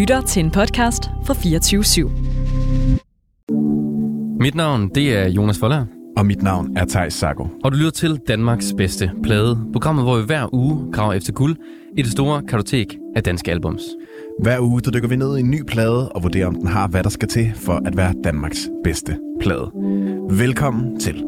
[0.00, 2.08] lytter til en podcast fra 24 /7.
[4.40, 5.86] Mit navn det er Jonas Forlager.
[6.16, 7.46] Og mit navn er Thijs Sago.
[7.64, 9.58] Og du lytter til Danmarks bedste plade.
[9.72, 11.56] Programmet, hvor vi hver uge graver efter guld
[11.96, 13.82] i det store kartotek af danske albums.
[14.42, 16.88] Hver uge der dykker vi ned i en ny plade og vurderer, om den har,
[16.88, 19.70] hvad der skal til for at være Danmarks bedste plade.
[20.30, 21.24] Velkommen til.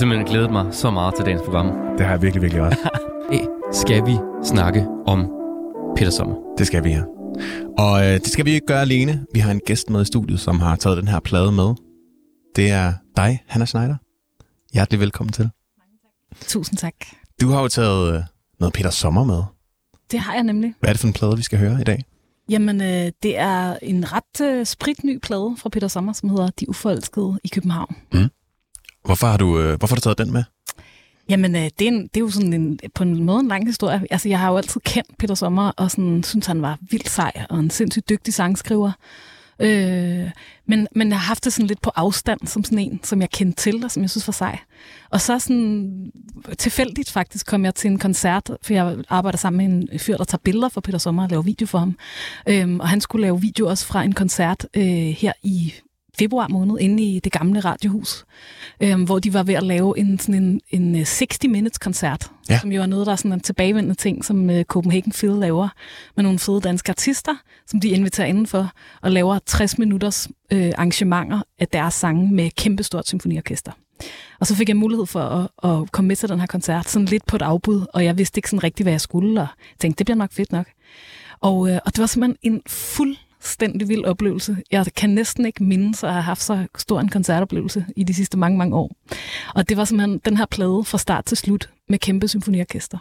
[0.00, 1.66] Simpelthen glædet mig så meget til dagens program.
[1.98, 2.78] Det har jeg virkelig, virkelig også.
[3.82, 5.30] Skal vi snakke om
[5.96, 6.36] Peter Sommer?
[6.58, 7.04] Det skal vi her.
[7.78, 9.26] Og øh, det skal vi ikke gøre alene.
[9.34, 11.74] Vi har en gæst med i studiet, som har taget den her plade med.
[12.56, 13.96] Det er dig, Hanna Schneider.
[14.72, 15.50] Hjertelig velkommen til.
[16.40, 16.94] Tusind tak.
[17.40, 18.22] Du har jo taget øh,
[18.60, 19.42] noget Peter Sommer med.
[20.10, 20.74] Det har jeg nemlig.
[20.80, 22.04] Hvad er det for en plade, vi skal høre i dag?
[22.48, 26.68] Jamen, øh, det er en ret øh, spritny plade fra Peter Sommer, som hedder De
[26.68, 27.96] Uforelskede i København.
[28.12, 28.28] Mm.
[29.04, 30.44] Hvorfor har du, øh, hvorfor har du taget den med?
[31.28, 33.66] Jamen, øh, det, er en, det er jo sådan en, på en måde en lang
[33.66, 34.02] historie.
[34.10, 37.32] Altså, jeg har jo altid kendt Peter Sommer, og sådan, synes, han var vildt sej
[37.50, 38.92] og en sindssygt dygtig sangskriver.
[39.60, 40.30] Øh,
[40.66, 43.30] men, men jeg har haft det sådan lidt på afstand, som sådan en, som jeg
[43.30, 44.58] kendte til, og som jeg synes var sej.
[45.10, 46.10] Og så sådan
[46.58, 50.24] tilfældigt faktisk kom jeg til en koncert, for jeg arbejder sammen med en fyr, der
[50.24, 51.96] tager billeder for Peter Sommer og laver video for ham.
[52.48, 55.74] Øh, og han skulle lave video også fra en koncert øh, her i
[56.20, 58.24] februar måned inde i det gamle radiohus,
[58.80, 62.58] øh, hvor de var ved at lave en, sådan en, en 60-minutes-koncert, ja.
[62.58, 65.68] som jo er noget, der er sådan en tilbagevendende ting, som øh, Copenhagen Phil laver
[66.16, 67.34] med nogle fede danske artister,
[67.66, 73.06] som de inviterer indenfor og laver 60 minutters øh, arrangementer af deres sange med kæmpestort
[73.08, 73.72] symfoniorkester.
[74.40, 77.06] Og så fik jeg mulighed for at, at komme med til den her koncert, sådan
[77.06, 79.98] lidt på et afbud, og jeg vidste ikke sådan rigtigt, hvad jeg skulle, og tænkte,
[79.98, 80.66] det bliver nok fedt nok.
[81.40, 84.56] Og, øh, og det var simpelthen en fuld fuldstændig vild oplevelse.
[84.70, 88.38] Jeg kan næsten ikke mindes at have haft så stor en koncertoplevelse i de sidste
[88.38, 88.96] mange, mange år.
[89.54, 92.98] Og det var simpelthen den her plade fra start til slut med kæmpe symfoniorkester.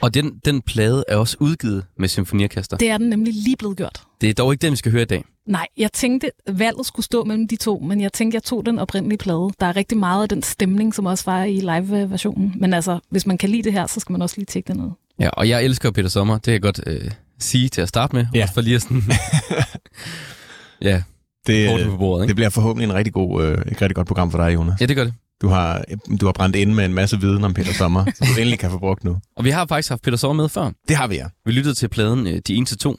[0.00, 2.76] Og den, den plade er også udgivet med symfoniorkester?
[2.76, 4.02] Det er den nemlig lige blevet gjort.
[4.20, 5.24] Det er dog ikke den, vi skal høre i dag.
[5.46, 8.78] Nej, jeg tænkte, valget skulle stå mellem de to, men jeg tænkte, jeg tog den
[8.78, 9.50] oprindelige plade.
[9.60, 12.54] Der er rigtig meget af den stemning, som også var i live-versionen.
[12.56, 14.76] Men altså, hvis man kan lide det her, så skal man også lige tjekke det
[14.76, 14.90] ned.
[15.18, 16.38] Ja, og jeg elsker Peter Sommer.
[16.38, 18.26] Det jeg godt øh, sige til at starte med.
[18.34, 18.42] Ja.
[18.42, 19.02] Også for lige at sådan...
[20.90, 21.02] ja,
[21.46, 22.28] det, på bordet, ikke?
[22.28, 24.80] det bliver forhåbentlig en rigtig god, øh, et rigtig godt program for dig, Jonas.
[24.80, 25.14] Ja, det gør det.
[25.42, 25.84] Du har,
[26.20, 28.70] du har brændt ind med en masse viden om Peter Sommer, som du endelig kan
[28.70, 29.18] få brugt nu.
[29.36, 30.70] Og vi har faktisk haft Peter Sommer med før.
[30.88, 31.26] Det har vi, ja.
[31.44, 32.96] Vi lyttede til pladen øh, De 1 til 2,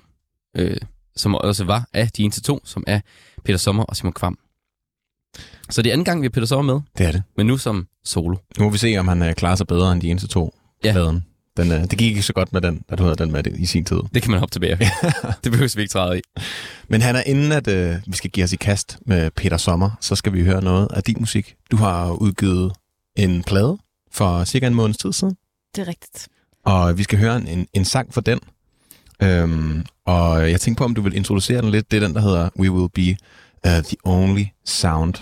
[0.58, 0.78] øh,
[1.16, 3.00] som også var af De 1 til 2, som er
[3.46, 4.38] Peter Sommer og Simon Kvam.
[5.70, 6.82] Så det er anden gang, vi har Peter Sommer med.
[6.98, 7.24] Det er det.
[7.38, 8.36] Men nu som solo.
[8.58, 10.56] Nu må vi se, om han øh, klarer sig bedre end De 1 til 2
[10.84, 10.92] ja.
[10.92, 11.26] pladen.
[11.58, 13.66] Den, øh, det gik ikke så godt med den, da du havde den med i
[13.66, 14.00] sin tid.
[14.14, 14.78] Det kan man hoppe tilbage.
[15.44, 16.22] det behøver vi ikke træde i.
[16.88, 19.90] Men han er inden, at øh, vi skal give os i kast med Peter Sommer,
[20.02, 21.56] så skal vi høre noget af din musik.
[21.72, 22.74] Du har udgivet
[23.18, 23.78] en plade
[24.12, 25.36] for cirka en måneds tid siden.
[25.76, 26.28] Det er rigtigt.
[26.66, 28.40] Og vi skal høre en, en sang for den.
[29.24, 31.92] Øhm, og jeg tænker på, om du vil introducere den lidt.
[31.92, 33.16] Det er den, der hedder We Will Be
[33.68, 35.14] uh, The Only Sound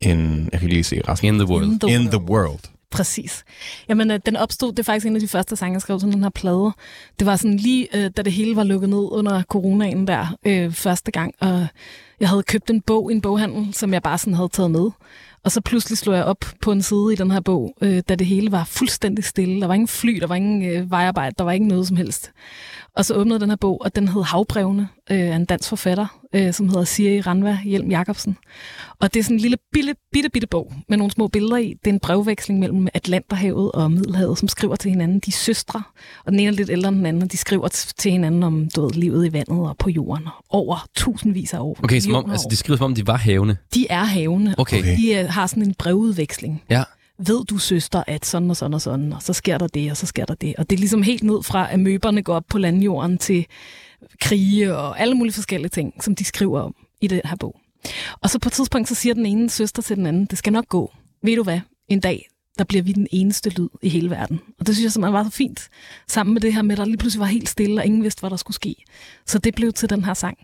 [0.00, 0.48] in...
[0.52, 1.28] Jeg kan lige se resten.
[1.28, 1.64] In the World.
[1.64, 2.10] In the In world.
[2.10, 2.60] the world.
[2.90, 3.44] Præcis.
[3.88, 6.12] Jamen, øh, den opstod, det er faktisk en af de første sange, jeg skrev til
[6.12, 6.72] den her plade.
[7.18, 10.72] Det var sådan lige, øh, da det hele var lukket ned under coronaen der øh,
[10.72, 11.66] første gang, og
[12.20, 14.90] jeg havde købt en bog i en boghandel, som jeg bare sådan havde taget med.
[15.44, 18.14] Og så pludselig slog jeg op på en side i den her bog, øh, da
[18.14, 19.60] det hele var fuldstændig stille.
[19.60, 22.32] Der var ingen fly, der var ingen øh, vejarbejde, der var ikke noget som helst.
[22.96, 26.20] Og så åbnede den her bog, og den hed Havbrevene øh, af en dansk forfatter,
[26.34, 28.36] øh, som hedder Siri Ranva Hjelm Jacobsen.
[29.00, 31.74] Og det er sådan en lille bitte, bitte, bitte bog med nogle små billeder i.
[31.84, 35.18] Det er en brevveksling mellem Atlanterhavet og Middelhavet, som skriver til hinanden.
[35.18, 35.82] De er søstre,
[36.24, 37.68] og den ene er lidt ældre end den anden, og de skriver
[37.98, 41.76] til hinanden om du ved, livet i vandet og på jorden over tusindvis af år.
[41.82, 43.56] Okay, som om, altså, de skriver som om, de var havne.
[43.74, 44.54] De er havene.
[44.58, 44.78] Okay.
[44.78, 44.96] Okay.
[44.96, 46.62] De øh, har sådan en brevudveksling.
[46.70, 46.82] Ja.
[47.18, 49.96] Ved du, søster, at sådan og sådan og sådan, og så sker der det, og
[49.96, 50.54] så sker der det.
[50.56, 53.46] Og det er ligesom helt ned fra, at møberne går op på landjorden til
[54.20, 57.60] krige og alle mulige forskellige ting, som de skriver om i det her bog.
[58.20, 60.52] Og så på et tidspunkt, så siger den ene søster til den anden, det skal
[60.52, 60.92] nok gå.
[61.22, 61.60] Ved du hvad?
[61.88, 64.40] En dag, der bliver vi den eneste lyd i hele verden.
[64.58, 65.68] Og det synes jeg simpelthen var så fint,
[66.08, 68.20] sammen med det her med, at der lige pludselig var helt stille, og ingen vidste,
[68.20, 68.74] hvad der skulle ske.
[69.26, 70.38] Så det blev til den her sang.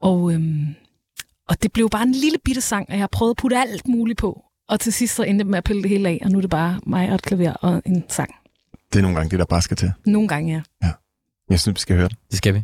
[0.00, 0.66] Og, øhm,
[1.48, 4.18] og det blev bare en lille bitte sang, og jeg prøvede at putte alt muligt
[4.18, 4.44] på.
[4.70, 6.40] Og til sidst så endte jeg med at pille det hele af, og nu er
[6.40, 8.34] det bare mig og et klaver og en sang.
[8.92, 9.92] Det er nogle gange det, der bare skal til.
[10.06, 10.92] Nogle gange, ja.
[11.50, 12.16] Jeg synes, vi skal høre det.
[12.30, 12.62] Det skal vi.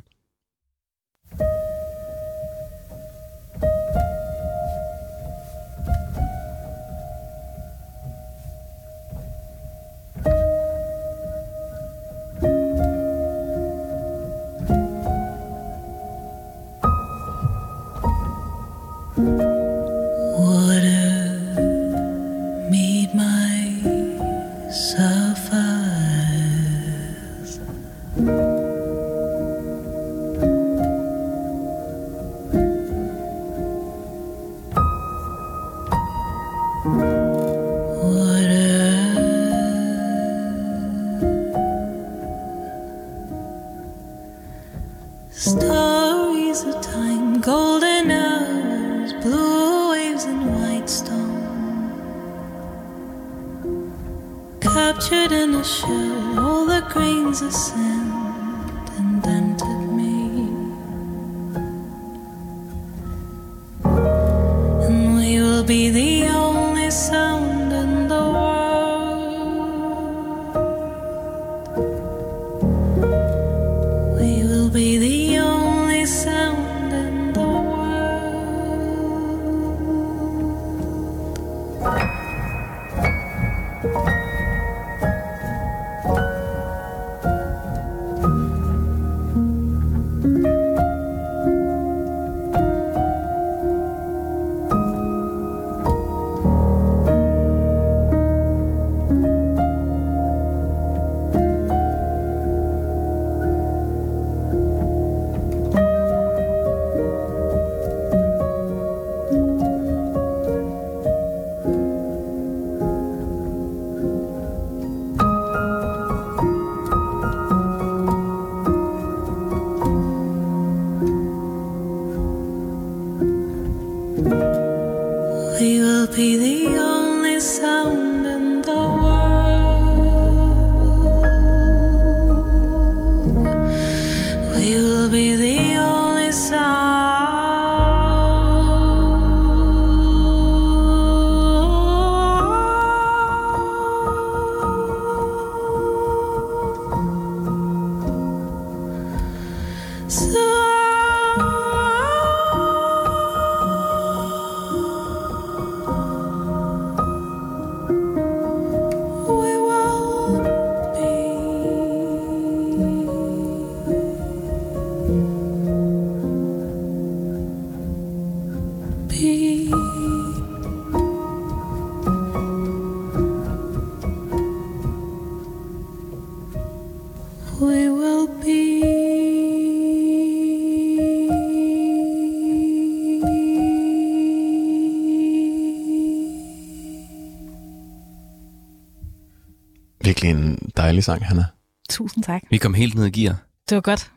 [190.16, 191.44] Virkelig en dejlig sang, Hanna.
[191.90, 192.42] Tusind tak.
[192.50, 193.36] Vi kom helt ned i gear.
[193.68, 194.10] Det var godt.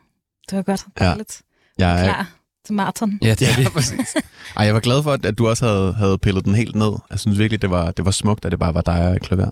[0.50, 0.84] Det var godt.
[1.00, 1.04] Ja.
[1.04, 1.42] Dejligt.
[1.78, 2.30] Jeg er, Klar
[2.64, 3.18] til maraton.
[3.22, 3.72] Ja, det er Ja, det.
[3.72, 4.16] præcis.
[4.56, 6.92] Ej, jeg var glad for, at, at du også havde, havde pillet den helt ned.
[7.10, 9.22] Jeg synes virkelig, det var, det var smukt, at det bare var dig og et
[9.22, 9.50] klaver.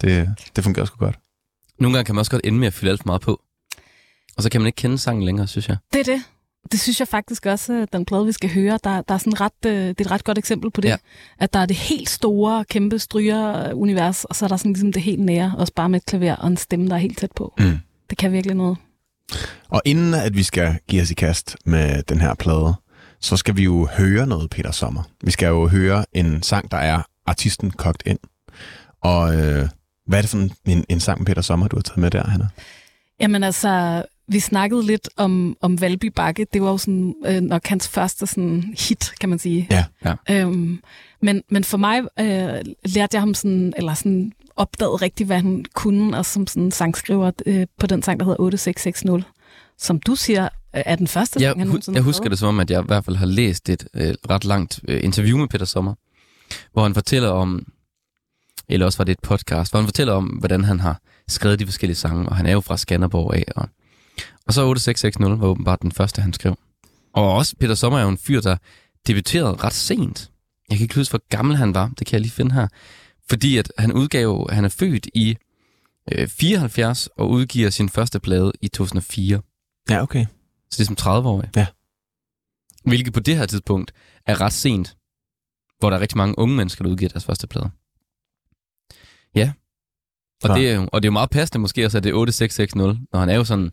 [0.00, 1.18] Det, det fungerede sgu godt.
[1.80, 3.40] Nogle gange kan man også godt ende med at fylde alt for meget på.
[4.36, 5.76] Og så kan man ikke kende sangen længere, synes jeg.
[5.92, 6.22] Det er det.
[6.72, 9.40] Det synes jeg faktisk også, øh, den plade, vi skal høre, der, der er sådan
[9.40, 10.88] ret, øh, det er et ret godt eksempel på det.
[10.88, 10.96] Ja.
[11.38, 15.02] At der er det helt store, kæmpe stryger-univers, og så er der sådan ligesom det
[15.02, 17.54] helt nære, også bare med et klaver og en stemme, der er helt tæt på.
[17.58, 17.78] Mm.
[18.10, 18.76] Det kan virkelig noget.
[19.68, 22.74] Og inden at vi skal give os i kast med den her plade,
[23.20, 25.02] så skal vi jo høre noget Peter Sommer.
[25.24, 28.18] Vi skal jo høre en sang, der er artisten kogt ind.
[29.00, 29.68] Og øh,
[30.06, 32.10] hvad er det for en, en, en sang med Peter Sommer, du har taget med
[32.10, 32.48] der, Hanna?
[33.20, 36.46] Jamen altså, vi snakkede lidt om, om Valby Bakke.
[36.52, 39.66] Det var jo sådan, øh, nok hans første sådan, hit, kan man sige.
[39.70, 40.14] Ja, ja.
[40.30, 40.80] Øhm,
[41.22, 45.64] men, men for mig øh, lærte jeg ham sådan, eller sådan opdagede rigtigt, hvad han
[45.74, 49.24] kunne, og som sådan sangskriver øh, på den sang, der hedder 8660,
[49.78, 52.30] som du siger, øh, er den første Jeg, sang, han hu- nogensinde jeg husker lavet.
[52.30, 55.04] det som om, at jeg i hvert fald har læst et øh, ret langt øh,
[55.04, 55.94] interview med Peter Sommer,
[56.72, 57.66] hvor han fortæller om,
[58.68, 61.66] eller også var det et podcast, hvor han fortæller om, hvordan han har skrevet de
[61.66, 63.44] forskellige sange, og han er jo fra Skanderborg af.
[63.56, 63.68] Og,
[64.46, 66.58] og så 8660 var åbenbart den første, han skrev.
[67.12, 68.56] Og også Peter Sommer er jo en fyr, der
[69.06, 70.30] debuterede ret sent.
[70.70, 71.90] Jeg kan ikke huske, hvor gammel han var.
[71.98, 72.68] Det kan jeg lige finde her.
[73.28, 75.36] Fordi at han udgav, han er født i
[76.12, 79.40] øh, 74 og udgiver sin første plade i 2004.
[79.90, 80.26] Ja, okay.
[80.70, 81.50] Så det er som 30-årig.
[81.56, 81.66] Ja.
[82.84, 83.92] Hvilket på det her tidspunkt
[84.26, 84.96] er ret sent,
[85.78, 87.70] hvor der er rigtig mange unge mennesker, der udgiver deres første plade.
[89.34, 89.52] Ja.
[90.42, 90.54] Og, Så.
[90.54, 92.74] det er, jo, og det er jo meget passende måske også, at det er 8660,
[93.12, 93.72] når han er jo sådan,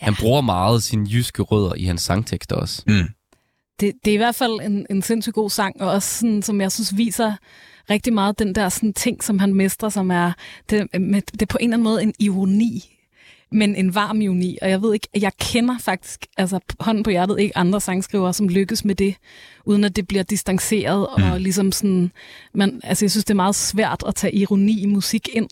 [0.00, 0.04] ja.
[0.04, 2.82] han bruger meget sine jyske rødder i hans sangtekster også.
[2.86, 3.08] Mm.
[3.80, 6.60] det, det er i hvert fald en, en sindssygt god sang, og også sådan, som
[6.60, 7.32] jeg synes viser
[7.90, 10.32] rigtig meget den der sådan, ting, som han mestrer, som er,
[10.70, 12.94] det, med, det er på en eller anden måde en ironi,
[13.52, 17.40] men en varm ironi, og jeg ved ikke, jeg kender faktisk, altså hånden på hjertet,
[17.40, 19.14] ikke andre sangskrivere, som lykkes med det,
[19.64, 21.24] uden at det bliver distanceret, mm.
[21.24, 22.12] og ligesom sådan,
[22.54, 25.48] man, altså jeg synes, det er meget svært at tage ironi i musik ind,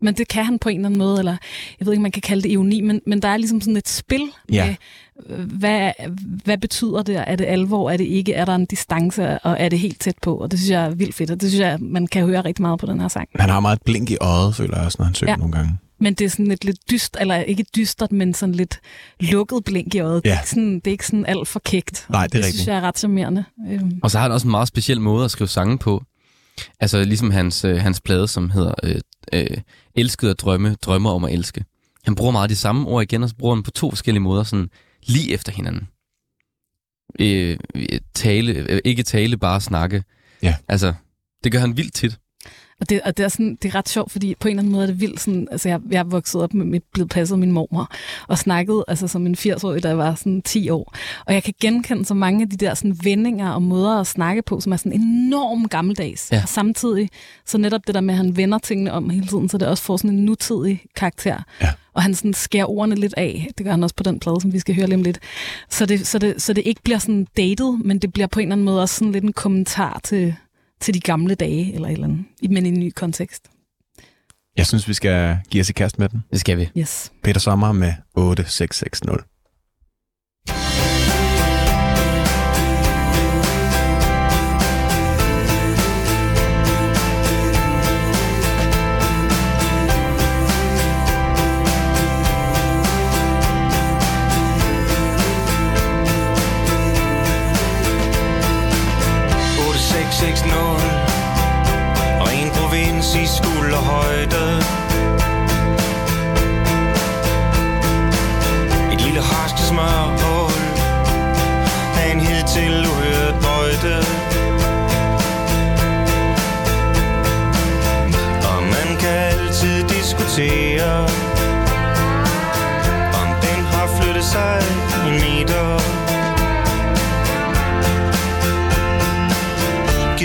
[0.00, 1.36] Men det kan han på en eller anden måde, eller
[1.80, 3.88] jeg ved ikke, man kan kalde det ironi, men, men der er ligesom sådan et
[3.88, 4.66] spil Ja.
[4.66, 4.74] med,
[5.38, 5.90] øh, hvad,
[6.44, 7.16] hvad betyder det?
[7.26, 7.90] Er det alvor?
[7.90, 8.32] Er det ikke?
[8.32, 9.38] Er der en distance?
[9.38, 10.36] Og er det helt tæt på?
[10.36, 12.62] Og det synes jeg er vildt fedt, og det synes jeg, man kan høre rigtig
[12.62, 13.28] meget på den her sang.
[13.34, 15.36] Han har meget et blink i øjet, føler jeg også, når han synger Ja.
[15.36, 15.78] nogle gange.
[16.00, 18.80] Men det er sådan et lidt dyst, eller ikke dystert, men sådan lidt
[19.20, 20.24] lukket blink i øjet.
[20.24, 20.40] Det, er Ja.
[20.40, 22.06] ikke sådan, det er ikke sådan alt for kægt.
[22.10, 22.54] Nej, det er det rigtigt.
[22.54, 23.44] synes jeg er ret charmerende.
[23.72, 26.02] Øhm, Og så har han også en meget speciel måde at skrive sange på.
[26.80, 28.94] Altså ligesom hans, øh, hans plade, som hedder øh,
[29.32, 29.56] øh,
[29.94, 31.64] Elsket at drømme, drømmer om at elske.
[32.04, 34.42] Han bruger meget de samme ord igen, og så bruger han på to forskellige måder,
[34.42, 34.70] sådan
[35.06, 35.88] lige efter hinanden.
[37.20, 40.04] Øh, øh, tale, øh, ikke tale, bare snakke.
[40.42, 40.54] Ja.
[40.68, 40.94] Altså,
[41.44, 42.18] det gør han vildt tit.
[42.80, 44.72] Og det, og det, er sådan, det er ret sjovt, fordi på en eller anden
[44.72, 45.20] måde er det vildt.
[45.20, 47.90] Sådan, altså jeg, jeg er vokset op med, blevet passet af min mormor,
[48.28, 50.94] og snakkede altså som en 80-årig, da jeg var sådan 10 år.
[51.26, 54.42] Og jeg kan genkende så mange af de der sådan, vendinger og måder at snakke
[54.42, 56.28] på, som er sådan enormt gammeldags.
[56.32, 56.42] Ja.
[56.42, 57.08] Og samtidig,
[57.46, 59.82] så netop det der med, at han vender tingene om hele tiden, så det også
[59.82, 61.42] får sådan en nutidig karakter.
[61.60, 61.68] Ja.
[61.94, 63.48] Og han sådan skærer ordene lidt af.
[63.58, 65.18] Det gør han også på den plade, som vi skal høre lige om lidt.
[65.70, 68.46] Så det, så det, så det ikke bliver sådan dated, men det bliver på en
[68.46, 70.34] eller anden måde også sådan lidt en kommentar til,
[70.80, 73.48] til de gamle dage, eller et eller andet, men i en ny kontekst.
[74.56, 76.24] Jeg synes, vi skal give os i kast med den.
[76.30, 76.70] Det skal vi.
[76.78, 77.12] Yes.
[77.22, 79.02] Peter Sommer med 8660.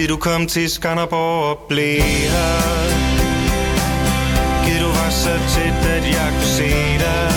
[0.03, 2.61] Gid du kom til Skanderborg og blev her.
[4.65, 6.69] Gid du var så tæt, at jeg kunne se
[7.03, 7.31] dig.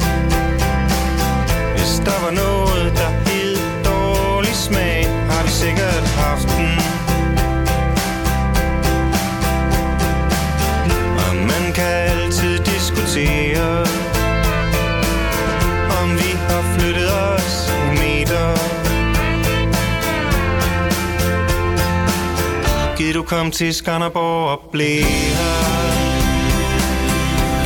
[23.14, 25.04] Giv du komme til Skanderborg og blive
[25.38, 25.64] her?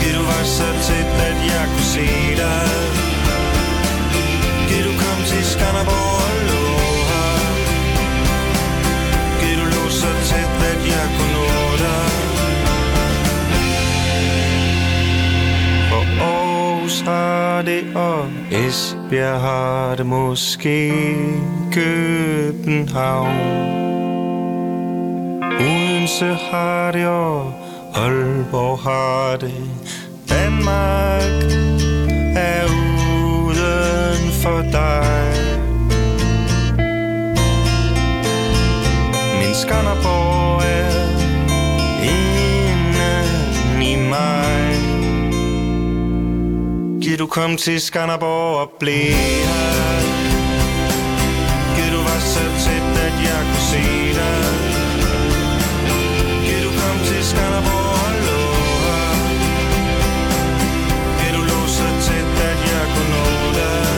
[0.00, 2.06] Giv du var så tæt, at jeg kunne se
[2.42, 2.68] dig?
[4.68, 6.64] Giv du komme til Skanderborg og lå
[7.10, 7.32] her?
[9.40, 11.48] Giv du lå så tæt, at jeg kunne nå
[11.84, 12.10] dig?
[15.88, 20.92] For Aarhus har det, og Esbjerg har det måske
[21.72, 23.87] København.
[26.22, 27.52] Odense har det, og
[27.94, 29.70] Aalborg har det
[30.28, 31.42] Danmark
[32.36, 35.32] er uden for dig.
[39.40, 40.90] Min Skanderborg er
[42.02, 44.74] inden i mig.
[47.02, 50.00] Giv du kom til Skanderborg og blive her.
[51.76, 54.07] Giv du var så tæt, at jeg kunne se
[57.30, 58.42] Skanderborg og lå
[61.20, 63.24] her du lå så tæt, at jeg kunne nå
[63.58, 63.88] dig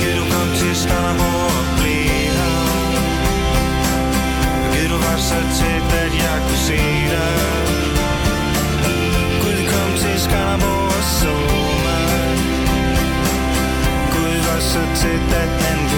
[0.00, 2.58] Giv du kom til Skanderborg og blev her?
[4.72, 6.80] Giv du var så tæt, at jeg kunne se
[7.14, 7.38] dig?
[10.00, 11.34] Til Skanderborg og så
[11.86, 12.10] mig
[14.60, 15.89] så tæt, at han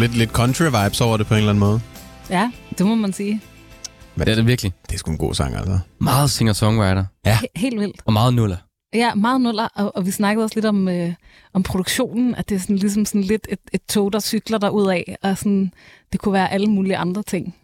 [0.00, 1.80] nogle lidt, lidt country-vibes over det på en eller anden måde.
[2.30, 3.40] Ja, det må man sige.
[4.16, 4.72] Men Det er det virkelig.
[4.86, 5.78] det er sgu en god sang, altså.
[5.98, 7.04] Meget singer-songwriter.
[7.28, 8.00] He- helt vildt.
[8.04, 8.56] Og meget nuller.
[8.94, 11.12] Ja, meget nuller, og, og vi snakkede også lidt om, øh,
[11.54, 14.68] om produktionen, at det er sådan, ligesom sådan lidt et, et tog, der cykler der
[14.68, 15.72] ud af, og sådan,
[16.12, 17.54] det kunne være alle mulige andre ting.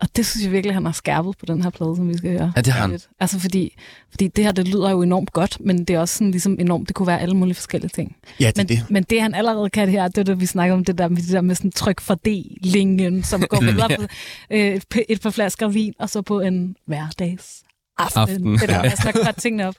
[0.00, 2.30] Og det synes jeg virkelig, han har skærpet på den her plade, som vi skal
[2.30, 2.52] høre.
[2.56, 3.00] Ja, det har han.
[3.20, 3.76] Altså fordi,
[4.10, 6.88] fordi det her, det lyder jo enormt godt, men det er også sådan ligesom enormt,
[6.88, 8.16] det kunne være alle mulige forskellige ting.
[8.40, 8.90] Ja, det Men, det.
[8.90, 11.16] men det han allerede kan her, det er det, vi snakker om, det der med,
[11.16, 14.02] det der med sådan tryk for D-linjen, som går videre på
[14.50, 17.62] øh, et, par flasker vin, og så på en hverdags
[17.98, 18.20] aften.
[18.22, 18.52] Aften.
[18.52, 18.82] Det der, Ja.
[18.84, 18.90] ja.
[18.90, 19.74] altså, der tingene op.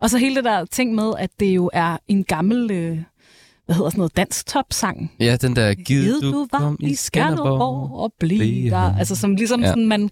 [0.00, 2.98] Og så hele det der ting med, at det jo er en gammel, øh,
[3.66, 5.12] hvad hedder sådan noget, dansk top-sang.
[5.20, 7.90] Ja, den der Gid Gid du kom i Skanderborg.
[8.00, 8.96] og blive blive der.
[8.98, 9.66] Altså som ligesom Ja.
[9.66, 9.70] ja.
[9.72, 10.10] sådan, man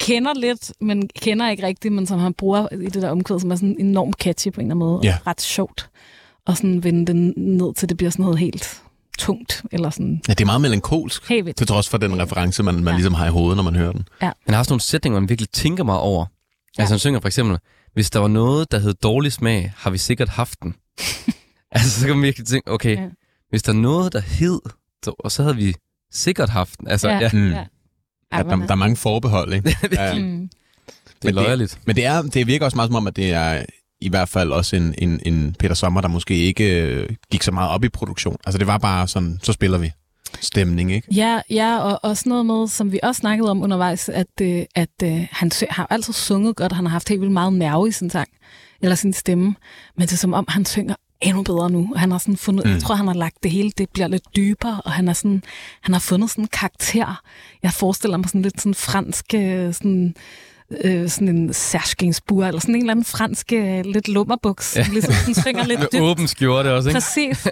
[0.00, 3.50] kender lidt, men kender ikke rigtigt, men som han bruger i det der omkvæd, som
[3.50, 5.00] er sådan enormt catchy på en eller anden måde.
[5.04, 5.14] Ja.
[5.20, 5.90] Og ret sjovt.
[6.46, 8.82] Og sådan vende den ned til, det bliver sådan noget helt
[9.18, 11.56] tungt, eller sådan Ja, det er meget melankolsk, vildt.
[11.56, 12.92] til trods for den reference, man, man Ja.
[12.92, 14.08] ligesom har i hovedet, når man hører den.
[14.20, 16.26] Han har også nogle sætninger, man virkelig tænker meget over.
[16.78, 16.82] Ja.
[16.82, 17.58] Altså han synger for eksempel,
[17.94, 20.74] hvis der var noget, der hed dårlig smag, har vi sikkert haft den.
[21.76, 23.08] altså så kan man virkelig tænke, okay, ja.
[23.50, 24.60] Hvis der er noget, der hed,
[25.04, 25.74] så, og så havde vi
[26.12, 26.88] sikkert haft den.
[26.88, 27.30] Altså, ja, ja.
[27.32, 27.48] Mm.
[27.50, 27.64] ja.
[28.32, 29.76] Der, der er mange forbehold, ikke?
[29.92, 30.14] ja.
[30.18, 30.20] mm.
[30.20, 30.48] det er
[31.22, 31.78] Men det- løjerligt.
[31.84, 33.64] Men det, er, det virker også meget som om, at det er
[34.00, 37.52] i hvert fald også en, en, en Peter Sommer, der måske ikke øh, gik så
[37.52, 38.36] meget op i produktion.
[38.46, 39.92] Altså det var bare sådan, så spiller vi
[40.40, 41.14] stemning, ikke?
[41.14, 44.88] Ja, ja og også noget med, som vi også snakkede om undervejs, at, øh, at
[45.04, 47.92] øh, han sø- har altid sunget godt, han har haft helt vildt meget nerve i
[47.92, 48.28] sin sang,
[48.82, 49.54] eller sin stemme,
[49.96, 51.94] men det er som om, han synger endnu bedre nu.
[51.96, 52.72] Han har sådan fundet, mm.
[52.72, 55.42] jeg tror, han har lagt det hele, det bliver lidt dybere, og han, er sådan,
[55.80, 57.22] han har fundet sådan en karakter.
[57.62, 60.14] Jeg forestiller mig sådan lidt sådan fransk, øh, sådan,
[60.84, 61.54] øh, sådan en
[61.98, 64.86] Gainsbourg, eller sådan en eller anden fransk, øh, lidt lummerbuks, ja.
[64.92, 66.02] ligesom sådan synger lidt dybt.
[66.02, 66.96] åben skjorte også, ikke?
[66.96, 67.46] Præcis.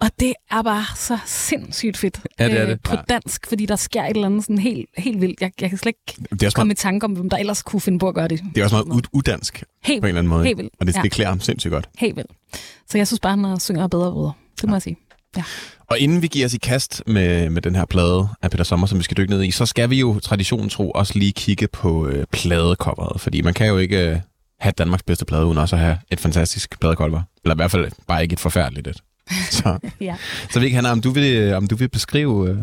[0.00, 2.80] Og det er bare så sindssygt fedt Ja, det er øh, det.
[2.80, 5.40] på dansk, fordi der sker et eller andet sådan helt, helt vildt.
[5.40, 7.62] Jeg, jeg kan slet ikke Det er komme meget, i tanke om, hvem der ellers
[7.62, 8.42] kunne finde på at gøre det.
[8.54, 10.44] det er også meget ud, udansk Helt, på en eller anden måde.
[10.44, 10.72] helt vildt.
[10.80, 11.02] Og det, Ja.
[11.02, 11.88] det klæder ham sindssygt godt.
[11.98, 12.30] helt vildt.
[12.90, 14.32] Så jeg synes bare, han synger bedre og bedre.
[14.60, 14.96] Det må jeg sige.
[15.86, 18.86] Og inden vi giver os i kast med, med den her plade af Peter Sommer,
[18.86, 21.68] som vi skal dykke ned i, så skal vi jo traditionen tro også lige kigge
[21.68, 23.20] på øh, pladecoveret.
[23.20, 24.18] Fordi man kan jo ikke øh,
[24.60, 27.22] have Danmarks bedste plade, uden også at have et fantastisk pladecover.
[27.44, 29.02] Eller i hvert fald bare ikke et forfærdeligt et.
[29.50, 30.16] Så, Ja.
[30.50, 32.56] så vi Hanna, om du vil, øh, om du vil beskrive øh,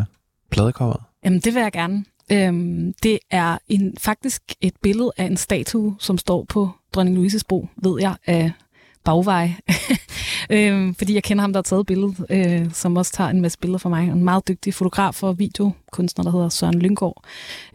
[0.51, 1.01] pladecoveret?
[1.25, 2.05] Jamen, det vil jeg gerne.
[2.31, 7.43] Øhm, det er en, faktisk et billede af en statue, som står på Dronning Louises
[7.43, 8.51] bro, ved jeg, af
[9.03, 9.53] bagvej.
[10.49, 13.59] øhm, fordi jeg kender ham, der har taget billedet, øh, som også tager en masse
[13.59, 14.07] billeder for mig.
[14.07, 17.23] En meget dygtig fotograf og videokunstner, der hedder Søren Lyngård.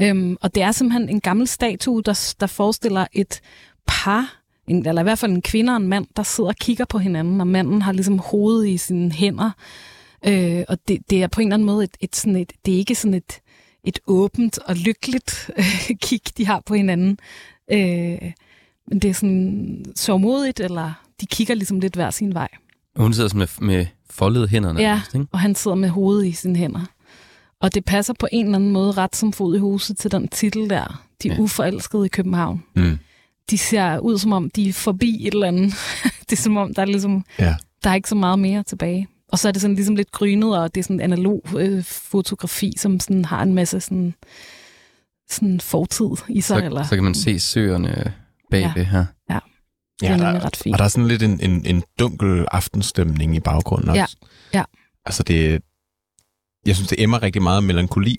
[0.03, 3.41] Øhm, og det er simpelthen en gammel statue, der, der forestiller et
[3.87, 6.85] par, en, eller i hvert fald en kvinde og en mand, der sidder og kigger
[6.85, 9.51] på hinanden, og manden har ligesom hovedet i sine hænder.
[10.27, 12.75] Øh, og det, det er på en eller anden måde et, et, sådan et, det
[12.75, 13.41] er ikke sådan et,
[13.85, 17.19] et åbent og lykkeligt øh, kig, de har på hinanden.
[17.71, 18.33] Øh,
[18.87, 22.48] men det er sådan sørmodigt, eller de kigger ligesom lidt hver sin vej.
[22.96, 24.81] Hun sidder med, med foldede hænderne.
[24.81, 25.26] Ja, nærmest, ikke?
[25.33, 26.81] og han sidder med hovedet i sine hænder.
[27.61, 30.28] Og det passer på en eller anden måde ret som fod i huset til den
[30.28, 31.35] titel der, De Ja.
[31.35, 31.40] ja.
[31.40, 32.62] uforelskede i København.
[32.76, 32.98] Mm.
[33.50, 35.74] De ser ud som om, de er forbi et eller andet.
[36.31, 37.57] det er som om, der er, ligesom, Ja.
[37.85, 39.09] der er ikke så meget mere tilbage.
[39.28, 41.85] Og så er det sådan ligesom lidt grynet, og det er sådan en analog øh,
[41.85, 44.14] fotografi, som sådan har en masse sådan,
[45.31, 46.59] sådan fortid i sig.
[46.61, 48.12] Så, eller, så kan man se søerne
[48.50, 49.04] bagved her.
[50.01, 50.75] Det er Ja, der, ret fint.
[50.75, 54.17] og der er sådan lidt en, en, en dunkel aftenstemning i baggrunden også.
[54.55, 54.65] Ja, ja.
[55.07, 55.63] Altså det,
[56.67, 58.17] jeg synes, det emmer rigtig meget af melankoli.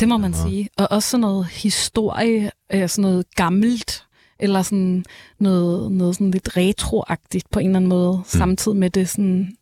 [0.00, 0.42] Det må man Ja.
[0.42, 0.68] sige.
[0.78, 4.04] Og også sådan noget historie, øh, sådan noget gammelt,
[4.40, 5.04] eller sådan
[5.40, 8.24] noget, noget sådan lidt retroagtigt på en eller anden måde, mm.
[8.24, 9.56] samtidig med det sådan,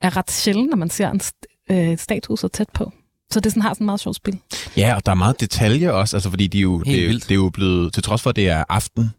[0.00, 2.92] er ret sjældent, når man ser en st- øh, statue så tæt på.
[3.32, 4.38] Så det sådan har sådan et meget sjovt spil.
[4.76, 7.08] Ja, og der er meget detalje også, altså fordi de er jo, Helt det, er-
[7.08, 7.22] vildt.
[7.24, 9.10] det er jo blevet, til trods for, at det er aften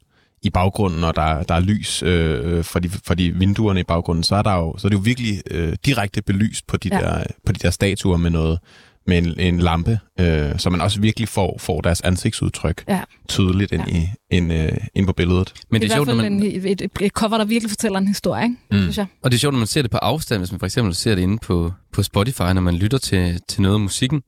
[0.43, 4.23] i baggrunden, og der, der er lys øh, for, de, for de vinduerne i baggrunden,
[4.23, 6.99] så er, der jo, så er det jo virkelig øh, direkte belyst på de, ja.
[6.99, 8.59] Der, på de der statuer med noget
[9.07, 13.01] med en, en lampe, øh, så man også virkelig får, får deres ansigtsudtryk Ja.
[13.27, 13.97] tydeligt ind, Ja.
[13.97, 15.53] i, ind, øh, ind på billedet.
[15.69, 17.69] Men det det er, i sjovt, når man, en, et, et, et cover, der virkelig
[17.71, 18.55] fortæller en historie, ikke?
[18.71, 18.77] Mm.
[18.77, 19.05] synes jeg.
[19.23, 21.15] og det er sjovt, når man ser det på afstand, hvis man for eksempel ser
[21.15, 24.21] det inde på, på Spotify, når man lytter til, til noget af musikken,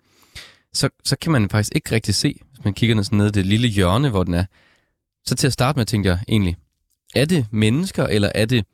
[0.74, 3.32] så, så kan man faktisk ikke rigtig se, hvis man kigger ned, sådan ned i
[3.32, 4.46] det lille hjørne, hvor den er.
[5.28, 6.56] Så til at starte med tænkte jeg egentlig,
[7.16, 8.66] er det mennesker, eller er det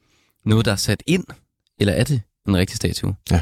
[0.45, 1.23] noget, der er sat ind,
[1.79, 3.15] eller er det en rigtig statue?
[3.31, 3.41] Ja.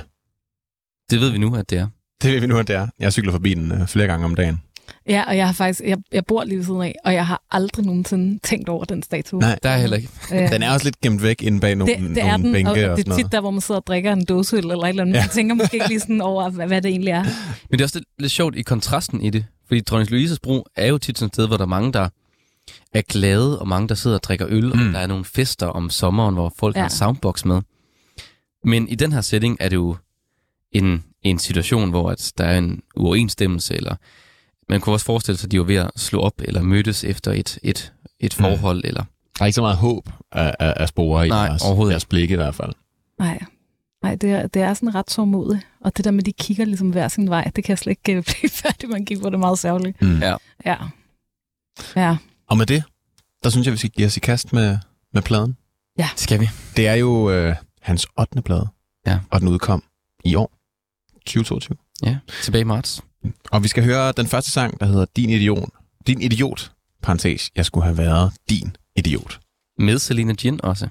[1.09, 1.87] Det ved vi nu, at det er.
[2.21, 2.87] Det ved vi nu, at det er.
[2.99, 4.61] Jeg cykler forbi den øh, flere gange om dagen.
[5.09, 7.41] Ja, og jeg har faktisk, jeg, jeg bor lige ved siden af, og jeg har
[7.51, 9.39] aldrig nogensinde tænkt over den statue.
[9.39, 10.09] Nej, Der er heller ikke.
[10.33, 12.53] Øh, den er også lidt gemt væk inde bag nogle, det, det er nogle den,
[12.53, 13.25] bænke og og, det sådan er noget.
[13.25, 15.15] tit der, hvor man sidder og drikker en dåseøl eller et eller andet.
[15.15, 15.21] Ja.
[15.21, 17.23] Man tænker måske ikke lige sådan over, hvad, hvad det egentlig er.
[17.23, 19.45] Men det er også lidt, lidt sjovt i kontrasten i det.
[19.67, 22.09] Fordi Dronning Louises Bro er jo tit sådan et sted, hvor der er mange, der
[22.93, 24.79] er glade, og mange, der sidder og drikker øl, mm.
[24.79, 24.87] Mm.
[24.87, 26.81] og der er nogle fester om sommeren, hvor folk ja.
[26.81, 27.61] Har soundbox med.
[28.63, 29.95] Men i den her setting er det jo
[30.71, 33.95] en, en situation, hvor at der er en uoverensstemmelse, eller
[34.69, 37.31] man kunne også forestille sig, at de var ved at slå op, eller mødtes efter
[37.31, 38.43] et, et, et Mm.
[38.43, 39.03] forhold, eller
[39.37, 42.05] Der er ikke så meget håb af, af, af spore i Nej, deres, overhovedet deres
[42.05, 42.71] blik i hvert fald.
[43.19, 43.39] Nej,
[44.03, 45.67] Nej det, er, det er sådan ret sårmodigt.
[45.81, 47.91] Og det der med, at de kigger ligesom hver sin vej, det kan jeg slet
[47.91, 50.01] ikke øh, blive færdig, man kigger på det meget særligt.
[50.01, 50.19] Mm.
[50.19, 50.35] Ja.
[50.65, 50.75] Ja.
[51.95, 52.17] Ja.
[52.49, 52.83] Og med det,
[53.43, 54.77] der synes jeg, vi skal give os i kast med,
[55.13, 55.57] med pladen.
[56.15, 56.49] skal vi?
[56.75, 58.41] Det er jo øh, hans 8.
[58.41, 58.67] plade,
[59.05, 59.19] Ja.
[59.31, 59.83] og den udkom
[60.23, 60.51] i år,
[61.25, 61.77] 2022.
[62.03, 63.01] Ja, tilbage i marts.
[63.51, 65.69] Og vi skal høre den første sang, der hedder Din Idiot.
[66.07, 69.39] Din Idiot, parentes, jeg skulle have været din idiot.
[69.77, 70.87] Med Selena Gin også.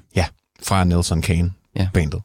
[0.63, 1.89] Fra Nelson Kane, Ja.
[1.95, 2.23] bandet.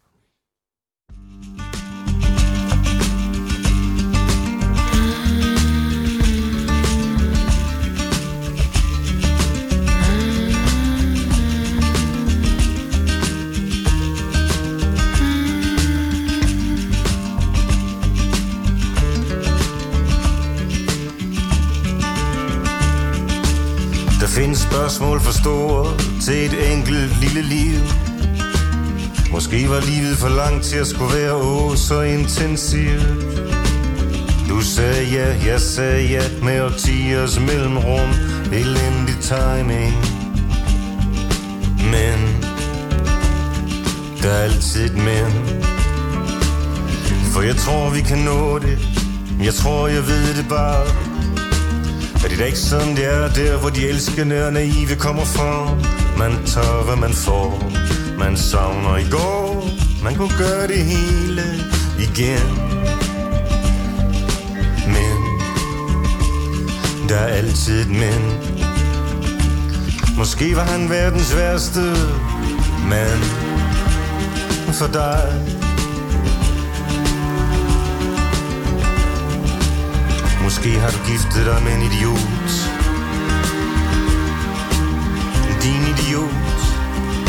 [24.36, 27.80] Findes spørgsmål for store til et enkelt lille liv.
[29.32, 33.08] Måske var livet for langt til at skulle være åh så intensivt.
[34.50, 38.10] Du sagde ja, jeg sagde ja med årtiers mellemrum.
[38.52, 39.96] Elendig timing.
[41.93, 42.17] Men
[44.22, 45.32] der er altid et men.
[47.34, 48.78] For jeg tror, vi kan nå det.
[49.43, 51.12] Jeg tror, jeg ved det bare.
[52.23, 55.75] Er det da ikke sådan, det er der, hvor de elskende og naive kommer fra?
[56.17, 57.71] Man tager, hvad man får.
[58.19, 59.69] Man savner i går.
[60.03, 61.43] Man kunne gøre det hele
[61.99, 62.47] igen.
[64.88, 65.15] Men
[67.09, 68.21] der er altid et men.
[70.17, 71.81] Måske var han verdens værste
[72.89, 73.23] mand
[74.73, 75.62] for dig.
[80.43, 82.51] Måske har du giftet dig med en idiot.
[85.63, 86.62] Din idiot.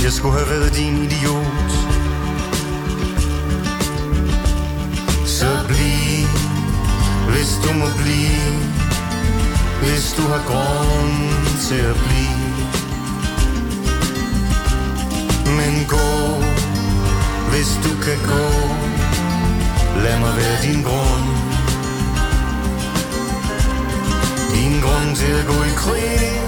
[0.04, 1.70] Jeg skulle have været din idiot.
[5.26, 6.26] Så bliv
[7.32, 8.52] Hvis du må blive.
[9.82, 11.16] Hvis du har grund
[11.68, 12.54] til at blive.
[15.58, 16.42] Men gå
[17.50, 18.46] Hvis du kan gå.
[20.04, 21.33] Lad mig være din grund.
[24.62, 26.40] Ingen grund til at gå i krig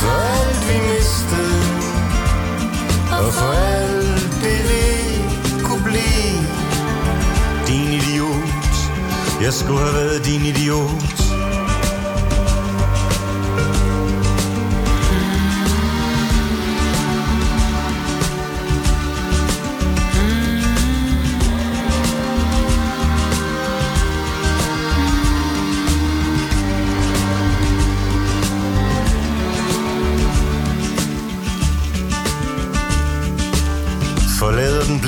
[0.00, 1.62] For alt vi mistede
[3.18, 4.84] Og for alt det vi
[5.64, 6.38] kunne blive.
[7.66, 8.74] Din idiot
[9.42, 11.11] Jeg skulle have været din idiot.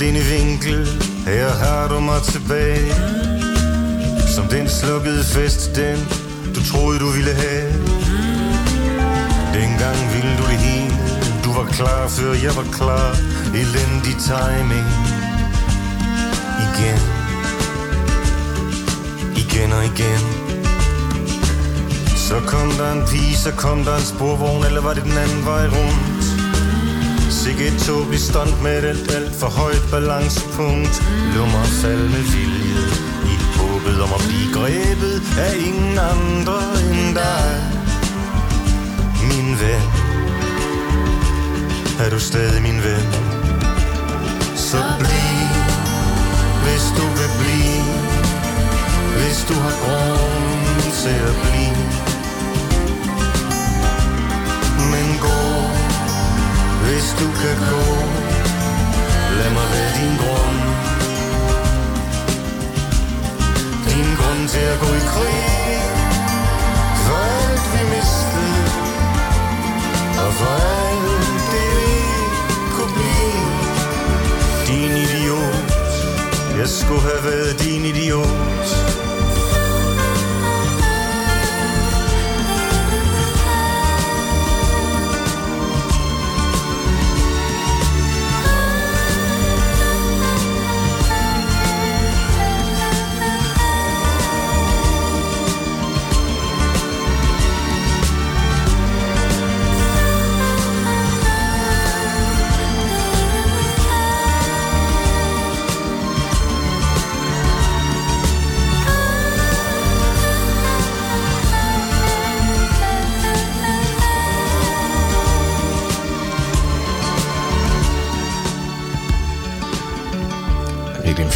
[0.05, 0.87] Forlader blinde vinkel.
[1.27, 2.95] Her har du mig tilbage.
[4.35, 5.99] Som den slukkede fest Den
[6.55, 7.73] du troede du ville have.
[9.55, 10.95] Dengang ville du det hele.
[11.45, 13.17] Du var klar før jeg var klar.
[13.55, 14.89] Elendig timing.
[16.67, 17.01] Igen.
[19.37, 20.23] Igen og igen.
[22.17, 25.47] Så kom der en pige Så kom der en sporvogn Eller var det den anden
[25.47, 26.14] vej rundt?
[27.45, 30.95] Sikke et tåbeligt stunt med et alt, alt for højt balancepunkt.
[31.35, 32.85] Lummer fald med vilje
[33.33, 36.59] I håbet om at blive grebet af ingen andre
[36.91, 37.51] end dig.
[39.31, 39.85] Min ven.
[42.05, 43.07] Er du stadig min ven?
[44.57, 45.49] Så bliv
[46.65, 47.85] Hvis du vil blive.
[49.19, 51.94] Hvis du har grund til at blive.
[56.95, 57.85] Hvis du kan gå.
[59.39, 60.59] Lad mig være din grund.
[63.89, 65.41] Din grund til at gå i krig.
[67.05, 68.65] For alt vi mistede.
[70.25, 71.95] Og for alt det vi
[72.75, 73.47] kunne blive.
[74.69, 75.67] Din idiot.
[76.59, 78.84] Jeg skulle have været din idiot.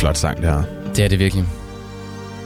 [0.09, 0.63] Flot sang, det her.
[0.97, 1.45] Det er det virkelig.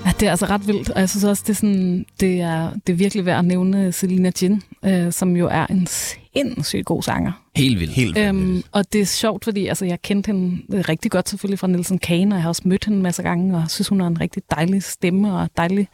[0.06, 2.70] Ja, det er altså ret vildt, og jeg synes også, det er, sådan, det er,
[2.86, 7.02] det er virkelig værd at nævne Selina Jin, øh, som jo er en sindssygt god
[7.02, 7.32] sanger.
[7.56, 7.92] Helt vildt.
[7.92, 8.68] Helt Øhm, vanvittigt.
[8.72, 11.98] og det er sjovt, fordi altså, jeg kendte hende øh, rigtig godt selvfølgelig fra Nielsen
[11.98, 14.20] Kane, og jeg har også mødt hende en masse gange, og synes, hun har en
[14.20, 15.88] rigtig dejlig stemme og dejlig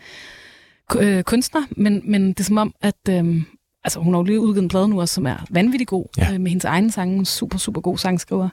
[0.97, 1.61] øh, kunstner.
[1.77, 3.43] Men, men det er som om, at øh,
[3.85, 6.33] altså, hun har jo lige udgivet en plade nu også, som er vanvittig god, Ja.
[6.35, 8.49] øh, med hendes egen sange, super, super god sangskriver.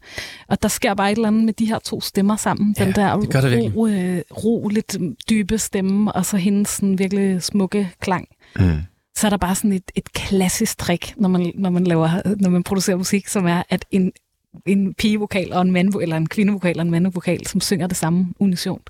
[0.47, 2.75] Og der sker bare et eller andet med de her to stemmer sammen.
[2.79, 4.97] Den Ja, der det gør det ro, øh, ro, lidt
[5.29, 8.27] dybe stemme, og så hendes sådan, virkelig smukke klang
[8.59, 8.77] Mm.
[9.17, 12.09] så er der bare sådan et, et klassisk trick, når man, når man, laver,
[12.39, 14.11] når man producerer musik, som er, at en,
[14.65, 18.27] en pigevokal og en mand, eller en kvindevokal og en mandevokal, som synger det samme
[18.39, 18.89] unisont.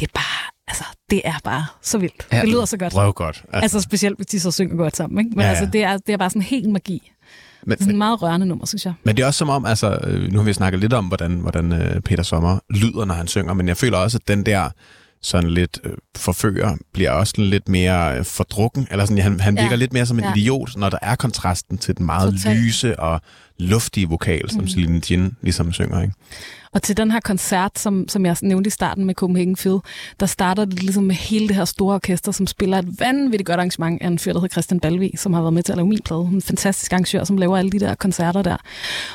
[0.00, 2.26] Det er bare, altså, det er bare så vildt.
[2.32, 2.40] Ja.
[2.40, 2.94] Det lyder så godt.
[2.94, 3.44] Røv godt.
[3.52, 5.18] Altså specielt, hvis de så synger godt sammen.
[5.26, 5.30] Ikke?
[5.36, 7.12] Men Ja, ja, altså, det er, det er bare sådan helt magi.
[7.62, 8.94] men, Det er sådan en meget rørende nummer, synes jeg.
[9.04, 11.32] Men det er også som om, altså, øh, nu har vi snakket lidt om, hvordan,
[11.32, 14.70] hvordan øh, Peter Sommer lyder, når han synger, men jeg føler også, at den der
[15.24, 19.62] sådan lidt øh, forfører bliver også lidt mere øh, fordrukken, eller sådan, han, han Ja.
[19.62, 20.32] virker lidt mere som en Ja.
[20.34, 22.58] idiot, når der er kontrasten til den meget Totalt.
[22.60, 23.20] lyse og
[23.62, 24.68] luftige vokal, som mm.
[24.68, 26.14] Celine Dion ligesom synger, ikke?
[26.74, 29.78] Og til den her koncert, som, som jeg nævnte i starten med Copenhagen Phil,
[30.20, 33.60] der starter det ligesom med hele det her store orkester, som spiller et vanvittigt godt
[33.60, 35.88] arrangement af en fyr, der hedder Christian Balvi, som har været med til at lave
[35.88, 36.20] min plade.
[36.20, 38.56] En fantastisk arrangør, som laver alle de der koncerter der.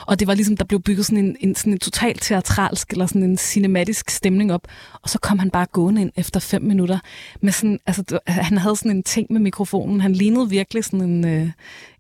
[0.08, 3.06] Og det var ligesom, der blev bygget sådan en, en, sådan en totalt teatralsk, eller
[3.06, 4.68] sådan en cinematisk stemning op.
[5.02, 7.00] Og så kom han bare gående ind efter fem minutter.
[7.42, 10.02] Med sådan, altså, han havde sådan en ting med mikrofonen.
[10.02, 11.50] Han lignede virkelig sådan en, øh,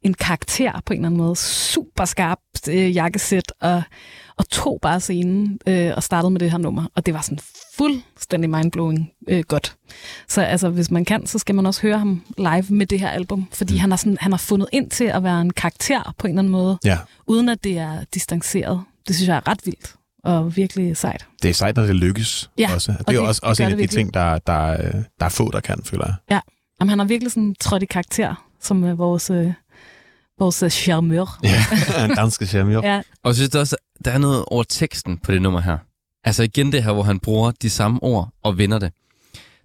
[0.01, 1.35] en karakter på en eller anden måde.
[1.35, 3.83] Super skarpt øh, jakkesæt, og
[4.39, 6.85] og tog bare scenen øh, og startede med det her nummer.
[6.95, 7.39] Og det var sådan
[7.77, 9.75] fuldstændig mindblowing øh, godt.
[10.27, 13.09] Så altså, hvis man kan, så skal man også høre ham live med det her
[13.09, 13.47] album.
[13.53, 13.79] Fordi mm.
[13.79, 16.39] han, har sådan, han har fundet ind til at være en karakter på en eller
[16.39, 18.81] anden måde, Ja, uden at det er distanceret.
[19.07, 21.25] Det synes jeg er ret vildt og virkelig sejt.
[21.43, 22.91] det er sejt, når det lykkes Ja, også.
[22.91, 23.99] Det og er jo det- også, det også en af de virkelig.
[23.99, 24.77] ting, der, der,
[25.19, 26.41] der er få, der kan, føler jeg.
[26.79, 29.53] Jamen, han har virkelig sådan trådt i karakter, som øh, vores, øh,
[30.39, 31.39] vores charmeur.
[31.43, 31.65] Ja,
[32.05, 35.31] en dansk charme, Ja, Og jeg synes der også, der er noget over teksten på
[35.31, 35.77] det nummer her.
[36.23, 38.91] Altså igen det her, hvor han bruger de samme ord og vender det.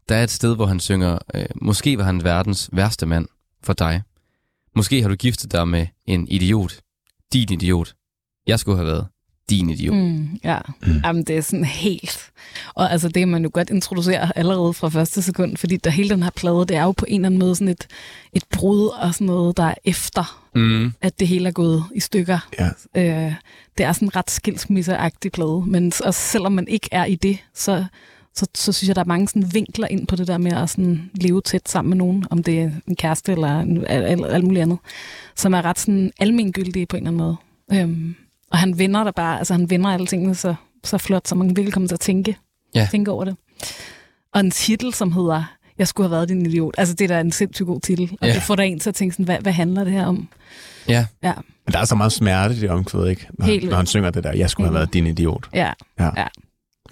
[0.09, 3.29] Der er et sted, hvor han synger, øh, måske var han verdens værste mand
[3.65, 4.03] for dig.
[4.77, 6.81] Måske har du giftet dig med en idiot.
[7.33, 7.95] Din idiot.
[8.47, 9.07] Jeg skulle have været
[9.57, 9.97] din idiot.
[9.97, 10.29] Mm.
[10.45, 11.01] Ja, mm.
[11.05, 12.19] Jamen, det er sådan helt...
[12.75, 16.09] Og altså, det kan man jo godt introducere allerede fra første sekund, fordi der hele
[16.11, 17.87] den her plade, det er jo på en eller anden måde sådan et,
[18.33, 20.93] et brud og sådan noget, der er efter, Mm.
[21.01, 22.39] at det hele er gået i stykker.
[22.59, 22.69] Ja.
[23.27, 23.33] Øh,
[23.79, 27.39] det er sådan en ret skilsmisseagtig plade, men også selvom man ikke er i det,
[27.55, 27.85] så,
[28.35, 30.71] så, så synes jeg, der er mange sådan vinkler ind på det der med at
[30.71, 34.27] sådan leve tæt sammen med nogen, om det er en kæreste eller en, alt, alt,
[34.27, 34.79] alt muligt andet,
[35.37, 37.37] som er ret sådan almengyldige på en eller anden
[37.71, 37.83] måde.
[37.83, 38.15] Øhm,
[38.53, 41.49] og han vinder der bare, altså han vinder alle tingene så, så flot, så man
[41.49, 42.37] virkelig kommer til at tænke,
[42.75, 42.89] Ja.
[42.91, 43.37] tænke over det.
[44.35, 45.45] Og en titel, som hedder
[45.79, 46.75] Jeg skulle have været din idiot.
[46.79, 48.17] Altså det er da en sindssygt god titel.
[48.21, 48.35] Og Ja.
[48.35, 50.29] det får dig en til at tænke sådan, hvad, hvad handler det her om?
[50.89, 51.07] Ja.
[51.23, 51.33] Ja,
[51.67, 53.27] Men der er så meget smerte i det omkvæd, ikke?
[53.39, 54.75] Når, Helt når han synger det der, jeg skulle have Mm.
[54.75, 55.49] været din idiot.
[55.55, 56.11] ja, Ja.
[56.17, 56.27] ja.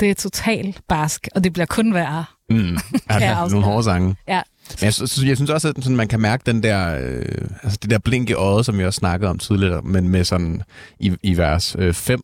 [0.01, 2.25] Det er totalt barsk, og det bliver kun værre.
[2.51, 2.57] Mm.
[2.57, 2.79] Ja, det
[3.25, 4.16] er nogle hårde sange.
[4.29, 4.42] Ja.
[4.80, 7.78] Men jeg, synes, jeg synes også, at sådan, man kan mærke den der, øh, altså
[7.83, 10.62] det der blink i øjet, som vi også snakkede om tidligere, men med sådan
[11.00, 12.20] i, i vers 5,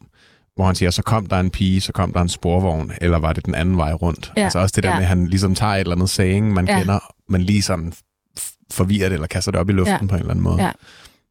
[0.56, 3.32] hvor han siger, så kom der en pige, så kom der en sporvogn, eller var
[3.32, 4.32] det den anden vej rundt?
[4.36, 4.44] Ja.
[4.44, 4.94] Altså også det der Ja.
[4.96, 6.78] med, at han ligesom tager et eller andet saying, man Ja.
[6.78, 7.92] kender, men lige sådan
[8.72, 10.06] forvirrer det, eller kaster det op i luften Ja.
[10.06, 10.62] på en eller anden måde.
[10.64, 10.70] Ja.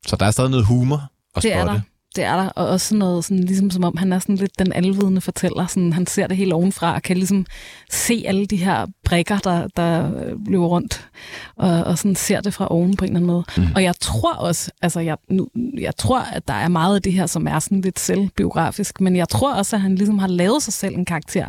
[0.08, 1.04] Så der er stadig noget humor
[1.36, 1.74] at Det er spotte.
[1.74, 1.82] der.
[2.16, 4.60] Det er der, og også sådan noget, sådan, ligesom som om han er sådan lidt
[4.60, 5.68] den alvidende fortæller.
[5.68, 7.46] Sådan, han ser det helt ovenfra og kan ligesom
[7.92, 11.10] se alle de her brækker, der, der øh, løber rundt,
[11.56, 13.44] og, og sådan ser det fra oven på en eller anden måde.
[13.58, 13.68] Mm.
[13.76, 15.48] Og jeg tror også, altså jeg, nu,
[15.78, 19.16] jeg tror, at der er meget af det her, som er sådan lidt selvbiografisk, men
[19.16, 21.48] jeg tror også, at han ligesom har lavet sig selv en karakter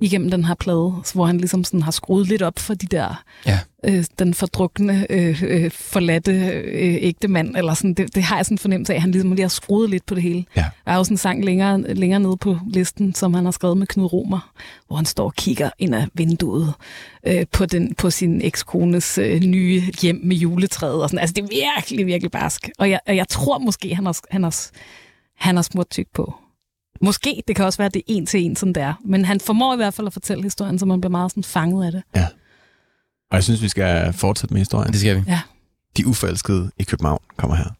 [0.00, 3.24] igennem den her plade, hvor han ligesom sådan har skruet lidt op for de der
[3.46, 3.58] Ja.
[3.84, 8.44] øh, den fordrukne, øh, øh, forladte øh, ægte mand, eller sådan, det, det har jeg
[8.46, 10.44] sådan en fornemmelse af, at han ligesom lige har skruet lidt på det hele.
[10.56, 10.64] Ja.
[10.84, 13.76] Der er jo sådan en sang længere, længere nede på listen, som han har skrevet
[13.76, 14.52] med Knud Romer,
[14.86, 16.74] hvor han står og kigger ind ad vinduet
[17.26, 21.02] øh, på, den, på sin ekskones øh, nye hjem med juletræet.
[21.02, 21.18] Og sådan.
[21.20, 22.68] Altså, det er virkelig, virkelig barsk.
[22.78, 24.66] Og jeg, og jeg tror måske, han har, han har,
[25.36, 26.34] han har smurt tyk på.
[27.02, 28.94] Måske, det kan også være, at det er en til en, sådan det er.
[29.04, 31.86] Men han formår i hvert fald at fortælle historien, så man bliver meget sådan fanget
[31.86, 32.02] af det.
[33.30, 34.92] Og jeg synes, vi skal fortsætte med historien.
[34.92, 35.22] Det skal vi.
[35.26, 35.40] Ja.
[35.96, 37.77] De uforelskede i København kommer her.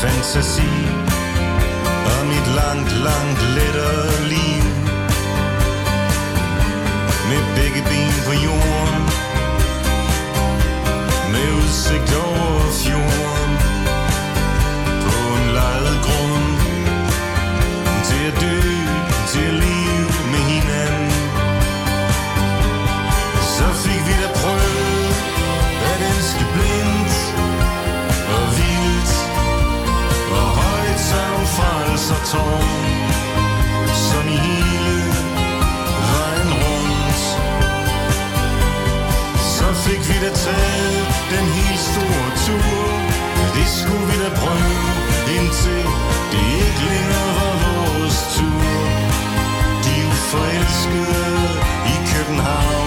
[0.00, 0.72] Fantasi
[2.18, 4.64] Om et langt, langt lettere liv
[7.28, 9.04] Med begge ben på jorden
[11.32, 12.27] Med udsigt
[40.20, 42.88] vi da taget den helt store tur.
[43.56, 44.98] Det skulle vi da prøve
[45.36, 45.84] Indtil
[46.32, 48.68] det ikke længere var vores tur.
[49.84, 51.48] De er forelskede
[51.92, 52.77] i København.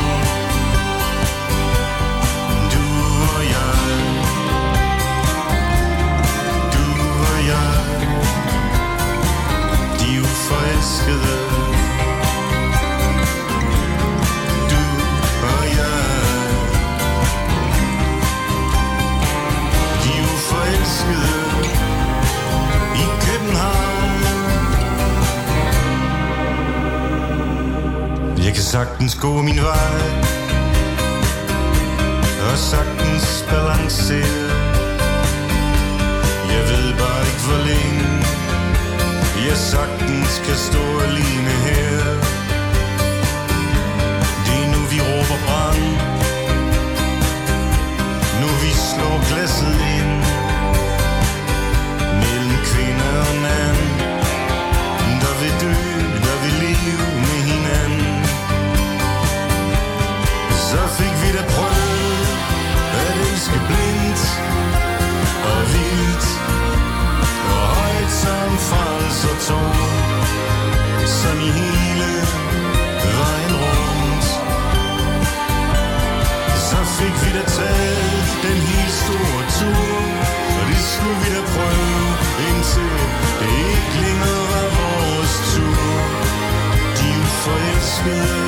[28.72, 30.02] Sagtens gå min vej.
[32.52, 34.48] Og sagtens balancere.
[36.54, 38.08] Jeg ved bare ikke hvor længe
[39.48, 41.98] Jeg sagtens kan stå alene her.
[44.46, 45.84] Det er nu vi råber brand.
[48.42, 50.41] Nu vi slår glasset ind.
[69.42, 72.12] Frelsertårn Som i hele
[73.20, 74.26] vejen rundt.
[76.70, 79.98] Så fik vi da taget den helt store tur
[80.58, 82.10] Og det skulle vi da prøve
[82.50, 82.94] Indtil
[83.40, 85.92] det ikke længere var vores tur.
[86.98, 88.42] De er forelskede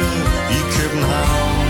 [0.57, 1.62] i København.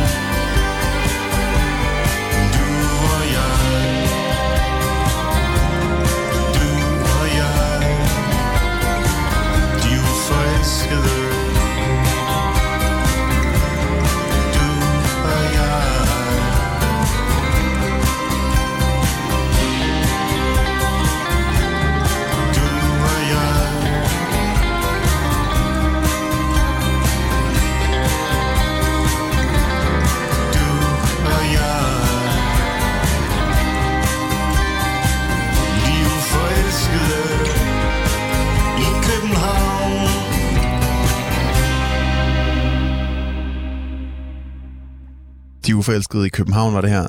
[45.65, 47.07] De uforelskede i København var det her.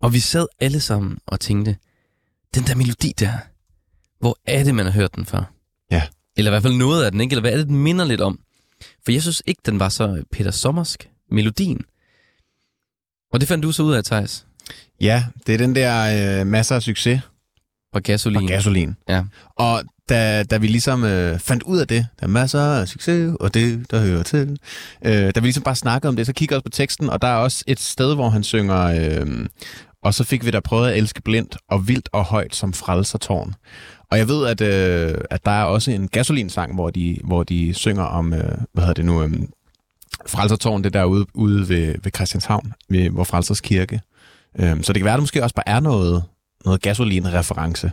[0.00, 1.76] Og vi sad alle sammen og tænkte,
[2.54, 3.32] den der melodi der,
[4.20, 5.52] hvor er det, man har hørt den før?
[5.90, 6.02] Ja.
[6.36, 7.32] Eller i hvert fald noget af den, ikke?
[7.32, 8.40] Eller hvad er det, den minder lidt om?
[9.04, 11.80] For jeg synes ikke, den var så Peter Sommersk, melodien.
[13.32, 14.46] Og det fandt du så ud af, Thijs,
[15.00, 17.20] Ja, det er den der øh, masser af succes
[17.92, 18.42] fra Gasolin.
[18.42, 18.96] og gasolin.
[19.08, 19.22] Ja.
[19.56, 23.34] Og da, da vi ligesom øh, fandt ud af det, der er masser af succes,
[23.40, 24.58] og det, der hører til,
[25.04, 27.22] øh, da vi ligesom bare snakkede om det, så kiggede jeg også på teksten, og
[27.22, 29.46] der er også et sted, hvor han synger, øh,
[30.02, 33.54] og så fik vi da prøvet at elske blindt og vildt og højt som frelsertårn.
[34.10, 37.74] Og jeg ved, at, øh, at der er også en gasolinsang, hvor de, hvor de
[37.74, 39.32] synger om, øh, hvad hedder det nu, øh,
[40.26, 44.00] frelsertårn, det der ude, ude ved, ved Christianshavn, ved vor frelsers kirke.
[44.58, 46.24] Øh, så det kan være, at der måske også bare er noget,
[46.64, 47.90] noget gasolin-reference.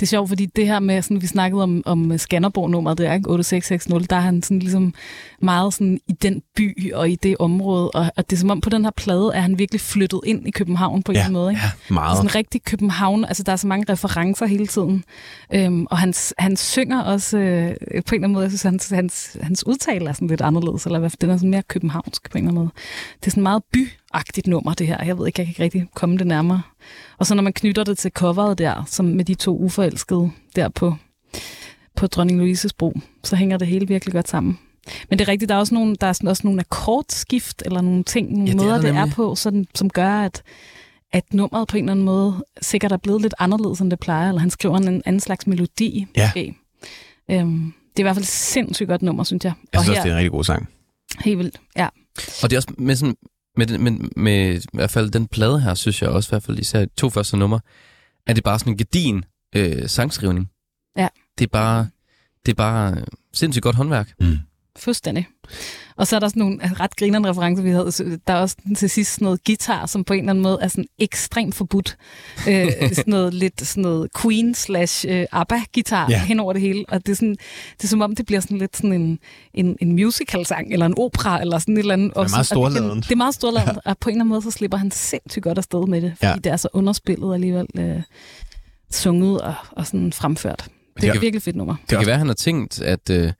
[0.00, 3.14] Det er sjovt, fordi det her med, sådan, vi snakkede om, om Skanderborg-nummeret, det er
[3.14, 4.94] ikke 8660, der er han sådan ligesom
[5.42, 8.60] meget sådan i den by og i det område, og, og det er som om
[8.60, 11.50] på den her plade, er han virkelig flyttet ind i København på en Ja, måde.
[11.50, 11.62] Ikke?
[11.62, 12.16] ja, Det er meget.
[12.16, 15.04] sådan rigtig København, altså der er så mange referencer hele tiden.
[15.54, 18.88] Øhm, og han, han synger også øh, på en eller anden måde, jeg synes, hans,
[18.90, 21.62] hans, hans udtale er sådan lidt anderledes, eller i hvert fald, den er sådan mere
[21.62, 22.70] københavnsk på en eller anden måde.
[23.20, 23.62] Det er sådan meget
[24.12, 25.04] byagtigt nummer, det her.
[25.04, 26.62] Jeg ved ikke, jeg kan ikke rigtig komme det nærmere.
[27.18, 30.68] Og så når man knytter det til coveret der, som med de to uforelskede der
[30.68, 30.96] på,
[31.96, 34.58] på Dronning Louises bro, så hænger det hele virkelig godt sammen.
[35.10, 37.80] Men det er rigtigt, der er også nogle, der er sådan, også nogle akkordskift, eller
[37.80, 40.42] nogle ting, nogle Ja, det er måder, der det er på, sådan, som gør, at,
[41.12, 44.28] at nummeret på en eller anden måde sikkert er blevet lidt anderledes, end det plejer,
[44.28, 46.06] eller han skriver en anden slags melodi.
[46.16, 46.26] Ja.
[46.26, 46.54] måske.
[47.30, 49.52] Øhm, det er i hvert fald et sindssygt godt nummer, synes jeg.
[49.72, 50.68] Jeg synes og også, det er en rigtig god sang.
[51.24, 51.88] helt vildt, ja.
[52.42, 53.16] Og det er også med, sådan,
[53.56, 56.42] med, den- med, med, i hvert fald den plade her, synes jeg også, i hvert
[56.42, 57.60] fald især de to første numre,
[58.26, 59.24] at det er bare sådan en gedin
[59.56, 60.50] øh, sangskrivning.
[60.96, 61.08] Ja.
[61.38, 61.88] Det er bare,
[62.46, 62.96] det er bare
[63.32, 64.12] sindssygt godt håndværk.
[64.78, 65.26] Fuldstændig.
[65.96, 67.92] Og så er der sådan nogle ret grinerende referencer, vi havde.
[67.92, 70.58] Så Der er også til sidst sådan noget guitar, som på en eller anden måde
[70.62, 71.96] er sådan ekstremt forbudt.
[72.48, 76.16] Øh, sådan noget lidt sådan noget Queen slash øh, ABBA-guitar Ja.
[76.16, 76.26] yeah.
[76.26, 76.84] hen over det hele.
[76.88, 77.36] Og det er, sådan,
[77.78, 79.18] det er som om, det bliver sådan lidt sådan en,
[79.54, 82.12] en, en musical-sang, eller en opera, eller sådan et eller andet.
[82.16, 83.04] er meget det, storladent.
[83.04, 85.58] det er meget storladent, og på en eller anden måde, så slipper han sindssygt godt
[85.58, 86.30] afsted med det, fordi Ja.
[86.32, 86.36] ja.
[86.36, 88.02] det er så underspillet alligevel øh,
[88.90, 90.64] sunget og, og sådan fremført.
[90.96, 91.76] Det er kan- et virkelig fedt nummer.
[91.90, 93.32] Det kan være, at han har tænkt, at, øh,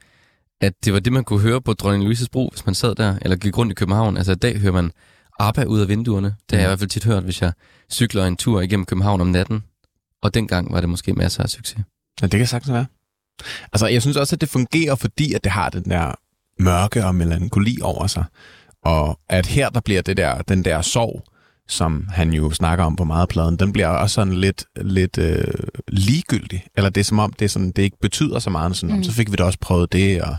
[0.60, 3.18] at det var det, man kunne høre på Dronning Louises Bro, hvis man sad der,
[3.22, 4.16] eller gik rundt i København.
[4.16, 4.92] Altså i dag hører man
[5.40, 6.26] ABBA ud af vinduerne.
[6.50, 7.52] Det har jeg i hvert fald tit hørt, hvis jeg
[7.90, 9.64] cykler en tur igennem København om natten.
[10.22, 11.78] Og dengang var det måske masser af succes.
[12.22, 12.86] Ja, det kan sagtens være.
[13.72, 16.14] Altså, jeg synes også, at det fungerer, fordi at det har den der
[16.58, 18.24] mørke og melankoli over sig.
[18.84, 21.24] Og at her, der bliver det der, den der sorg,
[21.68, 25.18] som han jo snakker om på meget af pladen, den bliver også sådan lidt, lidt
[25.18, 25.44] øh,
[25.88, 26.64] ligegyldig.
[26.76, 28.76] Eller det er som om, det, er sådan, det ikke betyder så meget.
[28.76, 29.04] Sådan, mm.
[29.04, 30.36] Så fik vi da også prøvet det, og,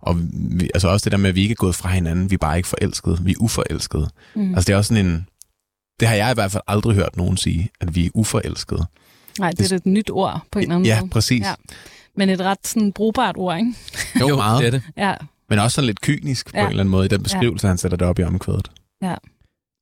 [0.00, 2.34] og vi, altså også det der med, at vi ikke er gået fra hinanden, vi
[2.34, 4.08] er bare ikke forelskede, vi er uforelskede.
[4.34, 4.54] Mm.
[4.54, 5.26] Altså det er også sådan en,
[6.00, 8.86] det har jeg i hvert fald aldrig hørt nogen sige, at vi er uforelskede.
[9.38, 11.10] Nej, det er et nyt ord på en eller anden Ja, måde.
[11.10, 11.40] præcis.
[11.46, 11.54] Ja.
[12.16, 13.74] Men et ret sådan brugbart ord, ikke?
[14.20, 14.60] Jo, meget.
[14.60, 14.82] det er det.
[14.96, 15.14] Ja,
[15.48, 16.50] Men også sådan lidt kynisk ja.
[16.50, 16.62] på Ja.
[16.64, 17.68] en eller anden måde i den beskrivelse, ja.
[17.70, 18.70] han sætter det op i omkvædet.
[19.02, 19.14] ja.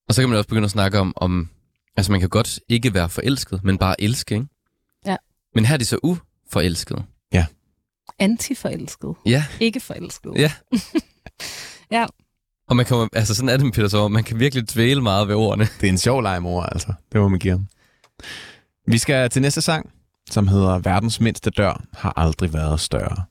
[0.09, 1.49] Og så kan man også begynde at snakke om, om
[1.97, 4.47] altså man kan godt ikke være forelsket, men bare elske, ikke?
[5.07, 5.17] Ja.
[5.55, 7.05] Men her er de så uforelskede.
[8.19, 9.15] Antiforelsket.
[9.27, 10.33] Ja, Ikke forelsket.
[10.37, 10.53] ja.
[11.91, 12.07] Ja.
[12.69, 15.29] Og man kan, altså sådan er det med Peter Sommer, man kan virkelig dvæle meget
[15.29, 15.69] ved ordene.
[15.81, 16.93] Det er en sjov leg, mor, altså.
[17.13, 17.67] Det må man give ham.
[18.87, 19.91] Vi skal til næste sang,
[20.31, 23.25] som hedder Verdens mindste dør har aldrig været større.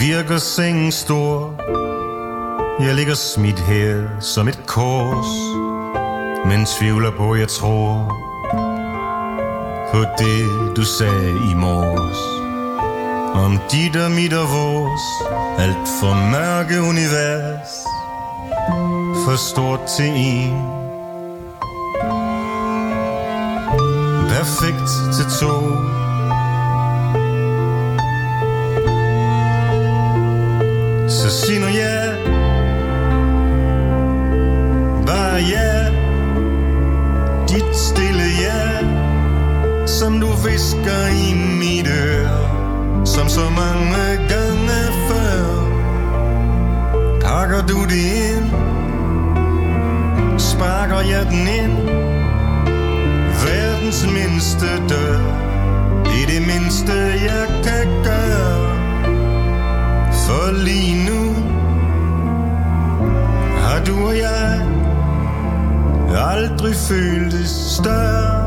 [0.00, 1.54] Virker sengen stor.
[2.80, 5.26] Jeg ligger smidt her som et kors
[6.46, 8.12] Men tvivler på, jeg tror
[9.92, 12.18] På det, du sagde i morges.
[13.44, 15.04] Om dit og mit og vores
[15.58, 17.72] Alt for mørke univers.
[19.24, 20.54] For stort til en.
[24.28, 26.03] Perfekt til to.
[31.08, 32.14] Så sig nu ja.
[35.06, 35.90] Bare ja.
[37.48, 38.86] Dit stille ja
[39.86, 45.64] Som du visker i mit øre Som så mange gange før.
[47.20, 48.50] Pakker du det ind?
[50.38, 51.88] Sparker jeg den ind?
[53.44, 55.18] Verdens mindste dør.
[56.04, 56.92] Det er det mindste
[57.24, 58.73] jeg kan gøre
[60.26, 61.34] for lige nu
[63.60, 64.60] har du og jeg
[66.12, 68.44] aldrig føltes større.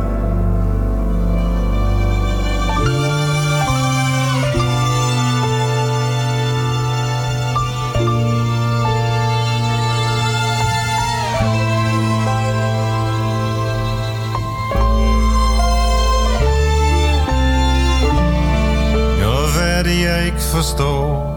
[19.83, 21.36] Det, jeg forstår?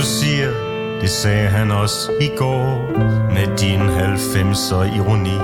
[0.00, 0.50] Du siger,
[1.00, 2.90] det sagde han også i går
[3.34, 5.38] Med din 90'er ironi.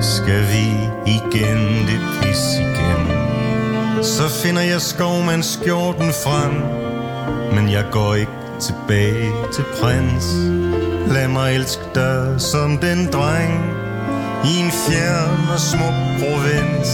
[0.00, 0.66] Skal vi
[1.06, 3.02] igen det pis igen?
[4.02, 6.52] Så finder jeg skovmandskjorten frem
[7.54, 10.26] Men jeg går ikke tilbage til prins.
[11.12, 13.64] Lad mig elske dig som den dreng
[14.44, 16.90] I en fjern og smuk provins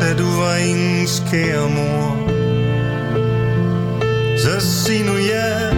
[0.00, 2.17] Da du var ingens kære mor
[4.48, 5.70] så sig nu ja.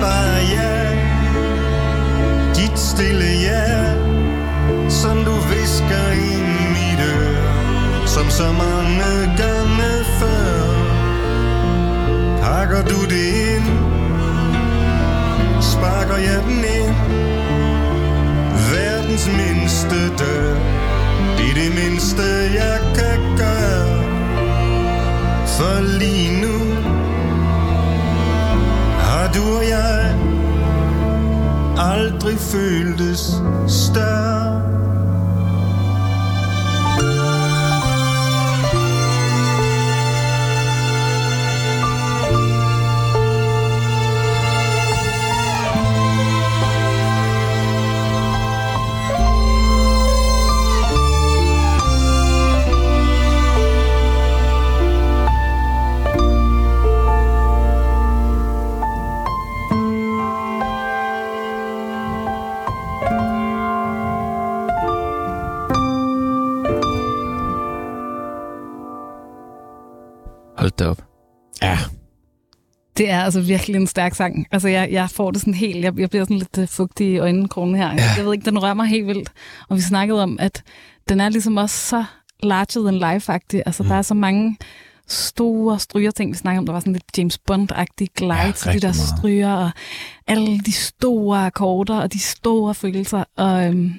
[0.00, 0.42] Bare
[2.56, 3.94] Dit stille ja
[4.88, 6.36] Som du visker i
[6.74, 8.06] mit øre.
[8.06, 10.56] Som så mange gange før.
[12.42, 13.68] Pakker du det ind?
[15.62, 16.94] Sparker jeg den ind?
[18.72, 20.55] Verdens mindste dør.
[32.38, 34.35] Føltes større.
[73.16, 74.46] Er altså virkelig en stærk sang.
[74.52, 75.84] Altså, jeg, jeg får det sådan helt...
[75.84, 77.92] Jeg, jeg bliver sådan lidt øh, fugtig i øjenkrogen her.
[77.92, 78.02] Ja.
[78.16, 79.32] Jeg ved ikke, den rører mig helt vildt.
[79.68, 80.62] Og vi snakkede om, at
[81.08, 82.04] den er ligesom også så
[82.42, 83.62] larger than life-agtig.
[83.66, 83.88] Altså, mm.
[83.88, 84.56] der er så mange
[85.08, 86.32] store stryger ting.
[86.32, 88.96] Vi snakker om, der var sådan lidt James Bond-agtig glide Ja, til de der meget.
[89.18, 89.70] stryger, og
[90.26, 93.24] alle de store akkorder, og de store følelser.
[93.36, 93.94] Og, øhm,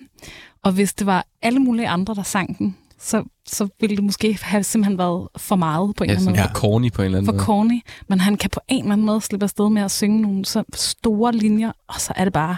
[0.63, 4.37] og hvis det var alle mulige andre, der sang den, så, så ville det måske
[4.41, 6.47] have simpelthen været for meget på en Ja, eller anden måde ja.
[6.47, 7.43] for corny på en eller anden for måde.
[7.43, 10.45] corny, men han kan på en eller anden måde slippe afsted med at synge nogle
[10.45, 12.57] så store linjer, og så er det bare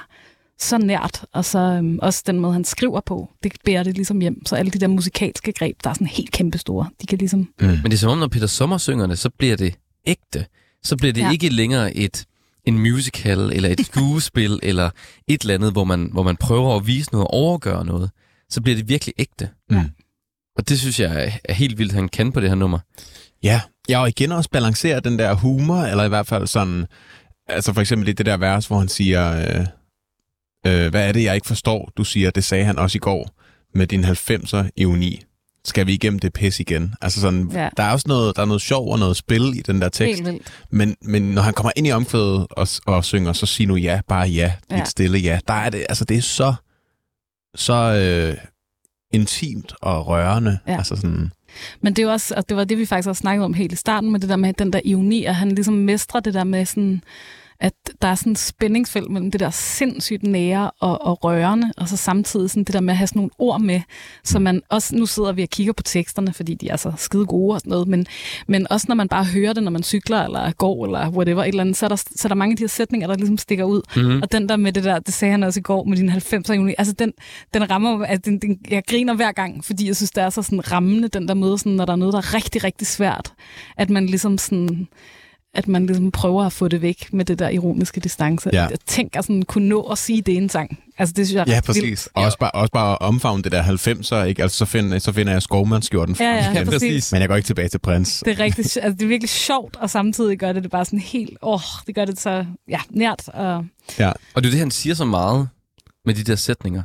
[0.60, 4.20] så nært, og så øhm, også den måde, han skriver på, det bærer det ligesom
[4.20, 4.46] hjem.
[4.46, 7.50] Så alle de der musikalske greb, der er sådan helt kæmpe store, de kan ligesom...
[7.60, 9.76] Men det er som om, når Peter Sommer synger det, så bliver det
[10.08, 10.46] ægte.
[10.84, 11.26] Så bliver det ja.
[11.26, 11.32] Ja.
[11.32, 12.26] ikke længere et
[12.66, 14.90] en musical, eller et skuespil, eller
[15.28, 18.12] et eller andet, hvor man, hvor man prøver at vise noget og overgøre noget.
[18.50, 19.50] Så bliver det virkelig ægte.
[19.70, 19.80] Mm.
[20.58, 22.80] Og det synes jeg er, helt vildt, han kan på det her nummer.
[23.44, 26.86] Ja, ja, og igen også balancere den der humor, eller i hvert fald sådan,
[27.48, 29.66] altså for eksempel i det der vers, hvor han siger, øh,
[30.68, 31.92] øh, hvad er det, jeg ikke forstår?
[31.98, 33.30] Du siger, det sagde han også i går,
[33.76, 35.22] med din 90'er ironi.
[35.66, 36.94] Skal vi igennem det pis igen?
[37.02, 37.70] Altså sådan, ja.
[37.78, 40.16] Der er også noget, der er noget sjov og noget spil i den der tekst.
[40.16, 40.54] Helt vildt.
[40.72, 44.02] Men, men når han kommer ind i omkvædet og, og synger, så sig nu ja,
[44.08, 44.76] bare ja, ja.
[44.76, 44.82] Ja.
[44.82, 45.40] et stille ja.
[45.48, 46.54] Der er det, altså det er så,
[47.56, 48.38] så øh,
[49.12, 50.60] intimt og rørende.
[50.68, 50.78] Ja.
[50.78, 51.32] Altså sådan,
[51.82, 53.76] Men det er også, og det var det, vi faktisk også snakkede om helt i
[53.76, 56.66] starten, med det der med den der ironi, at han ligesom mestrer det der med
[56.66, 57.02] sådan,
[57.60, 61.90] at der er sådan et spændingsfelt mellem det der sindssygt nære og, og rørende, og
[61.90, 63.82] så samtidig sådan det der med at have sådan nogle ord med,
[64.24, 67.26] så man også, nu sidder vi og kigger på teksterne, fordi de er så skide
[67.26, 68.06] gode og sådan noget, men,
[68.48, 71.48] men også når man bare hører det, når man cykler eller går eller whatever, et
[71.48, 73.38] eller andet, så er der, så er der mange af de her sætninger, der ligesom
[73.38, 73.82] stikker ud.
[73.96, 74.22] Mm-hmm.
[74.22, 76.54] Og den der med det der, det sagde han også i går med din 90'er
[76.54, 77.14] juni, altså den,
[77.54, 80.42] den rammer, at den, den, jeg griner hver gang, fordi jeg synes, det er så
[80.42, 83.34] sådan rammende, den der måde, sådan, når der er noget, der er rigtig, rigtig svært,
[83.78, 84.88] at man ligesom sådan,
[85.54, 88.50] at man ligesom prøver at få det væk med det der ironiske distance.
[88.54, 88.62] Ja.
[88.62, 90.80] Jeg tænker sådan, kunne nå at sige det i en sang.
[90.98, 91.84] Altså det synes jeg er Ja, præcis.
[91.84, 92.08] vildt.
[92.14, 94.42] Og også bare, også bare at omfavne det der 90'er, ikke?
[94.44, 96.68] Altså, så finder, så finder jeg skovmandskjorten Ja, ja, igen.
[96.68, 97.12] præcis.
[97.12, 98.24] Men jeg går ikke tilbage til prins.
[98.26, 101.00] Det er, rigtig, altså, det er virkelig sjovt, og samtidig gør det det bare sådan
[101.00, 103.28] helt, åh, det gør det så ja, nært.
[103.28, 103.66] Og,
[104.00, 104.12] Ja.
[104.34, 105.50] Og det er det, han siger så meget
[106.06, 106.84] med de der sætninger.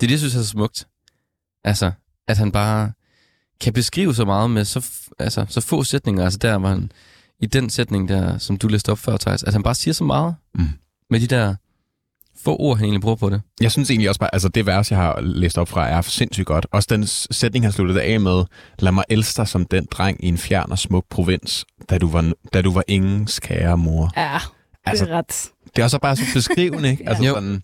[0.00, 0.86] Det er det, jeg synes er så smukt.
[1.64, 1.92] Altså,
[2.28, 2.92] at han bare
[3.60, 4.86] kan beskrive så meget med så,
[5.18, 6.24] altså, så få sætninger.
[6.24, 6.92] Altså der, hvor han,
[7.40, 10.04] i den sætning der, som du læste op før, Thijs, at han bare siger så
[10.04, 10.68] meget Mm.
[11.10, 11.54] med de der
[12.44, 13.42] få ord, han egentlig bruger på det.
[13.60, 16.46] Jeg synes egentlig også bare, altså det vers, jeg har læst op fra, er sindssygt
[16.46, 16.66] godt.
[16.72, 18.44] Også den sætning, han sluttede af med,
[18.78, 22.08] lad mig elske dig som den dreng i en fjern og smuk provins, da du
[22.08, 24.12] var, da du var ingens kære mor.
[24.16, 24.38] ja,
[24.84, 25.48] Altså, det er ret...
[25.76, 27.04] det er også bare så beskrivende, ikke?
[27.08, 27.34] Altså Jo.
[27.34, 27.62] sådan,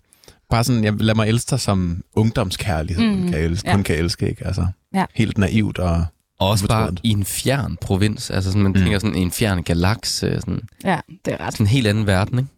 [0.51, 3.75] bare sådan, jeg, lad mig elske dig som ungdomskærlighed, Mm, kan elske, ja.
[3.75, 4.47] kun kan elske, ikke?
[4.47, 5.05] Altså, Ja.
[5.15, 6.05] helt naivt og...
[6.39, 8.31] Og også bare i en fjern provins.
[8.31, 8.79] Altså sådan, man Mm.
[8.79, 10.41] tænker sådan i en fjern galakse.
[10.41, 11.53] Sådan, Ja, det er ret.
[11.53, 12.51] sådan en helt anden verden, ikke?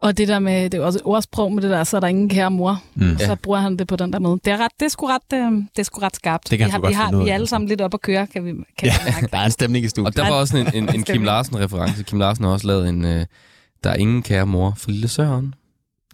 [0.00, 2.00] Og det der med, det er jo også et ordsprog med det der, så er
[2.00, 2.82] der ingen kære mor.
[2.94, 3.18] Mm.
[3.18, 4.40] Så bruger han det på den der måde.
[4.44, 6.50] Det er, ret, det er, sgu, ret, øh, det er sgu ret skarpt.
[6.50, 7.46] Det kan vi har, vi, har, vi er alle altså.
[7.50, 9.88] sammen lidt op at køre, kan vi, kan Ja, vi der er en stemning i
[9.88, 10.06] studiet.
[10.06, 11.22] Og der var også en, en, en Kim.
[11.22, 12.02] Larsen-reference.
[12.02, 13.24] Kim Larsen har også lavet en, øh,
[13.84, 15.54] der er ingen kære mor for lille Søren.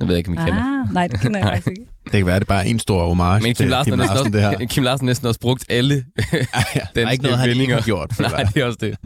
[0.00, 0.80] Jeg ved ikke, om I kender.
[0.82, 1.82] Ah, nej, det kender jeg faktisk ikke.
[2.04, 4.06] Det kan være, det er bare en stor homage Men Kim til Larsen, Kim har
[4.06, 4.48] næsten Larsen, det her.
[4.48, 5.94] også, Kim Larsen næsten også brugt alle
[6.32, 8.12] ja, der er ikke noget, han ikke har gjort.
[8.14, 8.96] for Nej, det er også det.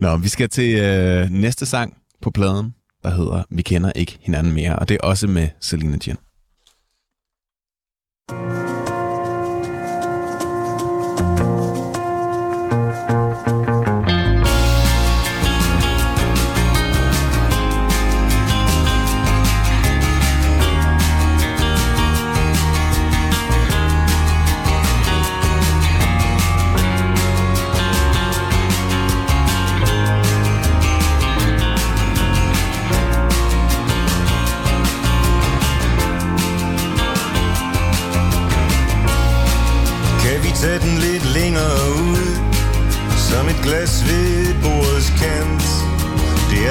[0.00, 4.52] Nå, vi skal til øh, næste sang på pladen, der hedder Vi kender ikke hinanden
[4.52, 6.16] mere, og det er også med Selina Jin.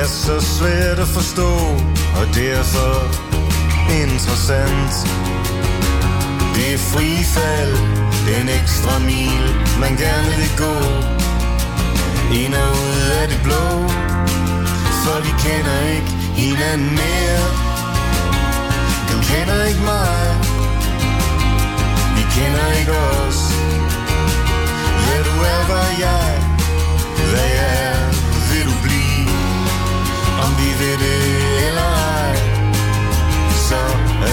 [0.08, 1.52] Er så svært at forstå
[2.20, 2.92] Og derfor
[4.04, 4.94] interessant.
[6.56, 7.74] Det er frifald
[8.30, 9.46] Den ekstra mil
[9.84, 10.76] Man gerne vil gå.
[12.42, 13.66] Ind og ud af det blå
[15.04, 17.46] For vi kender ikke hinanden mere.
[19.12, 20.20] Du kender ikke mig.
[22.18, 23.40] Vi kender ikke os.
[25.08, 26.30] Ja, du er, hvad jeg
[27.32, 27.97] Hvad jeg er,
[30.48, 31.90] om vi ved det eller
[32.22, 32.36] ej.
[33.68, 33.82] Så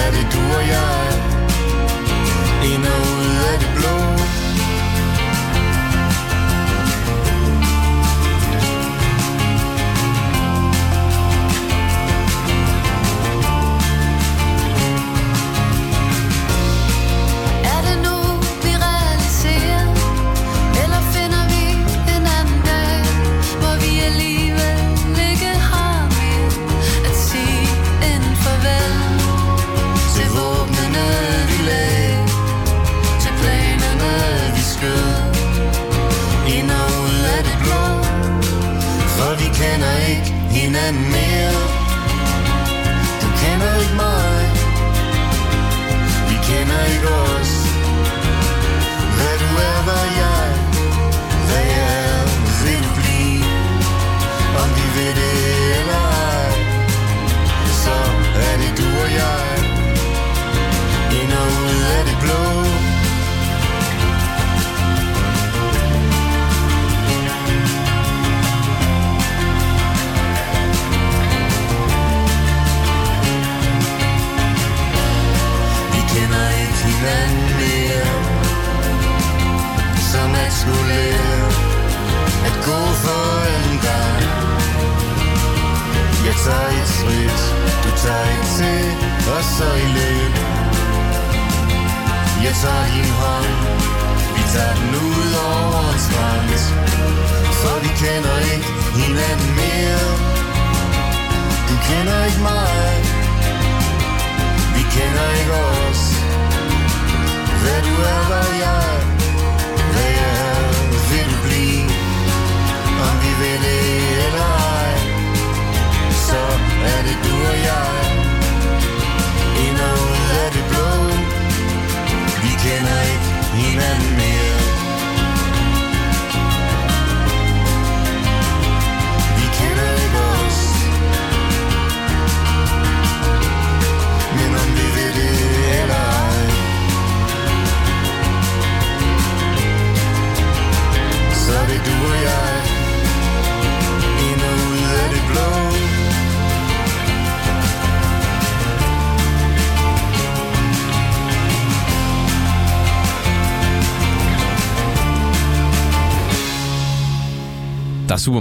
[0.03, 1.04] er det du og jeg.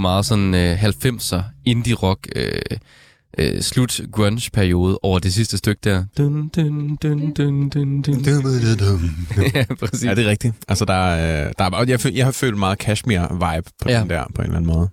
[0.05, 2.53] Meget sådan øh, 90'er indie-rock, øh,
[3.39, 6.05] øh, slut grunge-periode over det sidste stykke der.
[6.19, 8.23] Dun, dun, dun, dun, dun, dun.
[9.55, 10.05] ja, præcis.
[10.05, 10.55] Ja, det er rigtigt.
[10.69, 13.95] Altså, der, er, øh, der er, jeg, føl- jeg har følt meget Kashmir-vibe på Ja.
[13.95, 14.01] ja.
[14.01, 14.89] den der, på en eller anden måde.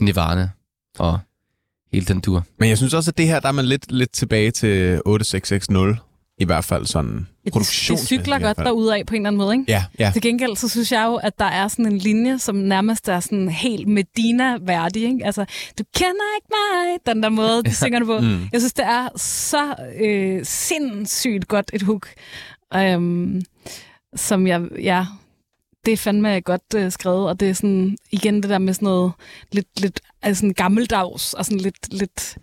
[0.00, 0.48] Nirvana
[0.98, 1.18] og
[1.92, 2.44] hele den tur.
[2.58, 6.07] Men jeg synes også, at det her, der er man lidt, lidt tilbage til 8660,
[6.40, 8.00] i hvert fald sådan Det, produktions.
[8.00, 9.64] det cykler godt derudad på en eller anden måde, ikke?
[9.68, 10.10] Ja, ja.
[10.12, 13.20] Til gengæld, så synes jeg jo, at der er sådan en linje, som nærmest er
[13.20, 15.02] sådan helt Medina-værdig.
[15.02, 15.26] Ikke?
[15.26, 15.44] Altså,
[15.78, 18.18] du kender ikke mig, den der måde, de synger det på.
[18.20, 18.48] Mm.
[18.52, 22.08] Jeg synes, det er så øh, sindssygt godt et hook,
[22.74, 23.42] øhm,
[24.16, 25.06] som jeg, ja,
[25.84, 28.86] det er fandme godt øh, skrevet, og det er sådan, igen det der med sådan
[28.86, 29.12] noget
[29.52, 32.38] lidt, lidt altså sådan gammeldags, og sådan lidt, lidt,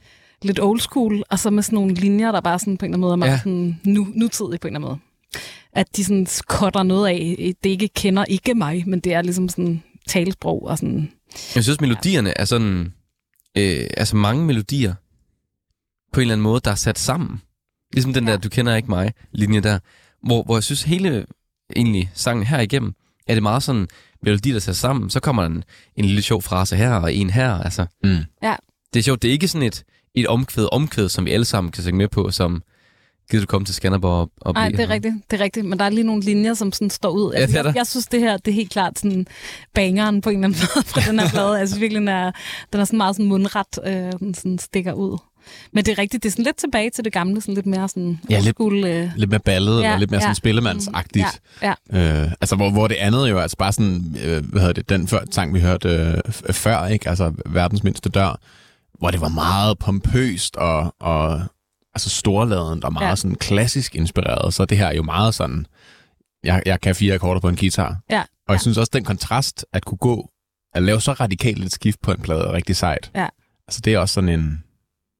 [0.45, 2.95] lidt old school, og så med sådan nogle linjer, der bare sådan på en eller
[2.95, 3.33] anden måde er meget Ja.
[3.33, 3.39] ja.
[3.39, 4.99] sådan nu, nutidig på en eller anden måde.
[5.73, 9.49] At de sådan cutter noget af, det ikke kender ikke mig, men det er ligesom
[9.49, 11.11] sådan talesprog og sådan,
[11.55, 12.93] Jeg synes, melodierne er sådan...
[13.57, 14.93] Øh, altså mange melodier
[16.13, 17.41] på en eller anden måde, der er sat sammen.
[17.93, 18.31] Ligesom den Ja.
[18.31, 19.79] der, du kender ikke mig, linje der.
[20.23, 21.25] Hvor, hvor jeg synes, hele
[21.75, 22.93] egentlig sangen her igennem,
[23.27, 23.87] er det meget sådan
[24.21, 25.09] melodi, der sat sammen.
[25.09, 25.63] Så kommer der en,
[25.95, 27.51] en lille sjov frase her og en her.
[27.53, 28.17] Altså, Mm.
[28.43, 28.55] Ja.
[28.93, 29.21] Det er sjovt.
[29.21, 29.83] Det er ikke sådan et,
[30.15, 32.63] et omkvæd, omkvæd, som vi alle sammen kan synge med på, som
[33.31, 35.79] gider du komme til Skanderborg og, Nej, det er her?" rigtigt, det er rigtigt, men
[35.79, 37.33] der er lige nogle linjer, som sådan står ud.
[37.33, 39.27] Ja, det jeg, jeg synes, det her det er helt klart sådan
[39.73, 41.67] bangeren på en eller anden måde fra den her plade.
[41.67, 42.31] Synes virkelig, den er,
[42.73, 45.17] den er sådan meget sådan mundret, øh, den sådan stikker ud.
[45.73, 47.89] Men det er rigtigt, det er sådan lidt tilbage til det gamle, sådan lidt mere
[47.89, 50.33] sådan Ja, lidt- school, øh, Lidt mere ballet, ja, og lidt mere sådan ja.
[50.33, 51.41] spillemandsagtigt.
[51.61, 52.23] Ja, ja.
[52.25, 55.07] Øh, altså, hvor, hvor det andet jo altså bare sådan, øh, hvad hedder det, den
[55.07, 57.09] før, sang, vi hørte øh, før, ikke?
[57.09, 58.39] Altså, verdens mindste dør,
[58.99, 61.41] hvor det var meget pompøst og, og
[61.93, 63.15] altså storladent og meget ja.
[63.15, 64.53] Sådan klassisk inspireret.
[64.53, 65.67] Så det her er jo meget sådan,
[66.43, 67.97] jeg, jeg kan fire akkorder på en guitar.
[68.09, 68.57] Ja, Og jeg ja.
[68.57, 70.29] synes også, den kontrast, at kunne gå,
[70.73, 73.11] at lave så radikalt et skift på en plade, er rigtig sejt.
[73.15, 73.27] Ja.
[73.67, 74.63] Altså, det er også sådan en,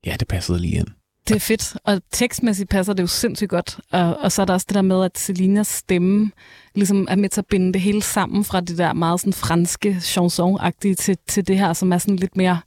[0.06, 0.88] ja, det passede lige ind.
[1.28, 3.80] Det er fedt, og tekstmæssigt passer det jo sindssygt godt.
[3.92, 6.32] Og, og så er der også det der med, at Selinas stemme
[6.76, 9.98] ligesom er med til at binde det hele sammen fra det der meget sådan franske
[10.02, 12.60] chanson-agtige til, til det her, som er sådan lidt mere,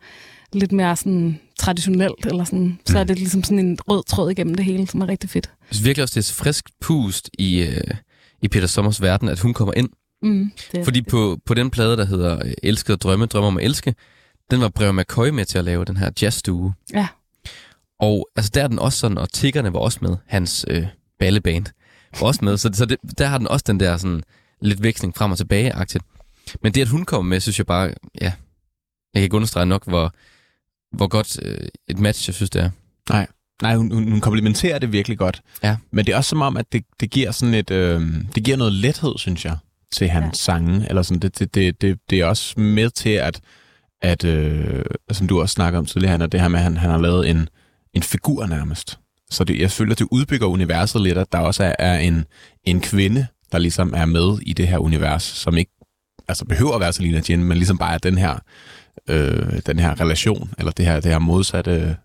[0.52, 4.54] lidt mere sådan traditionelt, eller sådan, så er det ligesom sådan en rød tråd igennem
[4.54, 5.46] det hele, som er rigtig fedt.
[5.46, 7.94] Jeg synes virkelig også, det er frisk pust i, øh,
[8.42, 9.88] i Peter Sommers verden, at hun kommer ind.
[10.22, 13.56] Mm, det Fordi på, på den plade, der hedder øh, Elskede og Drømme, Drømmer om
[13.56, 13.94] at elske,
[14.50, 16.74] den var Brev McCoy med til at lave den her jazzstue.
[16.94, 17.06] Ja.
[18.00, 20.86] Og altså, der er den også sådan, og Tiggerne var også med, hans øh,
[21.18, 21.66] balleband
[22.20, 24.22] var også med, så, så det, der har den også den der sådan
[24.60, 26.04] lidt veksling frem og tilbage-agtigt.
[26.62, 28.32] Men det, at hun kommer med, synes jeg bare, ja,
[29.14, 30.14] jeg kan ikke understrege nok, hvor,
[30.92, 32.70] hvor godt øh, et match, jeg synes, det er.
[33.62, 35.42] Nej, hun, hun, hun komplementerer det virkelig godt.
[35.62, 35.76] Ja.
[35.90, 38.00] Men det er også som om, at det, det giver sådan et, øh,
[38.34, 39.56] det giver noget lethed, synes jeg,
[39.92, 40.52] til hans ja.
[40.52, 40.86] sange.
[40.88, 43.40] Eller sådan, det, det, det, det, det er også med til, at,
[44.02, 46.90] at, øh, som du også snakker om tidligere, Hanna, det her med, at han, han
[46.90, 47.48] har lavet en,
[47.94, 48.98] en figur nærmest.
[49.30, 52.24] Så det, jeg føler, det udbygger universet lidt, at der også er, er en,
[52.64, 55.72] en kvinde, der ligesom er med i det her univers, som ikke
[56.28, 58.38] altså behøver at være Selina Jin, men ligesom bare er den her,
[59.08, 61.96] øh, den her relation, eller det her, det her modsatte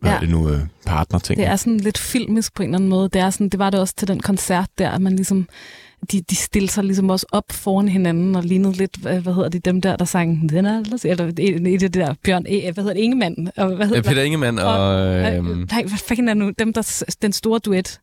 [0.00, 0.16] hvad Ja.
[0.16, 1.38] er det nu, øh, partner-ting.
[1.38, 3.08] Det er sådan lidt filmisk på en eller anden måde.
[3.08, 5.48] Det, er sådan, det var det også til den koncert der, at man ligesom,
[6.12, 9.48] de, de stillede sig ligesom også op foran hinanden og lignede lidt, hvad, hvad hedder
[9.48, 12.72] det, dem der, der sang, den er ellers, eller et, af det der, Bjørn, e,
[12.72, 15.06] hvad hedder det, Ingemann, og hvad Ja, hedder Peter Ingemann og...
[15.06, 16.50] Øh, øhm, nej, hvad fanden er nu?
[16.58, 18.00] Dem, der, den store duet.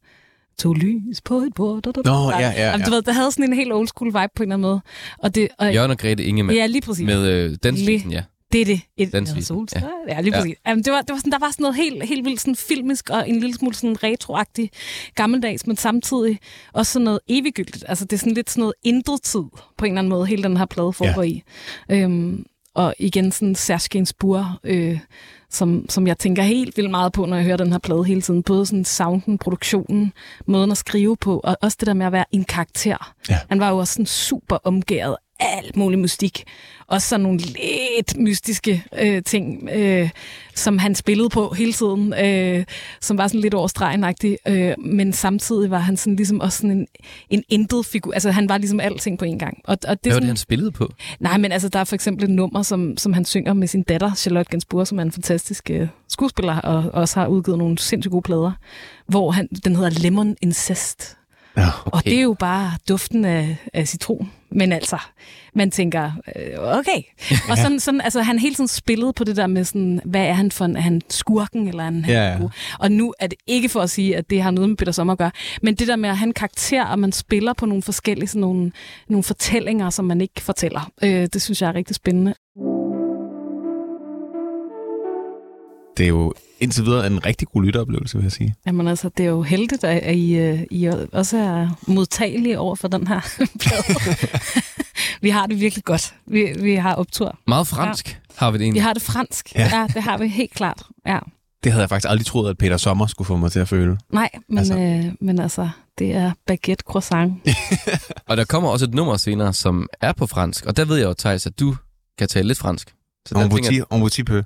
[0.60, 1.82] To lys på et bord.
[1.82, 2.10] Da, da, da.
[2.10, 2.96] Nå, ja, ja, Jamen, du ja.
[2.96, 4.82] ved, der havde sådan en helt old school vibe på en eller anden måde.
[5.18, 7.06] Og det, og, Jørgen og Grete Ingemann ja, lige præcis.
[7.06, 8.24] med øh, dansvisen, ja.
[8.52, 8.82] Det er det.
[8.98, 9.86] Et, Den ja, svisen, solstråle.
[9.86, 10.12] ja.
[10.12, 10.16] Ja.
[10.16, 10.42] ja, lige Ja.
[10.42, 10.56] præcis.
[10.66, 10.70] Ja.
[10.70, 13.10] Jamen, det var, det var sådan, der var sådan noget helt, helt vildt sådan filmisk
[13.10, 14.70] og en lille smule sådan retroagtig
[15.16, 16.40] gammeldags, men samtidig
[16.74, 17.86] også sådan noget eviggyldigt.
[17.88, 19.44] Altså det er sådan lidt sådan noget intet tid
[19.78, 21.44] på en eller anden måde, hele den her plade foregår i.
[21.92, 22.46] Øhm,
[22.76, 25.00] og igen sådan Serge Gainsbourg, øh,
[25.52, 28.22] som, som jeg tænker helt vildt meget på, når jeg hører den her plade hele
[28.22, 28.44] tiden.
[28.44, 30.14] Både sådan sounden, produktionen,
[30.46, 33.14] måden at skrive på, og også det der med at være en karakter.
[33.30, 33.38] Ja.
[33.50, 36.44] Han var jo også sådan super omgået af alt mulig mystik.
[36.88, 40.10] Også sådan nogle lidt mystiske øh, ting, øh,
[40.56, 42.66] som han spillede på hele tiden, øh,
[43.02, 46.88] som var sådan lidt overstregenagtig, øh, men samtidig var han sådan ligesom også sådan en,
[47.30, 48.14] en intet figur.
[48.14, 49.58] Altså han var ligesom alting på en gang.
[49.64, 50.94] Og, og det Hvad var det, han spillede på?
[51.20, 53.84] Nej, men altså, der er for eksempel et nummer, som, som han synger med sin
[53.84, 58.12] datter, Charlotte Gainsbourg, som er en fantastisk øh, skuespiller, og også har udgivet nogle sindssygt
[58.12, 58.52] gode plader,
[59.08, 61.18] hvor han, den hedder Lemon Incest.
[61.58, 61.68] Ja.
[61.86, 61.98] Okay.
[61.98, 64.32] Og det er jo bare duften af, af citron.
[64.52, 64.98] Men altså,
[65.56, 67.02] man tænker, øh, okay.
[67.50, 70.34] Og sådan, sådan, altså, han hele tiden spillede på det der med sådan, hvad er
[70.34, 72.40] han for en, er han skurken, eller er han, han Ja, ja.
[72.80, 75.14] Og nu er det ikke for at sige, at det har noget med Peter Sommer
[75.14, 75.32] at gøre,
[75.62, 78.42] men det der med at have en karakter, og man spiller på nogle forskellige sådan
[78.42, 78.72] nogle,
[79.08, 82.34] nogle fortællinger, som man ikke fortæller, øh, det synes jeg er rigtig spændende.
[85.98, 88.56] Det er jo indtil videre en rigtig god lytteoplevelse, vil jeg sige.
[88.66, 92.76] Jamen altså, det er jo heldigt, at at I, øh, I også er modtagelige over
[92.76, 93.20] for den her
[93.62, 93.84] plade.
[95.22, 96.14] vi har det virkelig godt.
[96.28, 97.40] Vi, vi har optur.
[97.48, 98.34] Meget fransk ja.
[98.46, 98.84] har vi det Vi egentlig.
[98.84, 99.56] har det fransk.
[99.56, 99.70] Ja.
[99.80, 99.88] Ja.
[99.94, 100.84] det har vi helt klart.
[101.06, 101.20] Ja.
[101.64, 103.98] Det havde jeg faktisk aldrig troet, at Peter Sommer skulle få mig til at føle.
[104.14, 104.78] Nej, men Altså.
[104.80, 107.34] Øh, men altså, det er baguette croissant.
[108.30, 110.66] Og der kommer også et nummer senere, som er på fransk.
[110.66, 111.76] Og der ved jeg jo, Thijs, at du
[112.18, 112.94] kan tale lidt fransk.
[113.28, 114.42] Så tænker petit, on petit peu.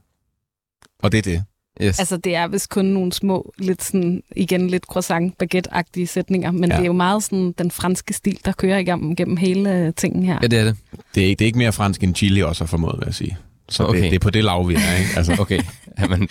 [1.04, 1.44] Og det er det.
[1.82, 2.00] Yes.
[2.00, 6.70] Altså, det er vist kun nogle små, lidt sådan, igen lidt croissant baguette-agtige sætninger, men
[6.70, 6.76] Ja.
[6.76, 10.24] det er jo meget sådan den franske stil, der kører igennem, gennem hele øh, tingen
[10.24, 10.40] her.
[10.42, 10.78] Ja, det er det.
[11.16, 13.16] Det er, ikke, det er ikke mere fransk end Chili også har formået, vil jeg
[13.16, 13.38] sige.
[13.70, 14.02] Så okay.
[14.02, 14.98] Det, det er på det lav, vi er.
[15.00, 15.10] Ikke?
[15.18, 15.60] Altså, Okay.
[16.00, 16.28] Jamen,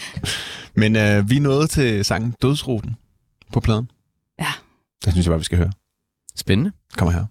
[0.74, 2.96] Men øh, vi er nået til sangen Dødsruten
[3.52, 3.90] på pladen.
[4.40, 4.46] Ja.
[5.04, 5.72] Det synes jeg bare, vi skal høre.
[6.36, 6.72] spændende.
[6.96, 7.24] Kommer her.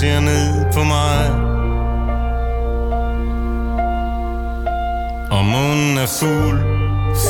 [0.00, 1.30] Ser ned på mig.
[5.30, 6.60] Og munden er fuld,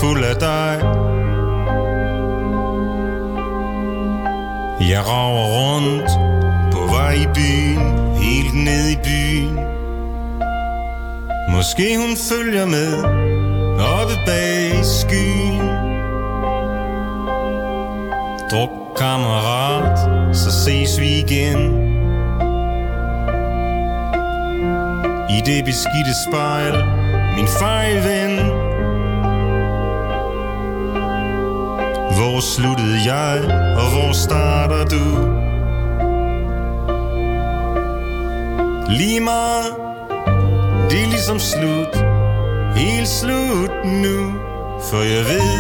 [0.01, 0.75] fuld af dig.
[4.91, 6.11] Jeg rager rundt
[6.73, 9.59] på vej i byen Helt ned i byen.
[11.57, 13.05] Måske hun følger med
[14.01, 15.69] Oppe bag skyen.
[18.51, 19.99] Druk kammerat,
[20.37, 21.88] så ses vi igen.
[25.31, 26.75] I det beskidte spejl,
[27.37, 28.35] min fejlven.
[32.17, 33.37] Hvor sluttede jeg,
[33.77, 35.05] og hvor starter du?
[38.93, 39.67] Lige meget,
[40.91, 42.05] det er ligesom slut.
[42.77, 44.33] Helt slut nu
[44.91, 45.53] For jeg ved,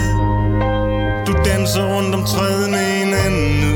[1.27, 3.75] du danser rundt om træet med en anden nu.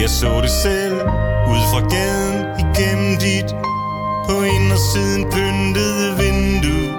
[0.00, 0.94] Jeg så det selv
[1.52, 3.69] ud fra gaden igennem dit
[4.28, 6.94] på indersiden pyntede vindue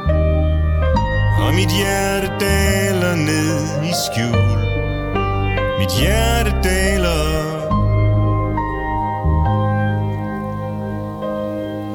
[1.43, 4.59] Og mit hjerte daler ned i skjul.
[5.79, 7.21] Mit hjerte daler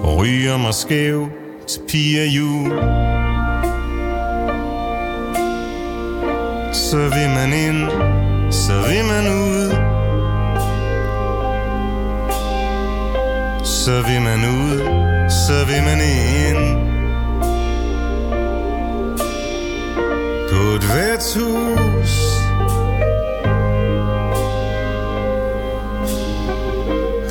[0.05, 1.29] Og ryger mig skæv
[1.67, 2.73] til piger jul
[6.73, 7.91] Så vil man ind,
[8.53, 9.71] så vil man ud.
[13.65, 16.59] Så vil man ud, seviminin
[20.49, 22.13] Tut vetsus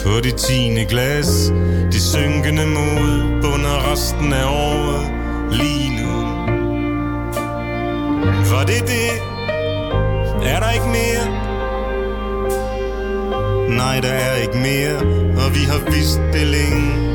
[0.04, 1.52] På det tiende glas
[1.92, 5.06] Det synkende mod Bunder resten af året
[5.52, 6.14] Lige nu
[8.52, 9.12] Var det det?
[10.46, 11.46] Er der ikke mere?
[13.78, 14.98] Nej, der er ikke mere,
[15.46, 17.15] og vi har vidst det længe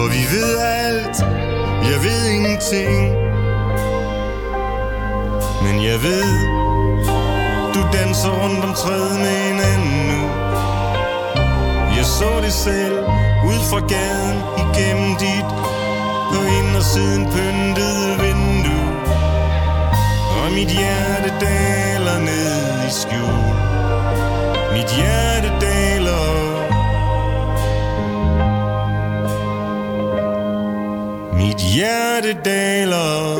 [0.00, 1.18] For vi ved alt,
[1.90, 3.00] jeg ved ingenting.
[5.64, 6.28] Men jeg ved,
[7.74, 10.22] du danser rundt om træet med en anden nu.
[11.96, 12.98] Jeg så det selv
[13.50, 15.48] ud fra gaden igennem dit
[16.32, 18.88] På indersiden pyntede vindue.
[20.40, 23.40] Og mit hjerte daler ned i skjul.
[24.72, 25.79] Mit hjerte daler
[31.50, 33.38] Mit hjerte daler.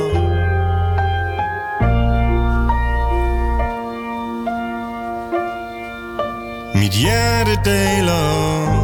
[6.74, 8.80] Mit hjerte daler.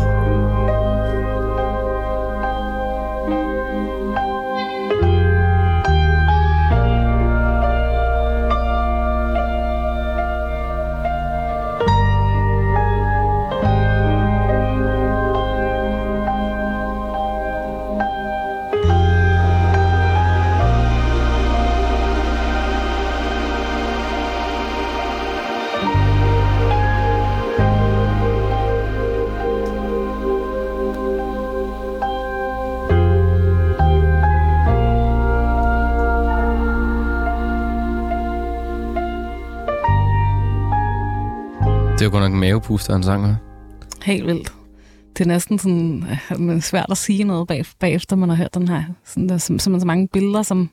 [42.07, 43.37] Det er jo godt nok en mavepuster, han sang?
[44.05, 44.53] Helt vildt.
[45.19, 46.05] Det er næsten sådan,
[46.51, 48.83] øh, svært at sige noget bag, bagefter, man har hørt den her.
[49.05, 50.71] Sådan, der er sim- simpelthen så mange billeder, som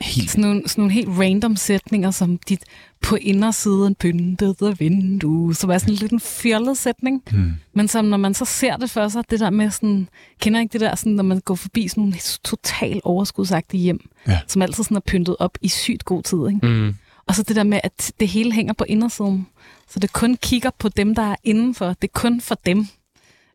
[0.00, 2.64] Helt sådan nogle, sådan nogle helt random sætninger, som dit
[3.02, 7.22] på indersiden pyntede vindue, som er sådan lidt en fjollet sætning.
[7.30, 7.52] Hmm.
[7.74, 10.08] Men som når man så ser det for sig, det der med sådan,
[10.40, 12.14] kender ikke det der, sådan, når man går forbi sådan nogle
[12.44, 14.38] total overskudsagtige hjem, Ja.
[14.46, 16.66] som altid sådan er pyntet op i sygt god tid, ikke?
[16.66, 16.94] Mm.
[17.28, 19.46] Og så det der med, at det hele hænger på indersiden.
[19.88, 21.86] Så det kun kigger på dem, der er indenfor.
[21.86, 22.86] Det er kun for dem,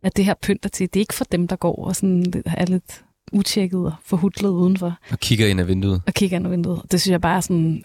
[0.04, 0.88] at det her pynter til.
[0.94, 4.98] Det er ikke for dem, der går og sådan er lidt utjekket og forhudlet udenfor
[5.12, 6.02] Og kigger ind ad vinduet.
[6.08, 6.82] og kigger ind ad vinduet.
[6.92, 7.84] Det synes jeg bare er sådan,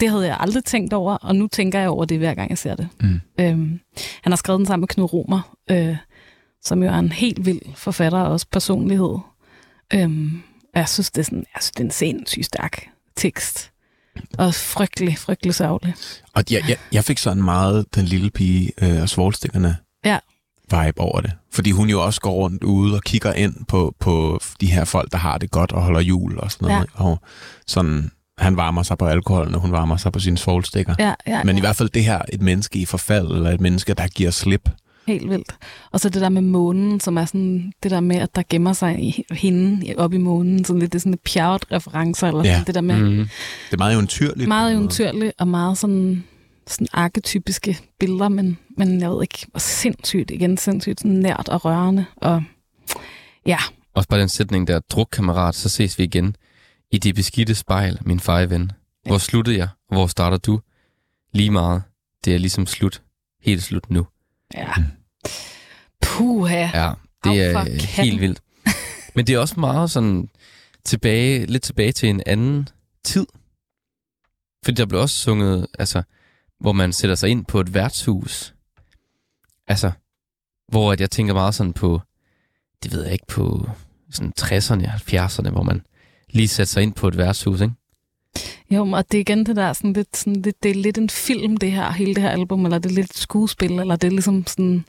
[0.00, 2.58] det havde jeg aldrig tænkt over, og nu tænker jeg over det, hver gang jeg
[2.58, 2.88] ser det.
[3.00, 3.20] Mm.
[3.40, 3.80] Øhm,
[4.22, 5.96] han har skrevet den sammen med Knud Romer, øh,
[6.62, 9.18] som jo er en helt vild forfatter og også personlighed.
[9.94, 10.42] Øhm,
[10.74, 13.71] og jeg synes, det er, sådan, jeg synes, det er en sindssygt stærk tekst.
[14.38, 15.94] Og frygtelig, frygtelig sørgelig.
[16.34, 20.18] Og jeg, jeg, jeg fik sådan meget den lille pige øh, og svolstikkerne Ja.
[20.70, 21.32] vibe over det.
[21.52, 25.12] Fordi hun jo også går rundt ude og kigger ind på, på de her folk,
[25.12, 26.86] der har det godt og holder jul og sådan noget.
[26.98, 27.04] Ja.
[27.04, 27.20] Og
[27.66, 30.94] sådan, han varmer sig på alkoholen, og hun varmer sig på sine svolstikker.
[30.98, 31.62] Ja, ja, Men i ja.
[31.62, 34.68] hvert fald det her, et menneske i forfald, eller et menneske, der giver slip.
[35.06, 35.54] Helt vildt.
[35.90, 38.72] Og så det der med månen, som er sådan, det der med, at der gemmer
[38.72, 42.44] sig i hende op i månen, sådan lidt, det er sådan et pjerret referencer, eller
[42.44, 42.52] Ja.
[42.52, 43.16] sådan, det der med, Mm.
[43.16, 43.28] Det
[43.72, 44.48] er meget eventyrligt.
[44.48, 46.24] meget eventyrligt og meget sådan,
[46.66, 51.64] sådan arketypiske billeder, men, men jeg ved ikke, hvor sindssygt, igen sindssygt sådan nært og
[51.64, 52.42] rørende, og
[53.46, 53.58] ja,
[53.94, 56.36] Også bare den sætning der, druk kammerat, så ses vi igen.
[56.92, 58.72] I det beskidte spejl, min fejven.
[59.06, 60.60] Hvor sluttede jeg, og hvor starter du?
[61.34, 61.82] Lige meget.
[62.24, 63.02] Det er ligesom slut.
[63.42, 64.06] Helt slut nu.
[64.54, 64.72] Ja.
[66.02, 66.68] Puha.
[66.74, 66.92] Ja,
[67.24, 67.80] det er katten.
[67.80, 68.40] helt vildt.
[69.14, 70.28] Men det er også meget sådan
[70.84, 72.68] tilbage, lidt tilbage til en anden
[73.04, 73.26] tid.
[74.64, 76.02] Fordi der blev også sunget, altså,
[76.60, 78.54] hvor man sætter sig ind på et værtshus.
[79.68, 79.92] Altså,
[80.68, 82.00] hvor at jeg tænker meget sådan på,
[82.82, 83.70] det ved jeg ikke, på
[84.10, 85.82] sådan 60'erne, 70'erne, hvor man
[86.30, 87.74] lige satte sig ind på et værtshus, ikke?
[88.70, 91.10] Jo, og det er igen det der, sådan lidt, sådan, det, det er lidt en
[91.10, 94.06] film, det her, hele det her album, eller det er lidt et skuespil, eller det
[94.06, 94.84] er ligesom sådan,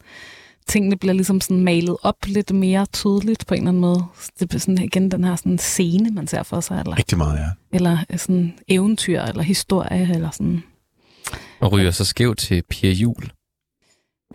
[0.68, 4.04] tingene bliver ligesom sådan malet op lidt mere tydeligt på en eller anden måde.
[4.40, 7.40] Det bliver sådan igen den her sådan scene, man ser for sig, eller, Rigtig meget,
[7.40, 7.46] ja.
[7.78, 10.64] eller sådan eventyr, eller historie, eller sådan.
[11.60, 13.32] Og ryger så skævt til Pia Jul.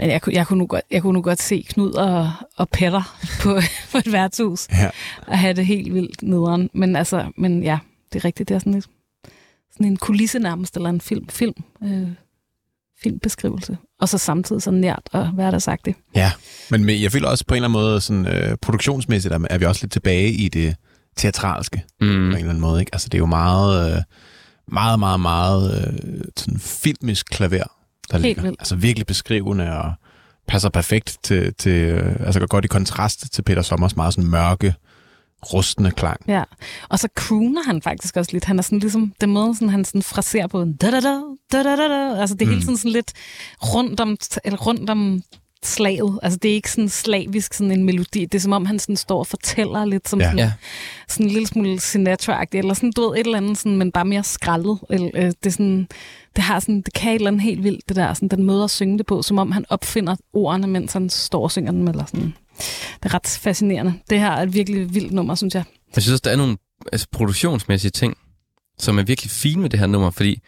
[0.00, 2.68] Men jeg, kunne- jeg, kunne nu godt, jeg kunne nu godt se Knud og, og
[2.68, 3.61] Petter på,
[3.92, 4.90] på et værtshus, ja.
[5.26, 6.70] og have det helt vildt nederen.
[6.72, 7.78] Men altså, men ja,
[8.12, 8.86] det er rigtigt, det er sådan lidt
[9.79, 11.55] sådan en kulisse nærmest, eller en film, film,
[11.85, 12.09] øh,
[13.03, 13.76] filmbeskrivelse.
[14.01, 15.99] Og så samtidig så nært og hverdagsagtigt.
[16.14, 16.33] Ja,
[16.70, 19.59] men men jeg føler også på en eller anden måde, sådan, øh, produktionsmæssigt er er
[19.59, 20.76] vi også lidt tilbage i det
[21.16, 22.07] teatralske, mm.
[22.07, 22.31] på en Mm.
[22.31, 22.81] eller anden måde.
[22.81, 22.95] Ikke?
[22.95, 24.03] Altså det er jo meget, øh,
[24.72, 27.64] meget, meget, meget øh, sådan filmisk klaver, der
[28.12, 28.43] Helt ligger.
[28.43, 28.61] vildt.
[28.61, 29.93] Altså virkelig beskrivende og
[30.49, 34.31] passer perfekt til, til øh, altså går godt i kontrast til Peter Sommers meget sådan
[34.31, 34.74] mørke
[35.43, 36.20] rustende klang.
[36.28, 36.43] Ja,
[36.89, 38.45] og så crooner han faktisk også lidt.
[38.45, 41.20] Han er sådan ligesom, den måde, sådan, han sådan fraserer på, da da da
[41.53, 42.20] da da da da.
[42.20, 42.53] Altså det er mm.
[42.53, 43.12] hele tiden sådan lidt
[43.62, 45.22] rundt om, eller rundt om
[45.62, 46.18] slaget.
[46.22, 48.24] Altså det er ikke sådan slavisk sådan en melodi.
[48.24, 50.24] Det er som om, han sådan står og fortæller lidt som Ja.
[50.26, 50.53] sådan, Ja.
[51.09, 54.05] sådan en lille smule Sinatra-agtigt, eller sådan, du ved, et eller andet, sådan, men bare
[54.05, 54.78] mere skrællet.
[54.91, 55.89] Eller, øh, det, er sådan,
[56.36, 58.64] det, har sådan, det kan et eller andet helt vildt, det der, sådan, den måde
[58.64, 61.89] at synge det på, som om han opfinder ordene, mens han står og synger dem,
[61.89, 62.34] eller sådan.
[63.02, 63.94] Det er ret fascinerende.
[64.11, 65.64] Det her er et virkelig vildt nummer, synes jeg.
[65.96, 66.56] Jeg synes også, der er nogle
[66.92, 68.16] altså, produktionsmæssige ting,
[68.78, 70.40] som er virkelig fine med det her nummer, fordi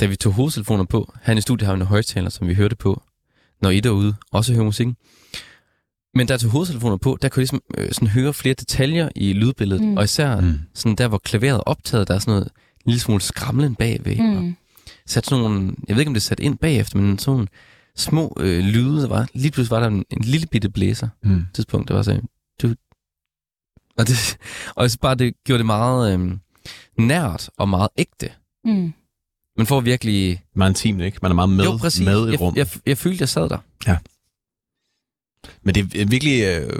[0.00, 2.76] da vi tog hovedtelefoner på, her i studiet har vi en højtaler, som vi hørte
[2.76, 3.02] på,
[3.62, 4.96] når I derude også hører musikken.
[6.14, 9.32] Men der tog hovedtelefoner på, der kunne jeg ligesom øh, sådan høre flere detaljer i
[9.32, 9.96] lydbilledet, mm.
[9.96, 10.58] Og især Mm.
[10.74, 14.16] sådan der, hvor klaveret er optaget, der er sådan noget en lille smule skramlen bagved.
[14.16, 14.36] Mm.
[14.48, 14.54] Og
[15.06, 17.48] sat sådan nogle, jeg ved ikke, om det er sat ind bagefter, men sådan nogle
[17.96, 19.28] små øh, lyde, der var.
[19.34, 21.42] Lige pludselig var der en, en lille bitte blæser Mm.
[21.54, 22.20] tidspunkt, der var så,
[22.62, 22.74] du...
[23.98, 24.36] Og, det,
[24.76, 26.40] og jeg synes bare, det gjorde det meget øhm,
[26.98, 28.30] nært og meget ægte.
[28.64, 28.92] Mm.
[29.58, 30.42] Man får virkelig...
[30.56, 31.18] Meget intimt, ikke?
[31.22, 32.04] Man er meget med, jo, præcis.
[32.04, 32.56] med i jeg, rum.
[32.56, 33.58] Jeg, jeg følte, jeg sad der.
[35.62, 36.70] Men det er virkelig øh,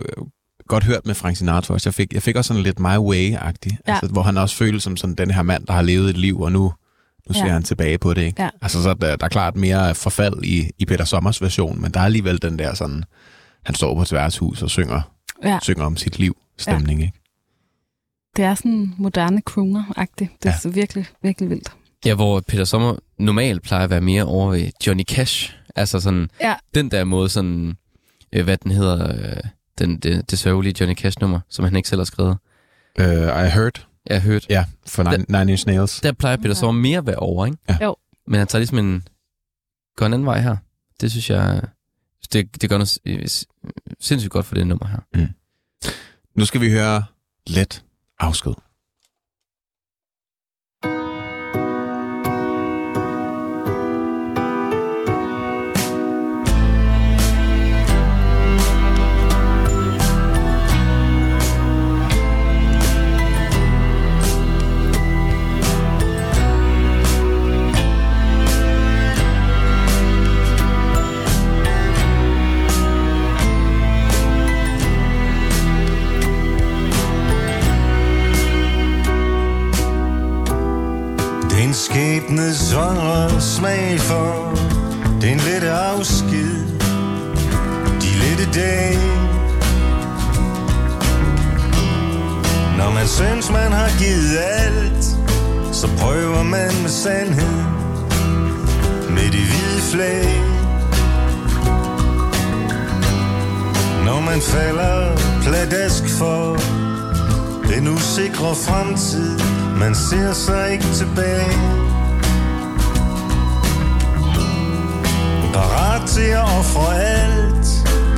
[0.69, 1.89] godt hørt med Frank Sinatra også.
[1.89, 3.93] Jeg fik, jeg fik også sådan lidt My Way-agtig, Ja.
[3.93, 6.41] altså, hvor han også føles som sådan den her mand, der har levet et liv,
[6.41, 6.73] og nu,
[7.29, 7.53] nu ser Ja.
[7.53, 8.23] han tilbage på det.
[8.23, 8.43] Ikke?
[8.43, 8.49] Ja.
[8.63, 11.91] Altså, så er der, der er klart mere forfald i, i Peter Sommers version, men
[11.91, 13.05] der er alligevel den der sådan,
[13.65, 15.01] han står på et værtshus og synger,
[15.45, 17.01] Ja, synger om sit liv stemning.
[17.03, 17.13] Ikke?
[18.37, 20.39] det er sådan moderne crooner-agtigt.
[20.43, 20.51] Det er Ja.
[20.51, 20.59] ja.
[20.59, 21.73] så virkelig, virkelig vildt.
[22.07, 25.55] Ja, hvor Peter Sommer normalt plejer at være mere over ved Johnny Cash.
[25.77, 26.55] Altså sådan, Ja.
[26.75, 27.77] den der måde sådan,
[28.33, 29.37] øh, hvad den hedder, øh,
[29.79, 32.37] den, det, det sørgelige Johnny Cash-nummer, som han ikke selv har skrevet.
[32.99, 34.47] Uh, I heard, Jeg har hørt.
[34.51, 36.01] ja, for Nine, Nine Inch Nails.
[36.01, 36.55] Der plejer Peter.
[36.55, 37.59] Sommer mere at være over, ikke?
[37.69, 37.79] Ja.
[37.83, 37.97] Jo.
[38.27, 39.09] Men han tager ligesom en,
[39.97, 40.57] går en anden vej her.
[41.01, 41.63] Det synes jeg,
[42.33, 43.27] det, det gør noget øh,
[44.01, 45.27] sindssygt godt for det nummer her.
[46.39, 47.05] Nu skal vi høre
[47.47, 47.85] let
[48.19, 48.53] afsked.
[81.75, 84.55] Det skæbne svangre smag for
[85.21, 86.67] Den lette afsked
[88.01, 88.99] De lette dage.
[92.79, 95.05] Når man synes man har givet alt
[95.73, 97.63] Så prøver man med sandhed
[99.11, 100.43] Med det hvide flag.
[104.05, 106.57] Når man falder pladask for
[107.69, 111.85] Den usikre fremtid man ser sig ikke tilbage.
[115.55, 117.69] Parat til at ofre alt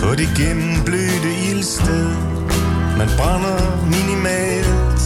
[0.00, 2.08] På det gennemblødte ildsted
[2.98, 5.02] Man brænder minimalt.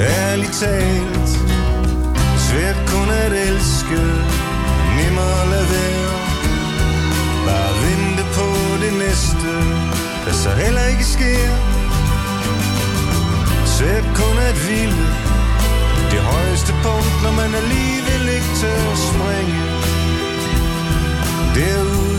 [0.00, 1.30] Ærligt talt
[2.46, 4.00] Svært kun at elske
[4.96, 6.18] Nemmere at lade være.
[7.46, 8.46] Bare vente på
[8.84, 9.50] det næste
[10.24, 11.77] Der så heller ikke sker.
[13.78, 15.06] Svært kun at hvile
[16.12, 19.58] Det højeste punkt Når man alligevel ikke tør at springe.
[21.56, 22.18] Derude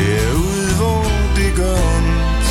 [0.00, 1.02] Derude hvor
[1.36, 2.48] det gør ondt.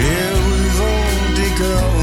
[0.00, 1.02] Derude hvor
[1.36, 1.97] det gør ondt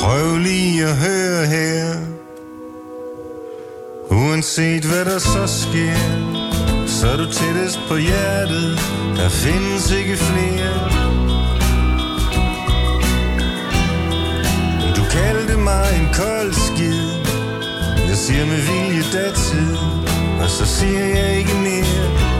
[0.00, 1.94] Prøv lige at høre her.
[4.10, 5.98] Uanset hvad der så sker
[6.86, 8.78] Så er du tættest på hjertet.
[9.16, 10.74] Der findes ikke flere.
[14.96, 17.02] Du kaldte mig en kold skid.
[18.08, 19.76] Jeg siger med vilje datid
[20.40, 22.30] Og så siger jeg ikke mere.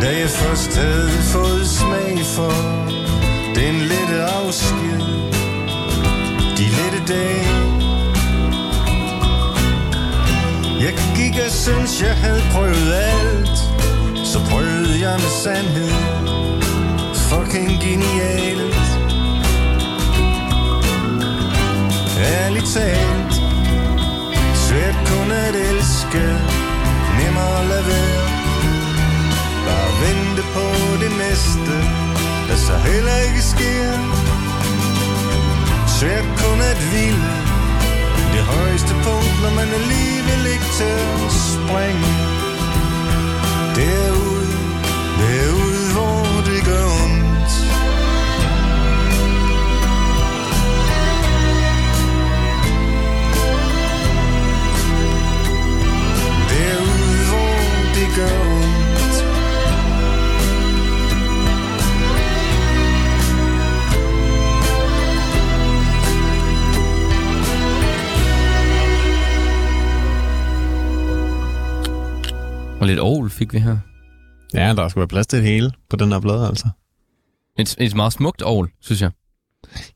[0.00, 2.85] Da jeg først havde fået smag for
[3.56, 5.00] den lette afsked.
[6.56, 7.46] De lette dage.
[10.80, 13.58] Jeg gik og syntes jeg havde prøvet alt.
[14.26, 15.92] Så prøvede jeg med sandhed.
[17.14, 18.86] Fucking genialt.
[22.18, 23.34] Ærligt talt.
[24.54, 26.24] Svært kun at elske.
[27.18, 28.26] Nemmere at lade være.
[29.66, 30.66] Bare vente på
[31.02, 32.05] det næste.
[32.48, 33.92] Der så heller ikke sker
[35.98, 37.32] Svært kun at hvile
[38.34, 41.85] Det højeste punkt Når man alligevel ikke tør at springe
[73.36, 73.78] fik vi her.
[74.54, 76.68] Ja, der skal være plads til det hele på den her plade, altså.
[77.58, 79.10] Et, et meget smukt Aarhus, synes jeg.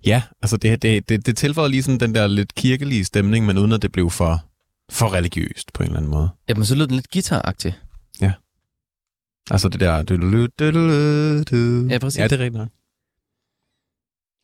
[0.06, 3.58] Ja, altså det, det, det, det tilføjer lige sådan den der lidt kirkelige stemning, men
[3.58, 4.44] uden at det blev for,
[4.90, 6.28] for religiøst på en eller anden måde.
[6.48, 7.74] Jamen, så lød den lidt guitaragtig.
[9.50, 10.02] Altså det der...
[10.02, 11.86] Du, du, du, du, du.
[11.88, 12.18] Ja, præcis.
[12.18, 12.68] Ja, det er rigtigt nok.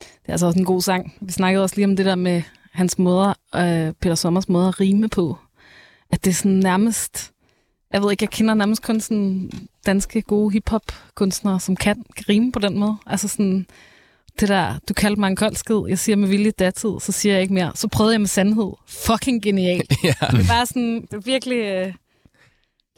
[0.00, 1.14] Det er altså også en god sang.
[1.20, 2.42] Vi snakkede også lige om det der med
[2.72, 5.38] hans måder, øh, Peter Sommers måde at rime på.
[6.10, 7.32] At det er sådan nærmest...
[7.96, 9.50] Jeg ved ikke, jeg kender nærmest kun sådan
[9.86, 12.96] danske gode hiphop-kunstnere, som kan rime på den måde.
[13.06, 13.66] Altså sådan
[14.40, 17.32] det der, du kaldte mig en kold skid, jeg siger med vilje datid, så siger
[17.32, 17.72] jeg ikke mere.
[17.74, 18.72] Så prøvede jeg med sandhed.
[18.86, 19.86] Fucking genial.
[20.04, 20.14] ja.
[20.30, 21.56] Det er bare sådan, det er virkelig...
[21.56, 21.94] Øh,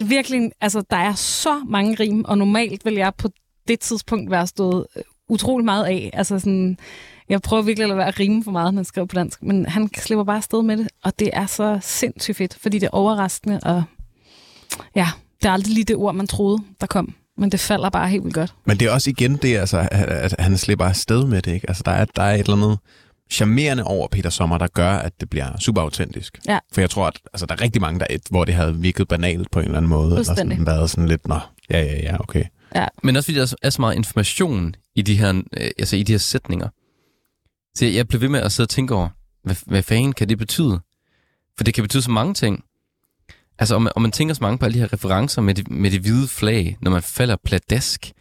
[0.09, 3.29] virkelig, altså der er så mange rim, og normalt vil jeg på
[3.69, 6.11] det tidspunkt være stået øh, utrolig meget af.
[6.13, 6.79] Altså sådan,
[7.29, 9.43] jeg prøver virkelig at lade være at rime for meget, når han skriver på dansk,
[9.43, 12.87] men han slipper bare afsted med det, og det er så sindssygt fedt, fordi det
[12.87, 13.85] er overraskende, og
[14.97, 15.09] ja,
[15.43, 18.25] det er aldrig lige det ord, man troede, der kom, men det falder bare helt
[18.25, 18.55] vildt godt.
[18.67, 21.53] Men det er også igen det, altså, at, han slipper afsted med det.
[21.53, 21.69] Ikke?
[21.69, 22.79] Altså, der, er, der er et eller andet
[23.31, 26.39] charmerende over Peter Sommer, der gør, at det bliver super autentisk.
[26.49, 26.59] Ja.
[26.73, 29.51] For jeg tror, at altså, der er rigtig mange, der, hvor det havde virket banalt
[29.51, 30.05] på en eller anden måde.
[30.07, 30.57] Eller Fuldstændig.
[30.57, 31.39] sådan, været sådan lidt, nå,
[31.71, 32.45] ja, ja, ja, okay.
[33.03, 36.13] Men også fordi der er så meget information i de her, øh, altså i de
[36.13, 36.69] her sætninger.
[37.75, 39.09] Så jeg- jeg blev ved med at sidde og tænke over,
[39.45, 40.81] hvad, hvad fanden kan det betyde?
[41.57, 42.65] For det kan betyde så mange ting.
[43.59, 45.71] Altså, om man, om man tænker så mange på alle de her referencer med det,
[45.71, 48.13] med det hvide flag, når man falder pladask,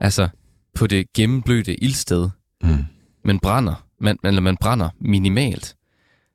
[0.00, 0.28] altså
[0.74, 2.30] på det gennemblødte ildsted,
[2.62, 2.84] Mm.
[3.24, 5.76] man brænder, man, eller man brænder minimalt.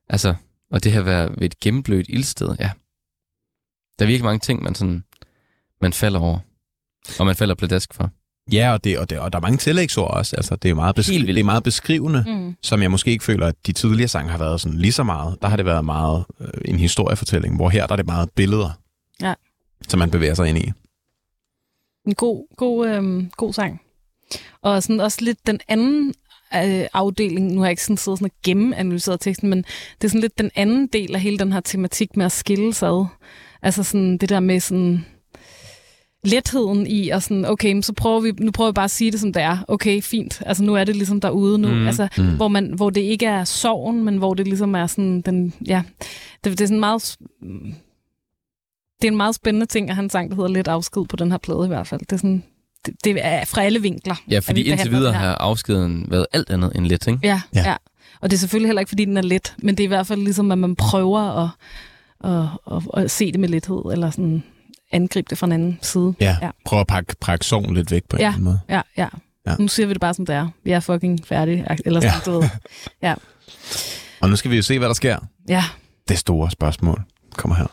[0.09, 0.35] Altså,
[0.71, 2.71] og det her være ved et gennemblødt ildsted, ja.
[3.99, 5.03] Der er virkelig mange ting, man sådan,
[5.81, 6.39] man falder over.
[7.19, 8.09] Og man falder pladask for.
[8.51, 10.35] Ja, og, det, og, det, og der er mange tillægsord også.
[10.35, 12.55] Altså, det, er meget beskri- det er meget beskrivende, Mm.
[12.61, 15.37] som jeg måske ikke føler, at de tidligere sange har været sådan lige så meget.
[15.41, 18.69] Der har det været meget øh, en historiefortælling, hvor her der er det meget billeder,
[19.21, 19.33] Ja.
[19.87, 20.71] som man bevæger sig ind i.
[22.07, 23.81] En god, god, øhm, god sang.
[24.61, 26.13] Og sådan også lidt den anden
[26.55, 29.57] øh, afdeling, nu har jeg ikke sådan siddet sådan og gennemanalyseret teksten, men
[30.01, 32.73] det er sådan lidt den anden del af hele den her tematik med at skille
[32.73, 33.05] sig ad.
[33.61, 35.05] Altså sådan det der med sådan
[36.23, 39.19] letheden i, og sådan, okay, så prøver vi, nu prøver vi bare at sige det,
[39.19, 39.57] som det er.
[39.67, 40.41] Okay, fint.
[40.45, 41.67] Altså nu er det ligesom derude nu.
[41.67, 42.35] Mm, altså, mm.
[42.35, 45.83] hvor, man, hvor det ikke er sorgen, men hvor det ligesom er sådan, den, ja,
[46.43, 47.17] det, det er sådan meget,
[49.01, 51.31] det er en meget spændende ting, at han sang, der hedder lidt afsked på den
[51.31, 51.99] her plade i hvert fald.
[51.99, 52.43] Det er sådan,
[52.85, 54.15] det, det er fra alle vinkler.
[54.29, 57.19] Ja, fordi vi indtil videre har afskeden været alt andet end let, ikke?
[57.23, 57.59] Ja, Ja.
[57.59, 57.75] ja, ja.
[58.21, 60.07] Og det er selvfølgelig heller ikke, fordi den er let, men det er i hvert
[60.07, 61.49] fald ligesom, at man prøver at,
[62.23, 64.43] at, at, at se det med lethed, eller sådan
[64.91, 66.13] angribe det fra en anden side.
[66.19, 66.49] Ja, Ja.
[66.65, 68.27] prøv at pakke, pakke sorgen lidt væk på en Ja.
[68.27, 68.59] anden måde.
[68.69, 68.81] Ja, ja.
[68.97, 69.07] Ja.
[69.51, 69.55] ja.
[69.59, 70.47] Nu siger vi det bare, som det er.
[70.63, 71.65] Vi er fucking færdige.
[71.85, 72.31] Eller sådan, ja.
[72.31, 72.49] du ved.
[74.21, 75.17] Og nu skal vi jo se, hvad der sker.
[75.49, 75.63] Ja,
[76.07, 77.01] Det store spørgsmål
[77.37, 77.67] kommer her.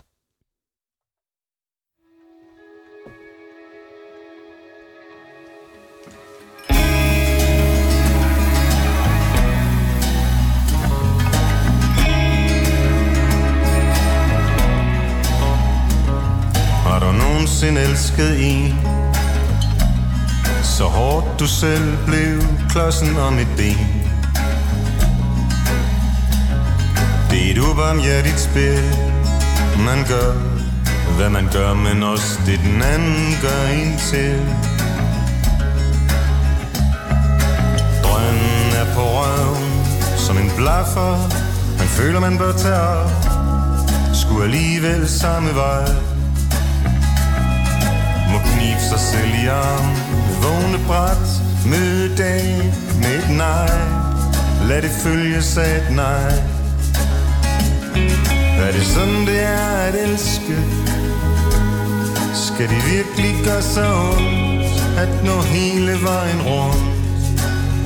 [17.62, 18.74] Nogensinde elsket en.
[20.62, 23.78] Så hårdt du selv blev klodsen om et ben.
[27.30, 28.82] Det er et ubarmhjertigt spil.
[29.84, 30.32] Man gør,
[31.16, 34.36] hvad man gør Men også det den anden gør en til.
[38.04, 39.86] Drømmen er på røven
[40.16, 41.12] Som en blaffer.
[41.78, 43.10] Man føler man bør tage op.
[44.14, 46.17] Skulle alligevel samme vej
[48.32, 49.88] må knive sig selv i arm
[50.42, 51.28] Vågne bræt,
[51.66, 52.72] møde dag
[53.02, 53.78] med et nej
[54.68, 56.32] Lad det følges af et nej
[58.64, 60.56] Er det sådan det er at elske?
[62.34, 66.84] Skal det virkelig gøre så ondt At nå hele vejen rundt?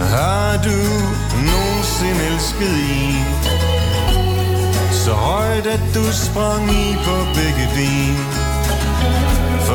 [0.00, 0.78] Har du
[1.48, 3.24] nogensinde elsket en?
[4.92, 8.41] Så højt højt, at du sprang i på begge ben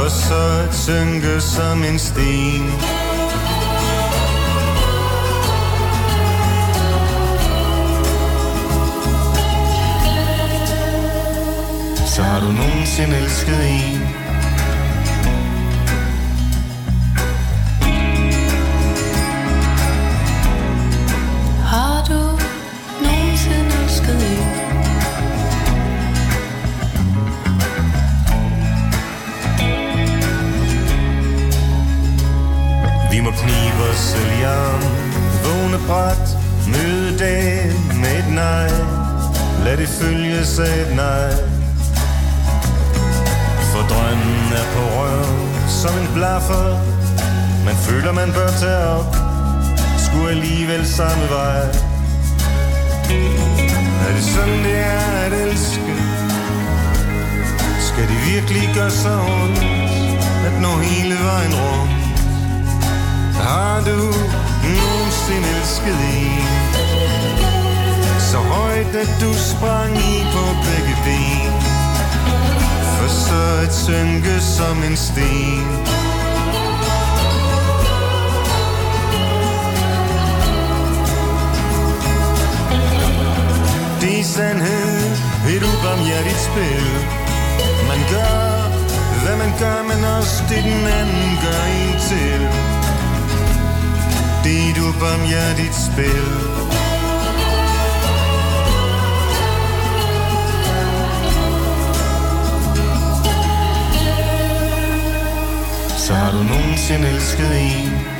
[0.08, 2.72] for så at synke som en sten.
[12.06, 14.07] Så har du nogensinde elsket en.
[33.28, 34.84] Vi kniber sælgeren
[35.44, 36.28] Vågne bræt
[36.68, 38.70] Møde dagen med et nej.
[39.66, 41.32] Lad det følges af et nej.
[43.72, 46.68] For drømmen er på røven Som en blaffer.
[47.66, 49.16] Man føler man bør tage op.
[50.06, 51.62] Skulle alligevel samme vej.
[54.08, 55.94] Er det sådan det er at elske?
[57.90, 59.60] Skal det virkelig gøre så ondt
[60.48, 61.97] At nå hele vejen rundt?
[63.48, 64.00] Har du
[64.76, 66.48] nogensinde elsket en?
[68.32, 71.52] Så højt, at du sprang i på begge ben.
[72.98, 75.68] For så at synke som en sten.
[84.02, 85.00] Det er sandhed,
[85.56, 86.88] et ubarmhjertigt spil.
[87.92, 88.46] Man gør,
[89.24, 92.77] hvad man gør, men også det den anden gør en til
[94.48, 96.28] det er et ubarmhjertigt spil.
[105.98, 108.17] Så har du nogensinde elsket en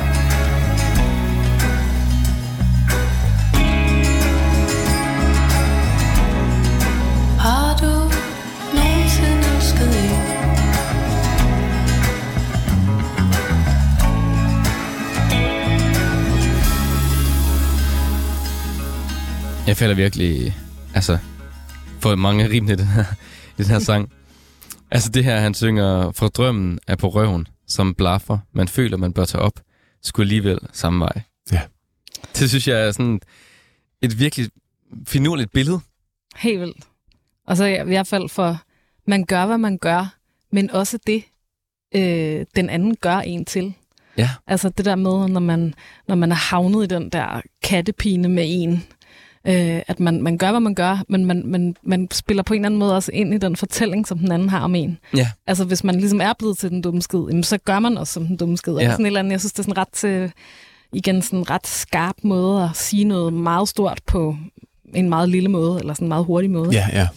[19.68, 20.56] Jeg falder virkelig,
[20.94, 21.18] altså,
[22.00, 23.04] for mange rimene i den her,
[23.58, 24.08] i den her sang.
[24.90, 29.12] Altså det her, han synger, fra drømmen er på røven, som blaffer, man føler, man
[29.12, 29.60] bør tage op,
[30.02, 31.20] skulle alligevel samme vej.
[31.52, 31.60] Ja.
[32.38, 33.20] Det synes jeg er sådan
[34.02, 34.50] et virkelig
[35.06, 35.80] finurligt billede.
[36.36, 36.84] Helt vildt.
[37.46, 38.58] Og så i hvert fald for,
[39.06, 40.14] man gør, hvad man gør,
[40.52, 41.24] men også det,
[41.94, 43.74] øh, den anden gør en til.
[44.16, 44.30] Ja.
[44.46, 45.74] Altså det der med, når man,
[46.08, 48.84] når man er havnet i den der kattepine med en,
[49.48, 52.60] øh, at man, man gør, hvad man gør, men man, man, man spiller på en
[52.60, 54.98] eller anden måde også ind i den fortælling, som den anden har om en.
[55.16, 55.28] Ja.
[55.46, 58.12] Altså hvis man ligesom er blevet til den dumme skid, jamen, så gør man også
[58.12, 58.72] som den dumme skid.
[58.72, 58.84] Ja.
[58.84, 58.90] Ja.
[58.90, 60.30] Sådan et eller andet, jeg synes, det er sådan ret, øh,
[60.92, 64.36] igen sådan en ret skarp måde at sige noget meget stort på
[64.94, 66.70] en meget lille måde, eller sådan en meget hurtig måde.
[66.72, 67.08] Ja, ja.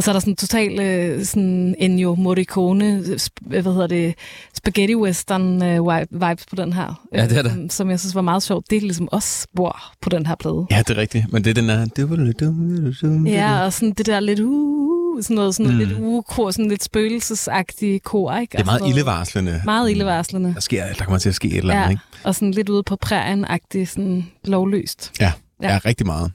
[0.00, 4.14] Og så er der sådan total øh, sådan Ennio Morricone, sp- hvad hedder det,
[4.54, 7.06] spaghetti western øh, vibe- vibes på den her.
[7.14, 7.50] Ja, det er der.
[7.62, 8.70] øh, Som jeg synes var meget sjovt.
[8.70, 10.66] Det er ligesom også spor på den her plade.
[10.70, 11.32] Ja, det er rigtigt.
[11.32, 13.30] Men det er den der...
[13.30, 15.78] Ja, og sådan det der lidt uh, sådan noget, sådan Mm.
[15.78, 18.52] lidt ugekor, sådan lidt spøgelsesagtige kor, ikke?
[18.52, 19.62] Det er meget ildevarslende.
[19.64, 20.54] Meget ildevarslende.
[20.54, 22.02] Der, sker, der kommer til at ske et eller andet, Ja, ikke?
[22.24, 25.12] og sådan lidt ude på prærien-agtigt, sådan lovløst.
[25.20, 25.32] Ja,
[25.62, 25.72] Ja.
[25.72, 25.78] ja.
[25.84, 26.32] rigtig meget.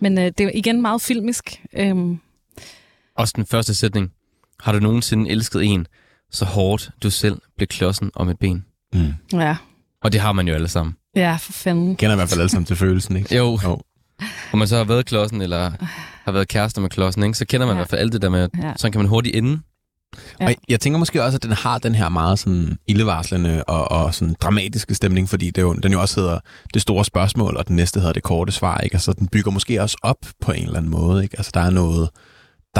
[0.00, 1.62] Men øh, det er igen meget filmisk.
[1.76, 2.18] Øhm,
[3.18, 4.10] Også den første sætning.
[4.60, 5.86] Har du nogensinde elsket en,
[6.30, 8.64] så hårdt du selv blev klodsen om et ben?
[8.94, 9.14] Mm.
[9.32, 9.56] ja.
[10.04, 10.96] Og det har man jo alle sammen.
[11.16, 11.96] ja, for fanden.
[11.96, 13.36] Kender i hvert fald alle sammen til følelsen, ikke?
[13.36, 13.80] Jo, Jo.
[14.52, 15.70] om man så har været klodsen, eller
[16.24, 17.38] har været kærester med klodsen, ikke?
[17.38, 17.76] så kender man Ja.
[17.76, 18.72] i hvert fald alt det der med, Ja.
[18.76, 19.60] sådan kan man hurtigt ende.
[20.40, 20.46] Ja.
[20.46, 24.14] Og jeg tænker måske også, at den har den her meget sådan ildevarslende og, og
[24.14, 26.38] sådan dramatiske stemning, fordi det jo, den jo også hedder
[26.74, 28.94] det store spørgsmål, og den næste hedder det korte svar, ikke?
[28.94, 31.34] Altså, den bygger måske også op på en eller anden måde, ikke?
[31.38, 32.08] Altså, der er noget,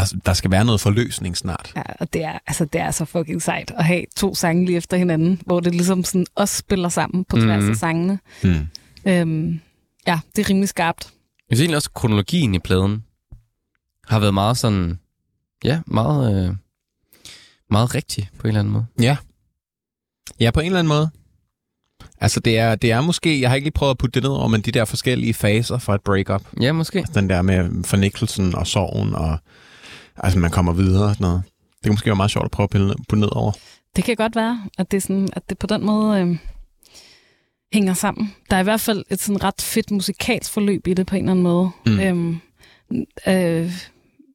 [0.00, 1.72] der, der skal være noget forløsning snart.
[1.76, 4.76] Ja, og det er, altså, det er så fucking sejt at have to sange lige
[4.76, 7.70] efter hinanden, hvor det ligesom sådan også spiller sammen på tværs Mhm.
[7.70, 8.18] af sangene.
[8.44, 8.66] Mm.
[9.06, 9.60] Øhm,
[10.06, 11.12] ja, det er rimelig skarpt.
[11.50, 13.04] Jeg synes egentlig også, at kronologien i pladen
[14.08, 14.98] har været meget sådan,
[15.64, 16.54] ja, meget, øh,
[17.70, 18.86] meget rigtig på en eller anden måde.
[19.00, 19.16] Ja.
[20.40, 21.10] Ja, på en eller anden måde.
[22.20, 24.30] Altså, det er, det er måske, jeg har ikke lige prøvet at putte det ned
[24.36, 26.42] over, men de der forskellige faser fra et breakup.
[26.60, 26.98] Ja, måske.
[26.98, 29.38] Altså, den der med fornægtelsen og sorgen, og
[30.18, 31.42] altså, man kommer videre og sådan noget.
[31.76, 33.52] Det kan måske være meget sjovt at prøve at pille ned- putte ned over.
[33.96, 36.36] Det kan godt være, at det, er sådan, at det på den måde øh,
[37.72, 38.34] hænger sammen.
[38.50, 41.22] Der er i hvert fald et sådan ret fedt musikalsk forløb i det på en
[41.22, 41.70] eller anden måde.
[41.86, 42.00] Mm.
[42.00, 42.40] Øhm,
[43.28, 43.72] øh,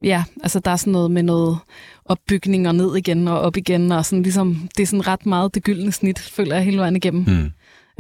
[0.03, 1.58] ja, altså der er sådan noget med noget
[2.06, 5.56] opbygning og ned igen og op igen, og sådan ligesom, det er sådan ret meget
[5.56, 7.24] det gyldne snit, føler jeg hele vejen igennem.
[7.28, 7.52] Mm.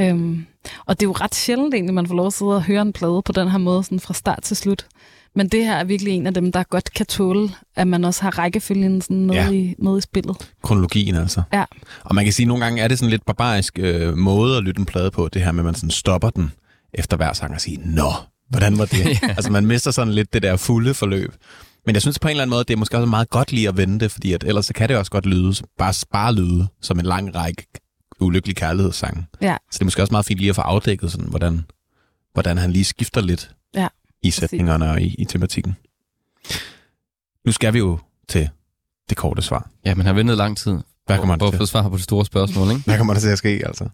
[0.05, 0.45] Øhm,
[0.85, 2.93] og det er jo ret sjældent egentlig, man får lov at sidde og høre en
[2.93, 4.85] plade på den her måde, sådan fra start til slut.
[5.35, 8.21] Men det her er virkelig en af dem, der godt kan tåle, at man også
[8.21, 9.43] har rækkefølgen sådan med, Ja.
[9.45, 9.51] ja.
[9.51, 10.51] i, med i spillet.
[10.63, 11.41] Kronologien altså.
[11.53, 11.65] Ja.
[12.03, 14.63] Og man kan sige, at nogle gange er det sådan lidt barbarisk øh, måde at
[14.63, 16.51] lytte en plade på, det her med, at man sådan stopper den
[16.93, 18.11] efter hver sang og siger, Nå,
[18.49, 19.19] hvordan var det?
[19.37, 21.33] Altså man mister sådan lidt det der fulde forløb.
[21.85, 23.67] Men jeg synes på en eller anden måde, det er måske også meget godt lige
[23.67, 26.99] at vente, fordi at ellers så kan det også godt lyde, bare spare lyde, som
[26.99, 27.67] en lang række
[28.19, 29.25] ulykkelige kærlighedssange.
[29.41, 31.65] Ja, Så det er måske også meget fint lige at få afdækket, sådan, hvordan,
[32.33, 33.87] hvordan han lige skifter lidt Ja,
[34.23, 35.75] i sætningerne og i, i tematikken.
[37.45, 38.49] Nu skal vi jo til
[39.09, 39.69] det korte svar.
[39.85, 40.79] Ja, men har ventet lang tid.
[41.05, 41.55] Hvad kommer for, der for til?
[41.55, 42.81] at få svar på det store spørgsmål, ikke?
[42.85, 43.89] Hvad kommer der til at ske, altså?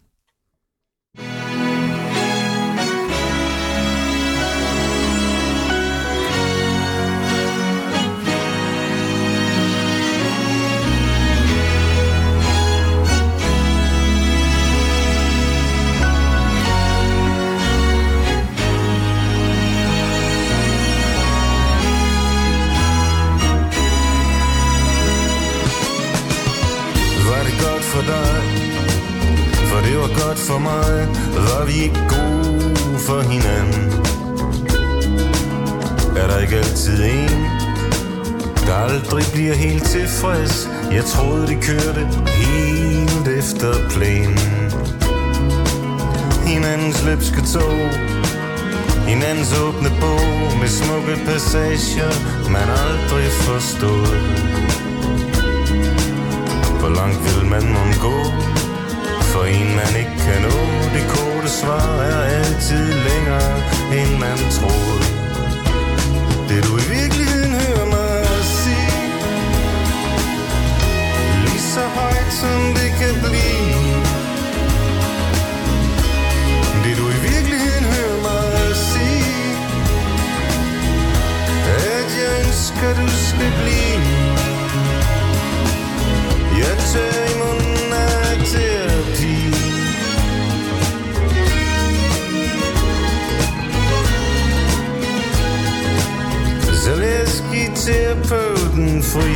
[30.28, 33.84] Godt for mig Var vi ikke gode for hinanden?
[36.16, 37.44] Er der ikke altid en
[38.66, 44.38] Der aldrig bliver helt tilfreds Jeg troede det kørte helt efter planen
[46.46, 47.78] Hinandens løbske tog
[49.10, 52.12] Hinandens åbne bog Med smukke passager
[52.50, 54.06] Man aldrig forstod
[56.80, 58.16] hvor langt vil man mon gå?
[59.38, 60.58] For en man ikke kan nå.
[60.94, 63.54] Det korte svar er altid længere
[63.98, 65.04] end man troede.
[66.48, 68.26] Det du i virkeligheden hører mig
[68.60, 68.94] sige
[71.44, 73.94] Lige så højt som det kan blive.
[76.84, 79.50] Det du i virkeligheden hører mig sige
[81.94, 84.00] At jeg ønsker du skal blive.
[86.62, 87.57] Jeg tør i munden
[97.88, 99.34] terapeuten fri.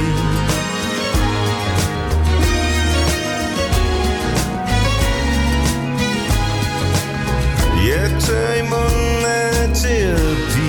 [7.89, 10.69] Jeg tør i munden af terapi.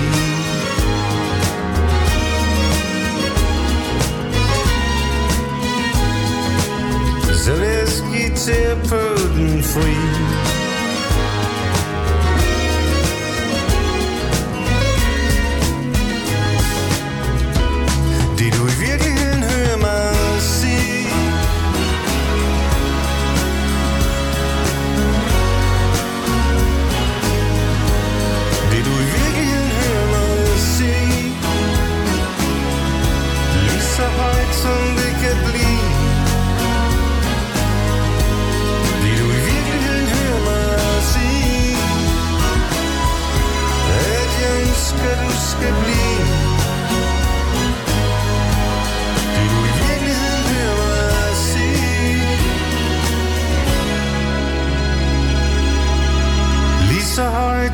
[7.44, 10.23] Så lad os give terapeuten fri.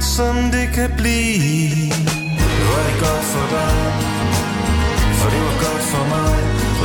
[0.01, 1.93] Godt som det kan blive
[2.71, 3.93] Var det godt for dig
[5.19, 6.39] For det var godt for mig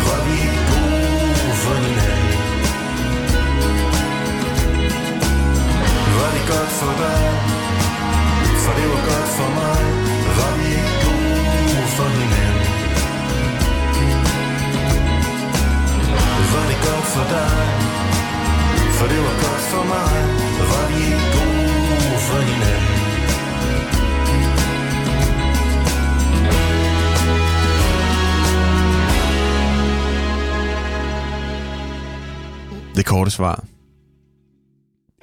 [0.07, 0.39] Var vi
[0.71, 2.39] gode for hinanden
[6.17, 7.25] Var det godt for dig?
[8.63, 9.74] For det var godt for mig.
[33.15, 33.63] Korte svar.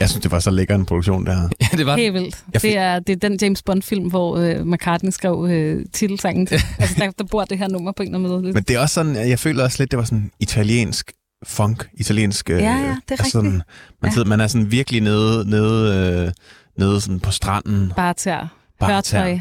[0.00, 1.48] Jeg synes, det var så lækker en produktion, der.
[1.60, 2.44] Ja, det var Helt vildt.
[2.52, 6.46] Jeg fik- Det er, det er den James Bond-film, hvor øh, McCartney skrev øh, titelsangen
[6.46, 6.54] til.
[6.78, 8.52] altså, der, der bor det her nummer på en eller anden måde.
[8.52, 11.12] Men det er også sådan, jeg føler også lidt, det var sådan italiensk
[11.46, 12.50] funk, italiensk...
[12.50, 13.66] øh, Ja, ja, det er altså sådan, rigtigt.
[14.02, 14.14] man, Ja.
[14.14, 16.32] sidder, man er sådan virkelig nede, nede, øh,
[16.78, 17.92] nede sådan på stranden.
[17.96, 18.54] Bare tær.
[18.80, 19.38] Bare Hørtøj.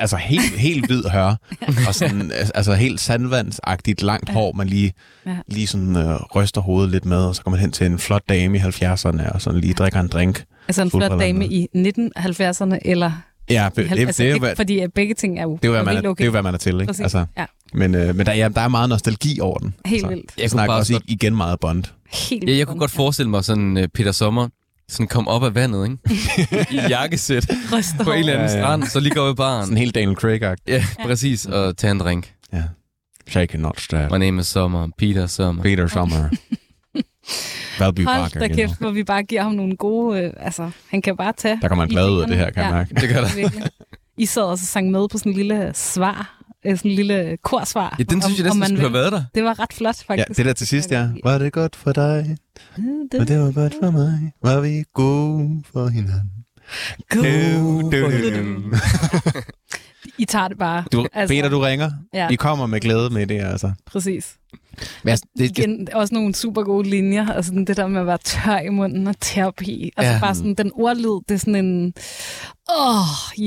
[0.00, 1.34] Altså helt, helt hvid hør.
[1.88, 4.92] og sådan, altså helt sandvandsagtigt langt hår, man lige,
[5.26, 5.36] Ja.
[5.48, 8.22] lige sådan øh, ryster hovedet lidt med, og så kommer man hen til en flot
[8.28, 10.44] dame i 70'erne, og sådan lige drikker en drink.
[10.68, 13.12] Altså en flot dame i 1970'erne, eller...
[13.50, 15.52] Ja, det, halv- det, altså, det, er jo, ikke, hvad, fordi begge ting er jo,
[15.62, 16.26] det er jo, hvad man er, helt det okay.
[16.26, 16.86] er hvad man er til, ikke?
[16.86, 17.00] Præcis.
[17.02, 17.44] Altså, Ja,
[17.74, 19.74] men, øh, men der, ja, der er meget nostalgi over den.
[19.84, 20.08] helt altså.
[20.08, 20.32] vildt.
[20.38, 21.84] Jeg snakker også godt- igen meget Bond.
[22.30, 24.48] Helt Ja, jeg kunne godt forestille mig sådan uh, Peter Sommer
[24.88, 25.98] sådan kom op af vandet, ikke?
[26.76, 27.50] I jakkesæt
[28.04, 28.62] på en eller anden Ja, ja.
[28.62, 29.64] strand, så lige går ved baren.
[29.64, 30.56] Sådan helt Daniel craig -agt.
[30.68, 32.32] Ja, præcis, og tage en drink.
[32.52, 32.62] Ja.
[33.28, 34.10] Shake not stab.
[34.10, 35.62] My name is Sommer, Peter Sommer.
[35.62, 36.28] Peter Sommer.
[37.78, 40.20] Valby Hold da kæft, hvor vi bare giver ham nogle gode...
[40.20, 41.58] Øh, altså, han kan bare tage...
[41.62, 42.94] Der kommer man i glad ud af det her, kan jeg mærke.
[42.94, 43.68] Det gør der.
[44.18, 46.35] I sad og sang med på sådan en lille svar,
[46.74, 47.96] sådan en lille korsvar.
[47.98, 48.98] Ja, den synes jeg om- om næsten skulle have vil.
[49.00, 49.24] været der.
[49.34, 50.36] Det var ret flot, Ja, faktisk.
[50.38, 51.08] det der til sidst, ja.
[51.24, 52.36] Var det godt for dig?
[53.20, 54.32] Og det var godt for mig.
[54.42, 56.30] Var vi gode for hinanden?
[57.14, 57.20] Du,
[57.90, 58.76] du, du.
[60.18, 60.84] I tager det bare.
[60.92, 61.90] Du, Peter, du ringer.
[62.14, 63.72] Ja, I kommer med glæde med det, altså.
[63.86, 64.34] præcis.
[65.02, 67.28] Men altså, det, det, Igen, også nogle super gode linjer.
[67.32, 69.92] Altså sådan det der med at være tør i munden og terapi.
[69.96, 70.20] Altså Ja.
[70.20, 71.94] bare sådan den ordlyd, det er sådan en...
[72.78, 73.04] Åh,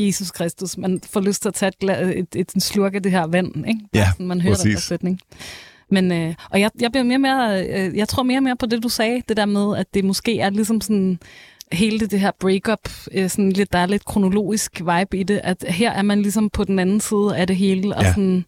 [0.07, 0.77] Jesus Kristus.
[0.77, 3.67] Man får lyst til at tage et, et, et, en slurk af det her vand,
[3.67, 3.79] ikke?
[3.93, 4.87] Bare Ja, sådan, man hører den der præcis.
[4.87, 5.19] sætning.
[5.91, 8.55] Men, øh, og jeg, jeg, bliver mere og mere, øh, jeg tror mere og mere
[8.55, 9.21] på det, du sagde.
[9.29, 11.19] Det der med, at det måske er ligesom sådan
[11.71, 12.79] hele det, her breakup,
[13.11, 16.49] øh, sådan lidt, der er lidt kronologisk vibe i det, at her er man ligesom
[16.49, 18.09] på den anden side af det hele, og Ja.
[18.09, 18.45] sådan,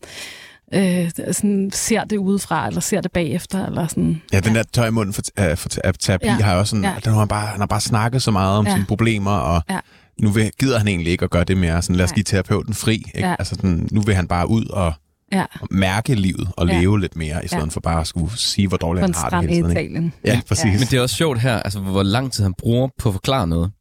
[0.73, 4.22] øh, sådan ser det udefra, eller ser det bagefter, eller sådan.
[4.34, 5.22] ja, den der tør i munden for,
[5.52, 6.31] uh, for te- terapi Ja.
[6.34, 6.93] har jo også sådan, Ja.
[7.06, 8.73] den har bare, han har bare snakket så meget om Ja.
[8.73, 9.80] sine problemer, og Ja.
[10.22, 11.81] nu vil, gider han egentlig ikke at gøre det mere.
[11.81, 12.93] Sådan, lad os give terapeuten fri.
[13.15, 13.27] Ikke?
[13.27, 13.35] Ja.
[13.39, 14.93] Altså, sådan, nu vil han bare ud og,
[15.31, 16.79] Ja, og mærke livet og Ja.
[16.79, 17.69] leve lidt mere, i stedet Ja.
[17.69, 19.77] for bare at skulle sige, hvor dårligt han har det hele tiden.
[19.95, 20.11] Ikke?
[20.25, 20.65] Ja, præcis.
[20.65, 20.71] Ja.
[20.71, 23.47] Men det er også sjovt her, altså hvor lang tid han bruger på at forklare
[23.47, 23.71] noget.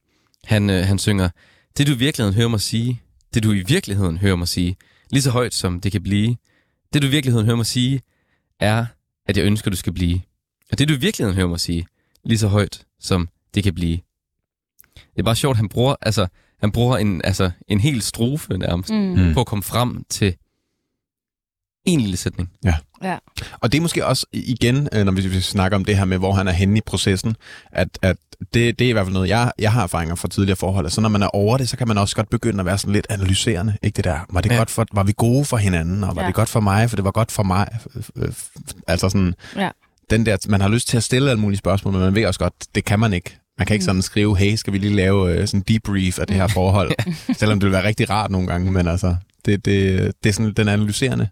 [0.44, 1.28] Han, øh, han synger,
[1.78, 3.00] det du i virkeligheden hører mig sige,
[3.34, 4.76] det du i virkeligheden hører mig sige,
[5.10, 6.36] lige så højt som det kan blive.
[6.92, 8.00] Det du i virkeligheden hører mig sige,
[8.60, 8.86] er,
[9.26, 10.20] at jeg ønsker, du skal blive.
[10.72, 11.86] Og det du i virkeligheden hører mig sige,
[12.24, 13.98] lige så højt som det kan blive.
[14.94, 16.26] Det er bare sjovt, han bruger, altså,
[16.60, 18.96] han bruger en, altså, en hel strofe nærmest, Mm.
[19.26, 19.34] Mm.
[19.34, 20.34] på at komme frem til
[21.84, 22.50] en lille sætning.
[22.64, 22.74] Ja.
[23.60, 26.32] Og det er måske også igen, øh, når vi, snakker om det her med, hvor
[26.32, 27.36] han er henne i processen,
[27.72, 28.16] at, at
[28.54, 30.90] det, det er i hvert fald noget, jeg, jeg har erfaringer fra tidligere forhold.
[30.90, 32.92] Så når man er over det, så kan man også godt begynde at være sådan
[32.92, 33.76] lidt analyserende.
[33.82, 34.54] Ikke det der, var, det Ja.
[34.54, 34.60] ja.
[34.60, 36.24] godt for, var vi gode for hinanden, og var Ja.
[36.24, 36.26] ja.
[36.26, 37.68] det godt for mig, for det var godt for mig.
[38.86, 39.70] Altså sådan, Ja.
[40.10, 42.40] den der, man har lyst til at stille alle mulige spørgsmål, men man ved også
[42.40, 43.36] godt, det kan man ikke.
[43.58, 43.86] Man kan ikke Mm.
[43.86, 46.92] sådan skrive, hey, skal vi lige lave øh, sådan en debrief af det her forhold?
[47.38, 50.52] Selvom det vil være rigtig rart nogle gange, men altså, det, det, det er sådan
[50.52, 51.28] den analyserende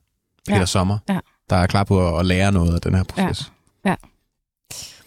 [0.48, 0.66] Peter Ja.
[0.66, 1.18] Sommer, Ja.
[1.50, 3.52] der er klar på at, lære noget af den her proces.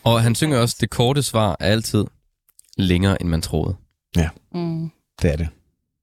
[0.03, 2.05] Og han synger også, det korte svar er altid
[2.77, 3.75] længere, end man troede.
[4.53, 4.91] Mm.
[5.21, 5.49] Det er det.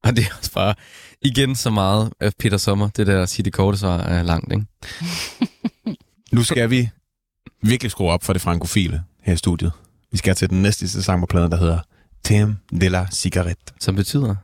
[0.05, 0.75] Og det er også bare,
[1.23, 4.53] igen så meget af Peter Sommer, det der at sige, det korte svar er langt,
[4.53, 4.67] ikke?
[6.33, 6.89] Nu skal vi
[7.63, 9.73] virkelig skrue op for det frankofile her i studiet.
[10.13, 11.79] Vi skal til den næste sang på pladen, der hedder
[12.25, 13.73] Tem de la Cigarette.
[13.81, 14.35] Som betyder,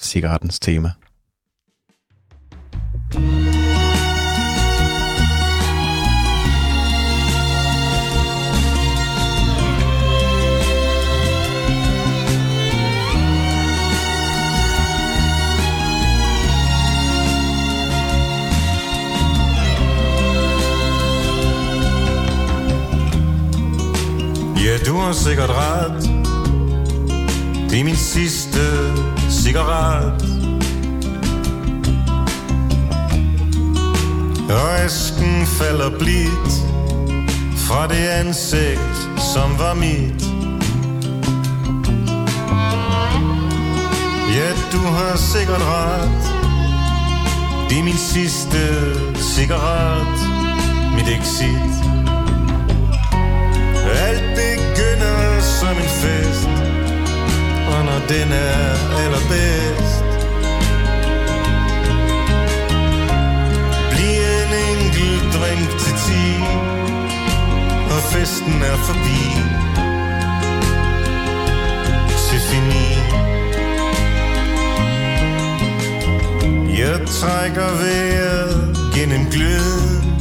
[0.00, 0.92] Cigarettens tema.
[3.14, 3.47] Ja,
[24.86, 26.02] du har sikkert ret.
[27.70, 28.60] Det er min sidste
[29.30, 30.24] cigaret.
[34.50, 36.52] Og asken falder blidt
[37.56, 40.22] Fra det ansigt, som var mit.
[44.36, 46.22] Ja, du har sikkert ret.
[47.70, 48.58] Det er min sidste
[49.16, 50.18] cigaret.
[50.94, 51.74] Mit exit.
[54.08, 54.37] Alt
[55.60, 56.48] som en fest.
[57.72, 60.04] Og når den er allerbedst.
[63.90, 66.26] Bliv en enkelt drink til ti
[67.94, 69.22] Og festen er forbi.
[72.24, 72.88] C'est fini
[76.78, 80.12] Jeg trækker vejret gennem gløden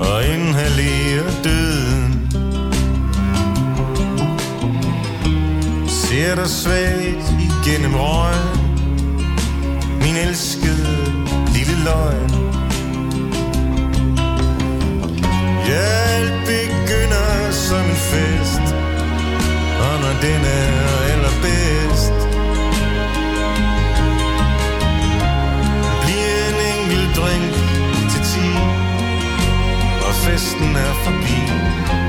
[0.00, 2.05] Og inhalerer døden.
[6.16, 8.60] Ser dig svagt igennem røgen.
[10.00, 10.86] Min elskede
[11.54, 12.30] lille løgn.
[15.68, 15.86] Ja,
[16.16, 18.66] alt begynder som en fest.
[19.84, 20.72] Og når den er
[21.12, 22.18] allerbedst
[26.04, 27.52] Bliver en enkelt drink
[28.10, 28.48] til ti.
[30.06, 32.05] Og festen er forbi.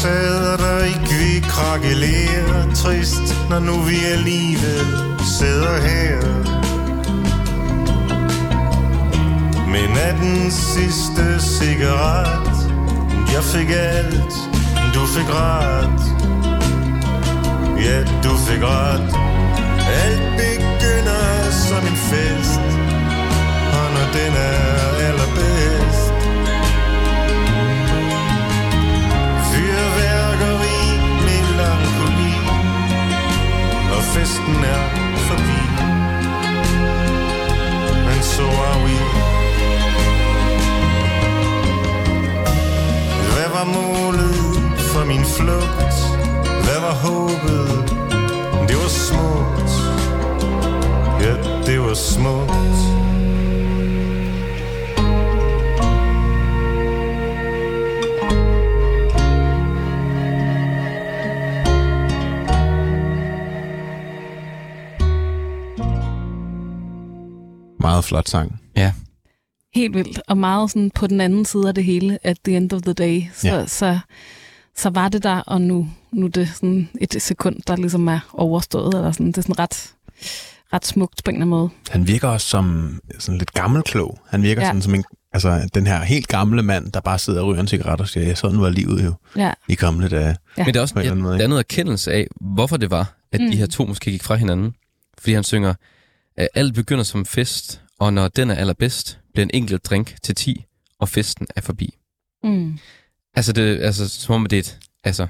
[0.00, 4.86] Sidder der i krakelerer trist, når nu vi alligevel
[5.38, 6.20] sidder her.
[9.74, 12.56] Men af den sidste cigaret,
[13.34, 14.34] jeg fik alt,
[14.94, 16.00] du fik ret.
[17.84, 19.10] Ja, du fik ret.
[20.02, 22.60] Alt begynder som en fest,
[23.78, 25.29] og når den er allerbedst,
[34.20, 34.84] festen er
[35.28, 35.60] forbi
[38.06, 38.96] Men så er vi
[43.32, 44.36] Hvad var målet
[44.92, 45.96] for min flugt?
[46.64, 47.90] Hvad var håbet?
[48.68, 49.72] Det var smukt
[51.20, 51.34] Ja,
[51.66, 52.99] det var smukt
[67.90, 68.60] Meget flot sang.
[68.76, 68.92] Ja.
[69.74, 72.72] Helt vildt, og meget sådan på den anden side af det hele, at the end
[72.72, 73.58] of the day, så, Ja.
[73.58, 73.66] ja.
[73.66, 73.98] så,
[74.76, 78.20] så var det der, og nu, nu er det sådan et sekund, der ligesom er
[78.32, 79.92] overstået, eller sådan, det er sådan ret,
[80.72, 81.68] ret smukt på en eller anden måde.
[81.90, 84.18] Han virker også som sådan lidt gammelklog.
[84.28, 84.66] Han virker ja.
[84.66, 84.70] Ja.
[84.70, 87.68] sådan som en, altså, den her helt gamle mand, der bare sidder og ryger en
[87.68, 90.36] cigaret og siger, ja, sådan var livet jo Ja, i gamle dage.
[90.58, 90.64] Ja.
[90.64, 92.76] Men det er også På en eller anden måde, der er noget erkendelse af, hvorfor
[92.76, 93.46] det var, at mm.
[93.46, 93.52] Mm.
[93.52, 94.74] de her to måske gik fra hinanden.
[95.18, 95.74] Fordi han synger,
[96.40, 100.34] at alt begynder som fest, og når den er allerbedst, bliver en enkelt drink til
[100.34, 100.64] 10,
[100.98, 101.94] og festen er forbi.
[102.44, 102.78] mm.
[103.34, 105.26] Altså, det, altså som om det er et, altså,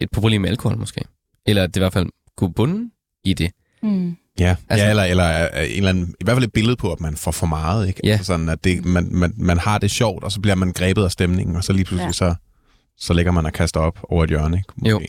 [0.00, 1.00] et problem med alkohol måske.
[1.46, 2.06] Eller at det i hvert fald
[2.36, 2.90] kunne bunde
[3.24, 3.50] i det.
[3.82, 4.16] Mm.
[4.38, 6.92] Ja, Altså- ja eller, eller øh, en eller anden, i hvert fald et billede på,
[6.92, 7.88] at man får for meget.
[7.88, 8.00] Ikke?
[8.04, 8.10] Ja.
[8.12, 11.04] Altså sådan, at det, man, man, man har det sjovt, og så bliver man grebet
[11.04, 12.12] af stemningen, og så lige pludselig ja.
[12.12, 12.34] Så,
[12.96, 14.56] så lægger man og kaster op over et hjørne.
[14.56, 14.68] Ikke?
[14.76, 14.90] Måske.
[14.90, 15.00] Jo.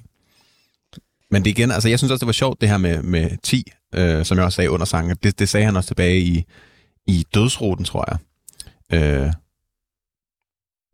[1.32, 3.64] Men det igen, altså jeg synes også, det var sjovt det her med, med 10,
[3.96, 5.18] øh, som jeg også sagde under sangen.
[5.24, 6.44] Det, det sagde han også tilbage i,
[7.08, 8.18] i Dødsruten, tror jeg.
[8.94, 9.34] Øh,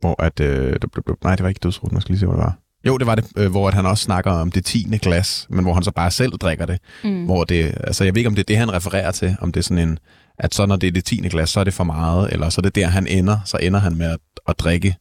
[0.00, 0.40] hvor at...
[0.40, 0.76] Øh,
[1.24, 2.58] nej, det var ikke Dødsruten, jeg skal lige se, hvor det var.
[2.86, 5.64] Jo, det var det, øh, hvor at han også snakker om det tiende glas, men
[5.64, 6.78] hvor han så bare selv drikker det.
[7.04, 7.24] Mm.
[7.24, 9.60] Hvor det, altså jeg ved ikke, om det er det, han refererer til, om det
[9.60, 9.98] er sådan en,
[10.38, 12.60] at så når det er det tiende glas, så er det for meget, eller så
[12.60, 14.18] er det der, han ender, så ender han med at,
[14.48, 14.96] at drikke,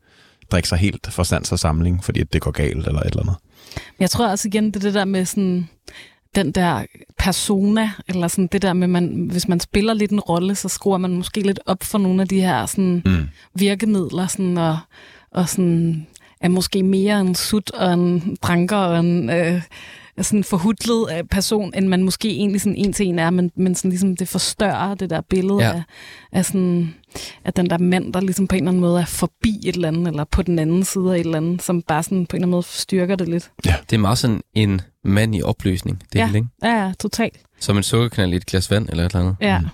[0.51, 3.35] drikke sig helt for sans og samling, fordi det går galt, eller et eller andet.
[3.99, 5.69] Jeg tror også igen, det er det der med sådan,
[6.35, 6.85] den der
[7.17, 10.97] persona, eller sådan det der med, man, hvis man spiller lidt en rolle, så skruer
[10.97, 13.27] man måske lidt op for nogle af de her sådan, Mm.
[13.55, 14.77] virkemidler, sådan, og,
[15.31, 16.07] og sådan,
[16.41, 19.61] er måske mere en sut og en dranker og en øh,
[20.21, 23.89] sådan forhudlet person, end man måske egentlig sådan en til en er, men, men sådan
[23.91, 25.71] ligesom det forstørrer det der billede Ja.
[25.71, 25.83] af,
[26.31, 26.93] af, sådan,
[27.45, 29.87] af den der mand, der ligesom på en eller anden måde er forbi et eller
[29.87, 32.37] andet, eller på den anden side af et eller andet, som bare sådan på en
[32.37, 33.51] eller anden måde styrker det lidt.
[33.63, 36.25] Det er meget sådan en mand i opløsning, det Ja.
[36.25, 36.49] hele, ikke?
[36.63, 37.37] Ja, ja, totalt.
[37.59, 39.35] Som en sukkerknald i et glas vand, eller et eller andet.
[39.41, 39.67] Ja, Mm.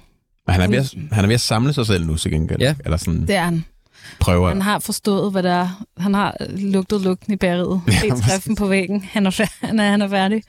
[0.48, 2.60] Men han er, ved at, han er ved at samle sig selv nu til gengæld.
[2.62, 2.76] Ja.
[2.86, 3.66] Eller sådan det er han.
[4.20, 4.48] Prøver.
[4.50, 5.84] Han har forstået, hvad der er.
[5.98, 7.82] Han har lugtet lugten i bæret.
[7.88, 9.02] Ja, Set skriften på væggen.
[9.12, 10.44] Han er, fær- han, er, han er færdig.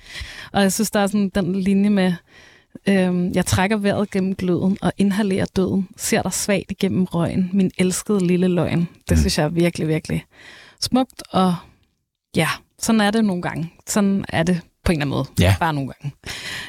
[0.53, 2.13] Og jeg synes, der er sådan den linje med,
[2.87, 5.89] øhm, jeg trækker vejret gennem gløden og inhalerer døden.
[5.97, 7.51] Ser dig svagt igennem røgen.
[7.53, 8.81] Min elskede lille løgn.
[8.81, 9.17] Det Mm.
[9.17, 10.25] synes jeg er virkelig, virkelig
[10.81, 11.23] smukt.
[11.31, 11.55] Og
[12.37, 12.49] ja,
[12.79, 13.73] sådan er det nogle gange.
[13.87, 15.27] Sådan er det på en eller anden måde.
[15.41, 15.55] Ja.
[15.61, 16.15] Bare nogle gange.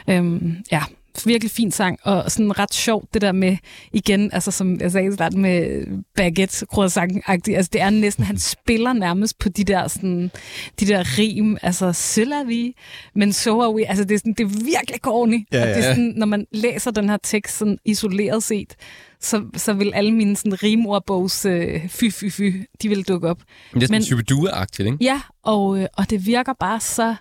[0.07, 0.83] Øhm, ja,
[1.27, 3.57] virkelig fin sang, og sådan ret sjovt det der med,
[3.93, 5.85] igen, altså som jeg sagde i starten med
[6.15, 10.31] baguette croissant altså det er næsten, han spiller nærmest på de der sådan,
[10.79, 12.73] de der rim, altså c'est la vie,
[13.15, 15.73] men så er vi, altså det er, sådan, det er virkelig corny, Ja, og det
[15.73, 15.79] ja.
[15.87, 18.75] er sådan, når man læser den her tekst sådan isoleret set,
[19.21, 22.41] så, så vil alle mine sådan rimordbogs øh, fy, fy, fy,
[22.81, 23.41] de vil dukke op.
[23.73, 24.97] Men det er sådan Men- Shubidua-agtigt, ikke?
[25.01, 27.15] Ja, og, øh, og det virker bare så...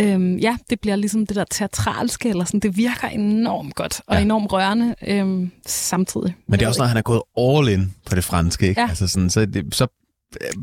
[0.00, 4.16] Øhm, ja, det bliver ligesom det der teatralske, eller sådan, det virker enormt godt, og
[4.16, 4.22] Ja.
[4.22, 6.36] enormt rørende øhm, samtidig.
[6.48, 8.68] Men det er også, når han er gået all in på det franske.
[8.68, 8.80] Ikke?
[8.80, 8.88] Ja.
[8.88, 9.86] Altså sådan, så, det, så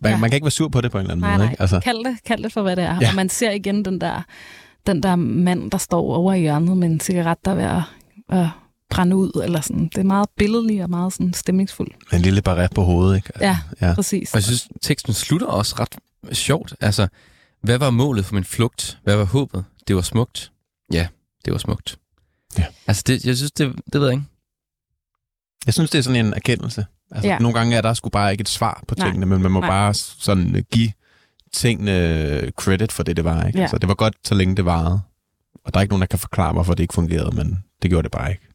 [0.01, 0.17] man, Ja.
[0.17, 1.43] man kan ikke være sur på det på en eller anden Nej, måde.
[1.45, 1.61] nej, Ikke?
[1.61, 2.97] Altså, kald, det, kald det for, hvad det er.
[3.01, 3.09] Ja.
[3.09, 4.21] Og man ser igen den der,
[4.87, 8.39] den der mand, der står over i hjørnet med en cigaret, der er ved at,
[8.39, 8.47] at
[8.89, 9.83] brænde ud, eller sådan.
[9.83, 11.95] Det er meget billedligt og meget sådan stemningsfuldt.
[12.13, 13.15] en lille barret på hovedet.
[13.15, 13.29] Ikke?
[13.35, 13.45] Altså,
[13.81, 13.93] Ja, ja.
[13.93, 14.33] præcis.
[14.33, 15.95] Og jeg synes, teksten slutter også ret
[16.37, 16.73] sjovt.
[16.81, 17.07] Altså,
[17.61, 18.99] hvad var målet for min flugt?
[19.03, 19.65] Hvad var håbet?
[19.87, 20.51] Det var smukt.
[20.93, 21.07] Ja,
[21.45, 21.99] det var smukt.
[22.57, 22.65] Ja.
[22.87, 24.25] Altså, det, jeg synes, det, det ved jeg ikke.
[25.65, 26.85] Jeg synes, det er sådan en erkendelse.
[27.11, 27.33] Altså, ja.
[27.33, 27.39] Ja.
[27.39, 29.07] Nogle gange er der sgu bare ikke et svar på Nej.
[29.07, 29.69] tingene, men man må Nej.
[29.69, 30.91] bare sådan øh, give
[31.53, 33.45] tingene credit for det, det var.
[33.45, 33.59] Ikke?
[33.59, 33.63] Ja.
[33.63, 35.01] Altså, det var godt, så længe det varede.
[35.65, 38.03] Og der er ikke nogen, der kan forklare, hvorfor det ikke fungerede, men det gjorde
[38.03, 38.45] det bare ikke.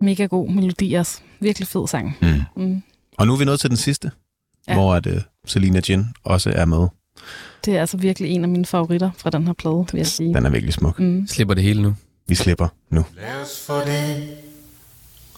[0.00, 1.20] Mega god melodi også.
[1.40, 2.16] Virkelig fed sang.
[2.22, 2.62] Mm.
[2.62, 2.82] Mm.
[3.18, 4.10] Og nu er vi nået til den sidste,
[4.68, 4.72] ja.
[4.72, 4.78] Ja.
[4.78, 5.12] hvor at, uh,
[5.48, 6.86] Selina Jin også er med.
[7.64, 10.34] Det er altså virkelig en af mine favoritter fra den her plade, vil jeg sige.
[10.34, 10.98] Den er virkelig smuk.
[11.00, 11.26] Mm.
[11.26, 11.94] Slipper det hele nu.
[12.28, 13.04] Vi slipper nu.
[13.16, 14.28] Lad os få det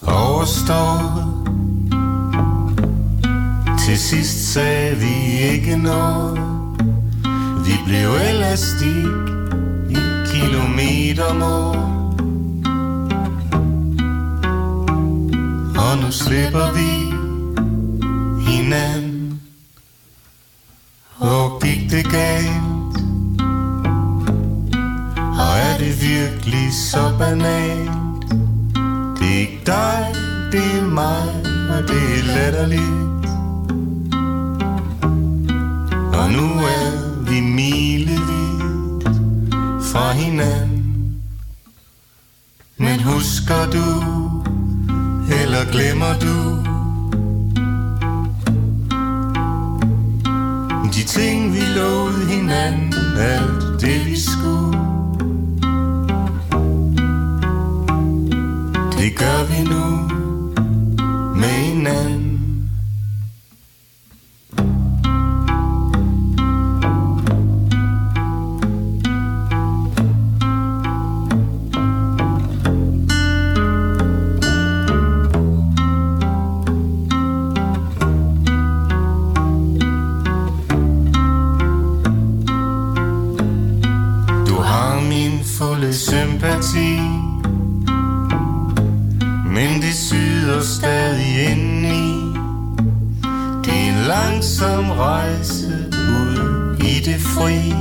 [0.03, 1.25] overstået.
[3.87, 6.39] Til sidst sagde vi ikke noget.
[7.67, 9.07] Vi blev elastik
[9.91, 10.01] i
[10.33, 11.77] kilometermål.
[15.77, 16.91] Og nu slipper vi
[18.51, 19.10] hinanden.
[21.21, 22.97] Hvor gik det galt?
[25.41, 27.91] Og er det virkelig så banalt?
[29.19, 30.15] Det er ikke dig,
[30.53, 31.29] det er mig,
[31.71, 33.27] og det er latterligt.
[36.21, 36.47] Og nu
[36.79, 39.05] er vi milevidt
[39.93, 41.23] fra hinanden.
[42.79, 44.05] Men husker du,
[45.43, 46.70] eller glemmer du
[50.89, 54.79] De ting vi lovede hinanden, alt det vi skulle.
[58.99, 59.85] Det gør vi nu
[61.35, 62.30] med hinanden.
[85.81, 87.01] Min sympati.
[89.47, 92.33] Men det syder stadig indeni.
[93.65, 97.75] Det er en langsom rejse ud i det fri.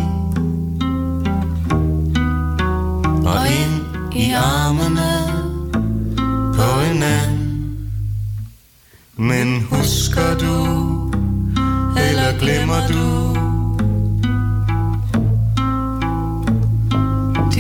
[3.26, 5.14] Og ind i armene
[6.56, 7.90] på en anden.
[9.18, 10.66] Men husker du,
[11.98, 13.49] eller glemmer du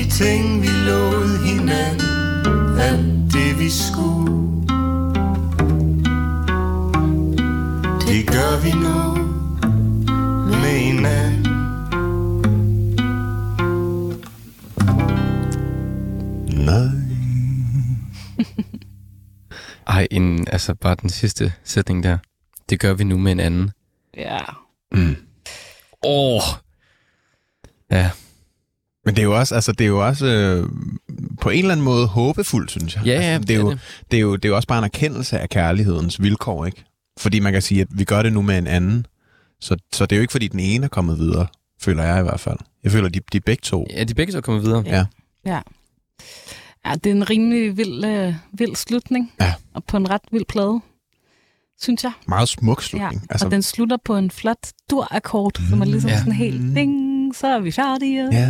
[0.10, 4.34] De ting vi lovede hinanden Alt det vi skulle
[8.08, 9.16] Det gør vi nu
[10.46, 11.46] Med hinanden
[16.66, 16.90] Nej.
[19.96, 22.18] Ej, en, altså bare den sidste sætning der.
[22.70, 23.72] Det gør vi nu med en anden.
[24.18, 24.40] Ja.
[24.92, 25.16] Mm.
[26.04, 26.36] Åh!
[26.36, 26.42] Oh.
[27.92, 28.12] Ja,
[29.10, 30.70] Men det er jo også, altså, det er jo også øh,
[31.42, 33.06] på en eller anden måde håbefuldt, synes jeg.
[33.06, 33.80] ja, altså, ja det, er jo, det.
[34.12, 36.84] det, er jo, det er jo også bare en erkendelse af kærlighedens vilkår, ikke?
[37.20, 39.06] Fordi man kan sige, at vi gør det nu med en anden.
[39.62, 41.48] Så, så det er jo ikke, fordi den ene er kommet videre,
[41.82, 42.58] føler jeg i hvert fald.
[42.84, 43.88] Jeg føler, de, de er begge to.
[43.90, 44.84] Ja, de er begge så kommet videre.
[44.86, 45.06] Ja.
[45.46, 45.60] Ja.
[46.86, 49.32] Ja, det er en rimelig vild, øh, vild slutning.
[49.42, 49.54] Ja.
[49.74, 50.80] Og på en ret vild plade,
[51.82, 52.12] synes jeg.
[52.28, 52.88] Meget smuk Ja.
[52.88, 53.28] slutning.
[53.30, 56.18] Altså, og den slutter på en flot dur-akkord, mm, som er ligesom Ja.
[56.18, 58.30] sådan helt ding, så er vi færdige.
[58.32, 58.50] ja.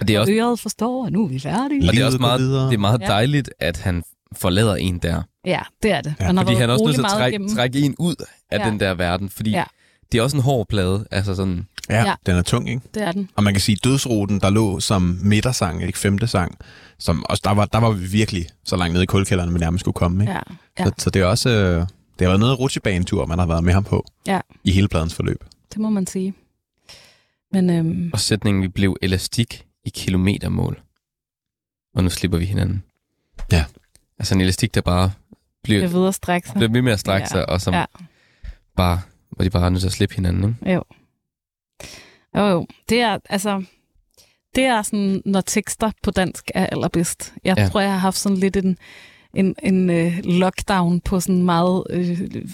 [0.00, 1.88] Og det er også, Øret forstår, og nu er vi færdige.
[1.88, 4.02] og det er også meget, det er meget dejligt, at han
[4.36, 5.22] forlader en der.
[5.44, 6.14] Ja, det er det.
[6.20, 7.56] Ja, Han har Fordi han er også nødt til at trække, igennem.
[7.56, 8.14] trække en ud
[8.50, 8.70] af Ja.
[8.70, 9.64] den der verden, fordi Ja.
[10.12, 11.06] det er også en hård plade.
[11.10, 12.06] Altså sådan, Ja, Ja.
[12.08, 12.80] ja, den er tung, ikke?
[12.94, 13.30] Det er den.
[13.36, 16.58] Og man kan sige, dødsruten, der lå som midtersang, ikke femte sang,
[16.98, 19.80] som også, der, var, der var vi virkelig så langt nede i kulkælderen, vi nærmest
[19.82, 20.22] skulle komme.
[20.22, 20.32] Ikke?
[20.32, 20.40] Ja.
[20.78, 20.84] Ja.
[20.84, 21.86] Så, så det er også øh, det
[22.20, 24.40] har været noget rutsjebanetur, man har været med ham på Ja.
[24.64, 25.44] i hele pladens forløb.
[25.72, 26.34] Det må man sige.
[27.52, 30.82] Men øhm, og sætningen, vi blev elastik i kilometermål.
[31.94, 32.82] Og nu slipper vi hinanden.
[33.52, 33.64] Ja.
[34.18, 35.12] Altså en elastik, der bare
[35.62, 36.54] bliver, jeg ved at strække sig.
[36.56, 37.28] bliver ved med at strække Ja.
[37.28, 37.84] sig, og som Ja.
[38.76, 39.00] bare,
[39.30, 40.56] hvor de bare er nødt til at slippe hinanden.
[40.60, 40.72] Ikke?
[40.72, 40.82] Jo.
[42.36, 42.66] Jo, jo.
[42.88, 43.64] Det er, altså,
[44.54, 47.34] det er sådan, når tekster på dansk er allerbedst.
[47.44, 47.68] Jeg Ja.
[47.68, 48.78] tror, jeg har haft sådan lidt en,
[49.34, 52.44] en, en øh, lockdown på sådan meget øh,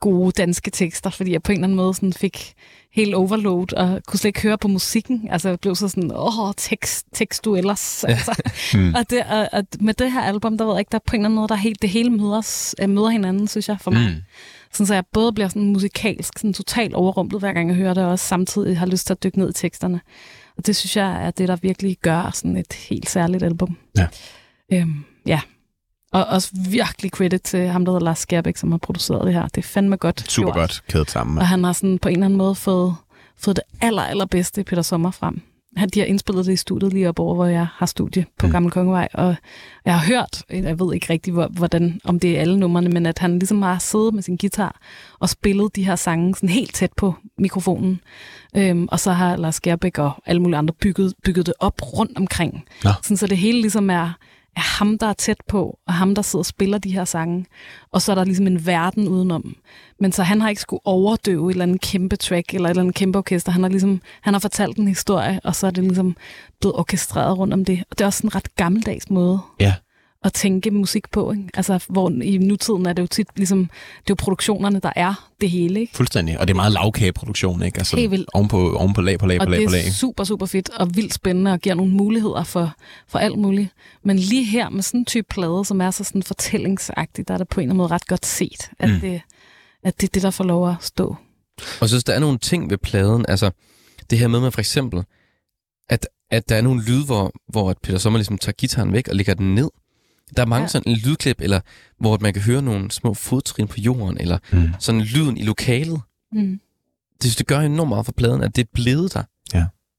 [0.00, 2.54] gode danske tekster, fordi jeg på en eller anden måde sådan fik
[2.92, 5.28] helt overload og kunne slet ikke høre på musikken.
[5.30, 8.04] Altså jeg blev så sådan, åh, tekst, tekst du ellers.
[8.04, 8.42] Altså.
[8.74, 8.94] Hmm.
[8.98, 11.16] og, det, og, og med det her album, der ved jeg ikke, der er på
[11.16, 13.76] en eller anden måde, der er helt, det hele møder, øh, møder hinanden, synes jeg,
[13.80, 14.10] for mig.
[14.10, 14.22] Mm.
[14.72, 18.04] Sådan, så jeg både bliver sådan musikalsk, sådan totalt overrumplet, hver gang jeg hører det,
[18.04, 20.00] og også samtidig har lyst til at dykke ned i teksterne.
[20.56, 23.76] Og det synes jeg er det, der virkelig gør sådan et helt særligt album.
[23.98, 24.06] Ja.
[24.72, 25.40] Øhm, ja.
[26.12, 29.42] Og også virkelig credit til ham, der hedder Lars Skærbæk, som har produceret det her.
[29.48, 30.56] Det er fandme godt Super gjort.
[30.56, 31.38] godt kædet sammen.
[31.38, 32.94] Og han har sådan på en eller anden måde fået,
[33.38, 35.40] fået det aller, allerbedste Peter Sommer frem.
[35.76, 38.46] Han, de har indspillet det i studiet lige op over, hvor jeg har studie på
[38.46, 38.48] Mm.
[38.48, 38.52] mm.
[38.52, 39.34] Gammel Kongevej, og
[39.84, 43.06] jeg har hørt, jeg ved ikke rigtig, hvor- hvordan, om det er alle numrene, men
[43.06, 44.80] at han ligesom har siddet med sin guitar
[45.20, 48.00] og spillet de her sange sådan helt tæt på mikrofonen.
[48.56, 52.18] Øhm, og så har Lars Gerbæk og alle mulige andre bygget, bygget det op rundt
[52.18, 52.64] omkring.
[52.84, 52.90] Nå.
[53.02, 54.10] Sådan, så det hele ligesom er,
[54.60, 57.46] er ham, der er tæt på, og ham, der sidder og spiller de her sange.
[57.92, 59.56] Og så er der ligesom en verden udenom.
[60.00, 62.82] Men så han har ikke skulle overdøve et eller andet kæmpe track, eller et eller
[62.82, 63.52] andet kæmpe orkester.
[63.52, 66.16] Han har, ligesom, han har fortalt en historie, og så er det ligesom
[66.60, 67.84] blevet orkestreret rundt om det.
[67.90, 69.74] Og det er også en ret gammeldags måde Ja
[70.24, 71.32] at tænke musik på.
[71.32, 71.44] Ikke?
[71.54, 75.28] Altså, hvor i nutiden er det jo tit ligesom, det er jo produktionerne, der er
[75.40, 75.80] det hele.
[75.80, 75.96] Ikke?
[75.96, 76.38] Fuldstændig.
[76.40, 77.78] Og det er meget lavkageproduktion, ikke?
[77.78, 78.28] Altså, Helt vildt.
[78.34, 79.92] Oven på, oven på lag på lag Og på lag det på er lag.
[79.92, 82.72] super, super fedt og vildt spændende og giver nogle muligheder for,
[83.08, 83.68] for alt muligt.
[84.04, 87.38] Men lige her med sådan en type plade, som er så sådan fortællingsagtig, der er
[87.38, 89.00] det på en eller anden måde ret godt set, at, Mm.
[89.00, 89.20] det,
[89.84, 91.16] at det er det, der får lov at stå.
[91.58, 93.50] Og jeg synes, der er nogle ting ved pladen, altså
[94.10, 95.02] det her med, med for eksempel,
[95.90, 99.08] at, at der er nogle lyde, hvor, hvor at Peter Sommer ligesom tager gitaren væk
[99.08, 99.68] og lægger den ned.
[100.36, 100.62] Der er mange ja.
[100.62, 100.68] Ja.
[100.68, 101.60] sådan lydklip, eller
[101.98, 104.68] hvor man kan høre nogle små fodtrin på jorden, eller Mm.
[104.78, 106.00] sådan lyden i lokalet.
[106.32, 106.60] Mm.
[107.12, 109.22] Det synes, det gør enormt meget for pladen, at det er blevet der.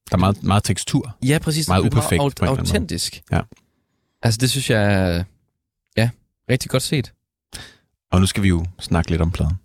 [0.09, 1.17] Der er meget, meget tekstur.
[1.25, 1.67] Ja, præcis.
[1.67, 3.21] Meget er uperfekt Meget autentisk.
[3.31, 3.41] Ja.
[4.21, 5.23] Altså, det synes jeg er,
[5.97, 6.09] ja,
[6.49, 7.13] rigtig godt set.
[8.11, 9.55] Og nu skal vi jo snakke lidt om pladen.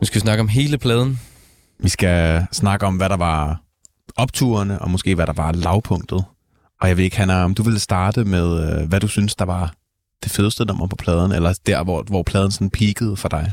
[0.00, 1.20] Nu skal vi snakke om hele pladen.
[1.78, 3.62] Vi skal snakke om, hvad der var
[4.16, 6.24] opturene, og måske hvad der var lavpunktet.
[6.82, 9.44] Og jeg ved ikke, Hanna, om du ville starte med, øh, hvad du synes, der
[9.44, 9.74] var
[10.22, 13.52] det fedeste nummer på pladen, eller der, hvor, hvor pladen sådan peakede for dig.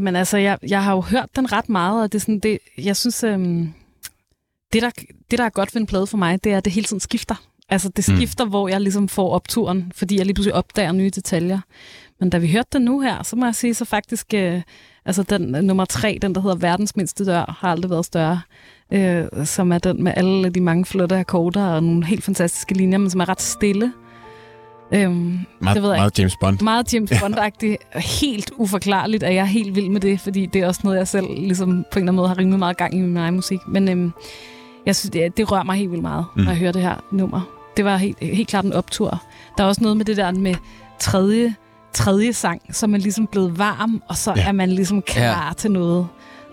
[0.00, 2.58] Men altså, jeg, jeg har jo hørt den ret meget, og det er sådan, det,
[2.78, 3.72] jeg synes, øhm,
[4.72, 4.90] det, der,
[5.30, 7.00] det, der er godt ved en plade for mig, det er, at det hele tiden
[7.00, 7.34] skifter.
[7.68, 8.16] Altså, det Mm.
[8.16, 8.50] skifter, mm.
[8.50, 11.60] hvor jeg ligesom får opturen, fordi jeg lige pludselig opdager nye detaljer.
[12.20, 14.62] Men da vi hørte den nu her, så må jeg sige, så faktisk, øh,
[15.04, 18.40] altså den øh, nummer tre, den der hedder Verdens mindste dør, har aldrig været større.
[18.92, 22.98] Øh, som er den med alle de mange flotte akkorder og nogle helt fantastiske linjer,
[22.98, 23.92] men som er ret stille.
[24.92, 26.60] Øhm, Meget, Det ved jeg meget James Bond.
[26.62, 27.98] meget James Bond-agtigt.
[28.22, 31.08] Helt uforklarligt, at jeg er helt vild med det, fordi det er også noget, jeg
[31.08, 33.58] selv ligesom, på en eller anden måde har rimelig meget gang i min egen musik.
[33.68, 34.12] Men øhm,
[34.86, 36.40] jeg synes, det, det rører mig helt vildt meget, Mm.
[36.40, 36.44] mm.
[36.44, 37.40] når jeg hører det her nummer.
[37.76, 39.22] Det var helt, helt klart en optur.
[39.58, 40.54] Der er også noget med det der med
[41.00, 41.54] tredje,
[41.92, 44.40] tredje sang, så er man ligesom blevet varm, og så Ja.
[44.42, 44.48] ja.
[44.48, 45.52] er man ligesom klar ja.
[45.56, 46.06] til noget.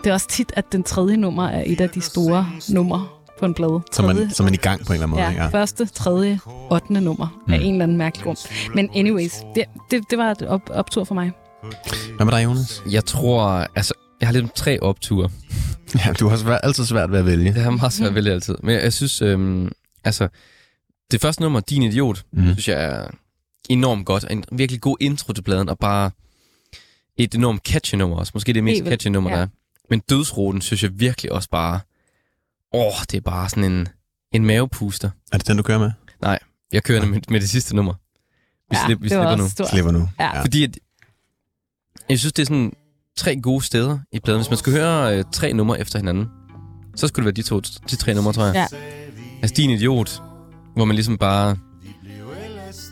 [0.04, 3.08] Det er også tit, at den tredje nummer er et af de store numre
[3.40, 3.82] på en plade.
[3.92, 5.24] Så man, så man er i gang på en eller anden måde.
[5.24, 5.44] Ja?
[5.44, 5.48] Ja.
[5.50, 7.54] første, tredje, ottende nummer mm.
[7.54, 7.66] af Mm.
[7.66, 8.38] en eller anden mærkelig grund.
[8.76, 11.32] Men anyways, det, det, det var et op, optur for mig.
[12.16, 12.84] Hvad med dig, Jonas?
[12.92, 13.42] Jeg tror,
[13.76, 15.30] altså, jeg har lidt om tre opture.
[16.06, 17.54] Ja, du har svært, altid svært ved at vælge.
[17.54, 18.56] Det har meget svært at vælge altid.
[18.64, 19.72] Men jeg, jeg synes, øhm,
[20.04, 20.28] altså,
[21.12, 22.44] det første nummer, Din Idiot, Mm.
[22.44, 23.08] synes jeg er
[23.70, 24.26] enormt godt.
[24.30, 26.12] En virkelig god intro til pladen, og bare
[27.18, 28.32] et enormt catchy nummer også.
[28.36, 29.36] Måske det mest vildt, catchy nummer, ja.
[29.36, 29.48] der er.
[29.92, 31.80] Men Dødsruten synes jeg virkelig også bare...
[32.74, 33.88] Åh, det er bare sådan en,
[34.32, 35.10] en mavepuster.
[35.32, 35.92] Er det den, du kører med?
[36.72, 37.94] Jeg kører med, med det sidste nummer.
[38.70, 39.50] Vi, ja, slip, vi slipper nu.
[39.50, 39.70] stort.
[39.70, 40.10] Slipper nu.
[40.20, 40.42] Ja.
[40.42, 40.80] Fordi at,
[42.10, 42.74] jeg synes, det er sådan
[43.18, 44.40] tre gode steder i pladen.
[44.42, 46.28] Hvis man skal høre øh, tre numre efter hinanden,
[46.96, 47.60] så skulle det være de, to,
[47.90, 48.56] de tre numre, tror jeg.
[48.72, 48.78] Ja.
[49.42, 50.22] Altså, Din Idiot,
[50.76, 51.58] hvor man ligesom bare...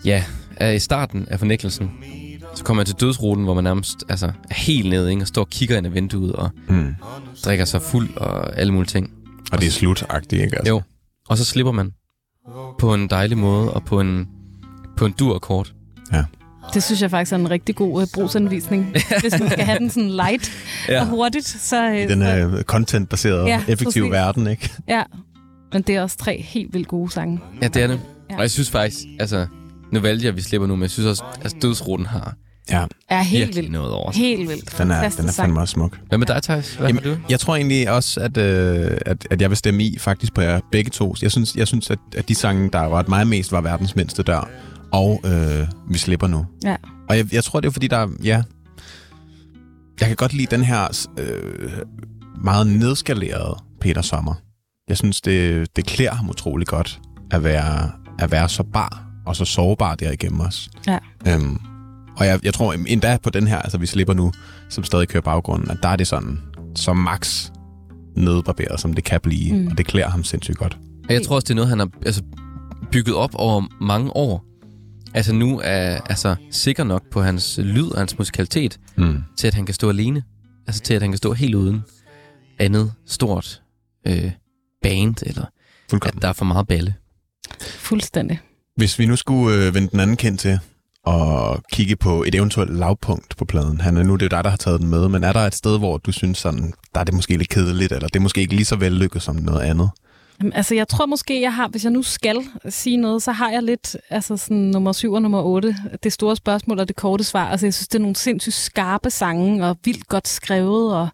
[0.05, 0.25] Ja,
[0.57, 1.91] er i starten af fornægtelsen.
[2.59, 5.23] Så kommer man til dødsruten, hvor man nærmest altså, er helt nede, ikke?
[5.23, 6.95] og står og kigger ind ad vinduet og Mm.
[7.45, 9.11] drikker sig fuld og alle mulige ting.
[9.51, 10.57] Og det er slutagtigt, ikke?
[10.57, 10.69] Altså.
[10.73, 10.81] Jo.
[11.29, 11.91] Og så slipper man
[12.79, 14.27] på en dejlig måde og på en,
[14.97, 15.73] på en dur-akkord.
[16.73, 18.95] Det synes jeg faktisk er en rigtig god uh, brugsanvisning.
[19.21, 20.51] Hvis man skal have den sådan light
[20.89, 21.01] ja.
[21.01, 21.83] og hurtigt, så...
[21.83, 24.11] I øh, den så her content-baserede, Ja, effektive præcis.
[24.11, 24.69] verden, ikke?
[24.87, 25.03] ja.
[25.73, 27.39] Men det er også tre helt vildt gode sange.
[27.61, 27.99] Ja, det er det.
[28.29, 28.35] Ja.
[28.35, 29.47] Og jeg synes faktisk, altså,
[29.91, 32.35] nu valgte jeg, at vi slipper nu, men jeg synes også, at altså, dødsruten har
[32.71, 33.71] Ja, Er helt virkelig vildt.
[33.71, 34.11] noget over.
[34.11, 34.77] Helt vildt.
[34.77, 35.97] den er, den er fandme også smuk.
[36.07, 36.75] Hvad med dig, Thijs?
[36.75, 37.17] Hvad Jamen, du?
[37.29, 40.59] Jeg tror egentlig også, at, øh, at, at jeg vil stemme i faktisk på jer
[40.71, 41.15] begge to.
[41.21, 44.23] Jeg synes, jeg synes at, at de sange, der var mig mest, var verdens mindste
[44.23, 44.49] dør.
[44.91, 46.45] Og øh, vi slipper nu.
[46.63, 46.75] Ja.
[47.09, 48.43] Og jeg, jeg tror, det er fordi, der er- ja...
[49.99, 51.71] Jeg kan godt lide den her øh,
[52.43, 54.33] meget nedskalerede Peter Sommer.
[54.89, 56.99] Jeg synes, det, det klæder ham utrolig godt
[57.31, 60.69] at være, at være så bar og så sårbar derigennem os.
[60.87, 60.97] Ja.
[61.27, 61.59] Øhm,
[62.19, 64.31] og jeg, jeg tror endda på den her, altså vi slipper nu,
[64.69, 66.39] som stadig kører baggrunden, at der er det sådan,
[66.75, 67.49] så max
[68.15, 69.53] nedbarberet, som det kan blive.
[69.53, 69.67] Mm.
[69.67, 70.77] Og det klæder ham sindssygt godt.
[71.07, 72.23] Og jeg tror også, det er noget, han har altså,
[72.91, 74.45] bygget op over mange år.
[75.13, 79.17] Altså nu er altså, sikker nok på hans lyd og hans musikalitet, Mm.
[79.37, 80.23] til at han kan stå alene.
[80.67, 81.81] Altså til at han kan stå helt uden
[82.59, 83.61] andet stort
[84.07, 84.31] øh,
[84.81, 85.49] band, eller at
[85.89, 86.21] Fuldkommen.
[86.21, 86.93] der er for meget balle.
[87.61, 88.39] Fuldstændig.
[88.75, 90.59] Hvis vi nu skulle øh, vende den anden kendt til
[91.09, 93.81] at kigge på et eventuelt lavpunkt på pladen.
[93.81, 95.39] Han er nu det er jo dig, der har taget den med, men er der
[95.39, 98.19] et sted, hvor du synes sådan, der er det måske lidt kedeligt, eller det er
[98.19, 99.89] måske ikke lige så vellykket som noget andet?
[100.39, 102.37] Jamen, Altså, jeg tror måske, jeg har, hvis jeg nu skal
[102.69, 106.35] sige noget, så har jeg lidt, altså sådan nummer 7 og nummer 8, det store
[106.35, 107.49] spørgsmål og det korte svar.
[107.49, 111.07] Altså, jeg synes, det er nogle sindssygt skarpe sange, og vildt godt skrevet, og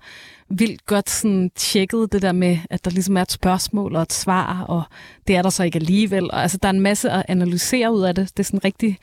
[0.50, 4.14] vildt godt sådan tjekket det der med, at der ligesom er et spørgsmål og et
[4.14, 4.84] svar, og
[5.28, 6.32] det er der så ikke alligevel.
[6.32, 8.30] Og, altså, der er en masse at analysere ud af det.
[8.38, 8.98] Det er sådan rigtig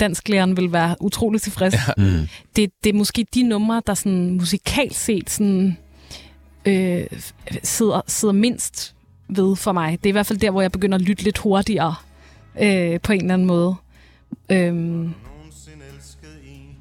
[0.00, 1.74] dansklæreren vil være utrolig tilfreds.
[1.74, 1.92] Ja.
[1.96, 2.28] Mm.
[2.56, 5.76] Det, det er måske de numre, der sådan musikalt set sådan,
[6.64, 7.06] øh,
[7.62, 8.94] sidder, sidder mindst
[9.28, 9.90] ved for mig.
[9.92, 11.94] Det er i hvert fald der, hvor jeg begynder at lytte lidt hurtigere
[12.60, 13.74] øh, på en eller anden måde.
[14.48, 15.14] Øhm,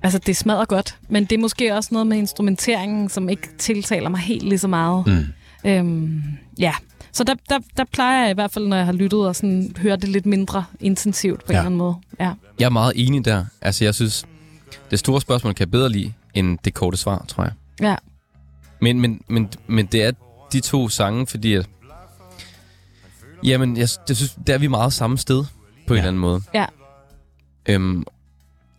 [0.04, 4.10] altså, det smadrer godt, men det er måske også noget med instrumenteringen, som ikke tiltaler
[4.10, 5.08] mig helt lige så meget.
[5.08, 5.70] Mm.
[5.70, 6.24] Øhm,
[6.60, 6.74] ja,
[7.14, 9.76] så der, der, der plejer jeg i hvert fald, når jeg har lyttet og sådan,
[9.78, 11.54] hører det lidt mindre intensivt på Ja.
[11.54, 11.96] en eller anden måde.
[12.20, 12.34] Ja.
[12.60, 13.46] Jeg er meget enig der.
[13.62, 14.26] Altså, jeg synes,
[14.92, 17.54] det store spørgsmål kan jeg bedre lide, end det korte svar, tror jeg.
[17.82, 17.96] Ja.
[18.82, 20.12] Men, men, men, men det er
[20.54, 21.70] de to sange, fordi at...
[23.44, 25.46] Jamen, jeg, jeg synes, der er vi meget samme sted,
[25.88, 26.02] på en Ja.
[26.02, 26.42] eller anden måde.
[26.54, 26.66] Ja.
[27.70, 28.04] Øhm,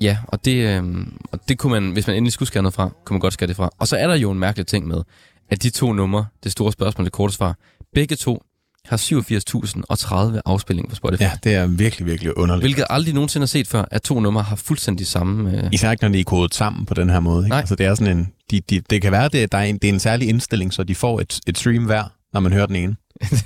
[0.00, 2.90] ja, og det, øhm, og det kunne man, hvis man endelig skulle skære noget fra,
[3.04, 3.70] kunne man godt skære det fra.
[3.78, 5.02] Og så er der jo en mærkelig ting med,
[5.50, 7.56] at de to numre, det store spørgsmål, det korte svar,
[7.94, 8.42] begge to
[8.84, 11.22] har 87.030 afspillinger på Spotify.
[11.22, 12.62] Ja, det er virkelig, virkelig underligt.
[12.64, 15.58] Hvilket jeg aldrig nogensinde har set før, at to numre har fuldstændig samme...
[15.64, 17.38] Øh, Især ikke, når de er kodet sammen på den her måde.
[17.38, 17.48] Ikke?
[17.48, 17.58] Nej.
[17.58, 19.88] Altså, det er sådan en, de, de, det kan være, det, der er en, det
[19.88, 22.76] er en særlig indstilling, så de får et, et stream hver, når man hører den
[22.76, 22.96] ene.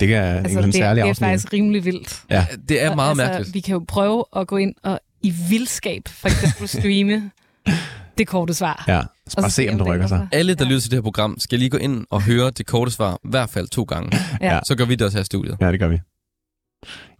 [0.00, 1.26] Det kan altså, Altså, en det, særlig det er afsnit.
[1.26, 2.22] faktisk rimelig vildt.
[2.30, 2.46] Ja.
[2.68, 3.54] det er meget altså, mærkeligt.
[3.54, 7.30] Vi kan jo prøve at gå ind og i vildskab for eksempel streame
[8.18, 8.84] det korte svar.
[8.88, 10.28] Ja, så bare se, om det rykker sig.
[10.32, 10.68] Alle, der Ja.
[10.68, 13.28] lytter til det her program, skal lige gå ind og høre det korte svar, i
[13.30, 14.18] hvert fald to gange.
[14.40, 14.60] Ja.
[14.66, 15.56] Så gør vi det også her i studiet.
[15.60, 15.98] Ja, det gør vi.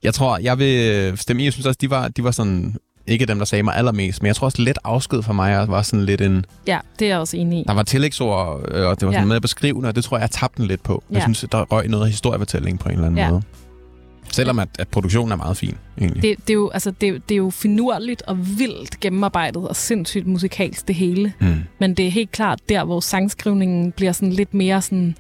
[0.03, 1.45] Jeg tror, jeg vil stemme i.
[1.45, 2.75] Jeg synes også, de var, de var sådan...
[3.07, 5.69] Ikke dem, der sagde mig allermest, men jeg tror også lidt afsked for mig, og
[5.69, 6.45] var sådan lidt en...
[6.67, 7.65] Ja, det er jeg også enig i.
[7.67, 9.25] Der var tillægsord, øh, og det var sådan Ja.
[9.25, 11.03] med at beskrive, og det tror jeg, jeg tabte den lidt på.
[11.11, 11.23] Jeg Ja.
[11.25, 13.31] synes, der røg noget historiefortælling på en eller anden Ja.
[13.31, 13.43] måde.
[14.35, 16.23] Selvom at, at produktionen er meget fin, egentlig.
[16.23, 19.69] Det, det, er jo, altså, det, er jo- det er jo finurligt og vildt gennemarbejdet
[19.69, 21.33] og sindssygt musikalsk det hele.
[21.41, 21.55] Mm.
[21.81, 25.17] Men det er helt klart der, hvor sangskrivningen bliver sådan lidt mere sådan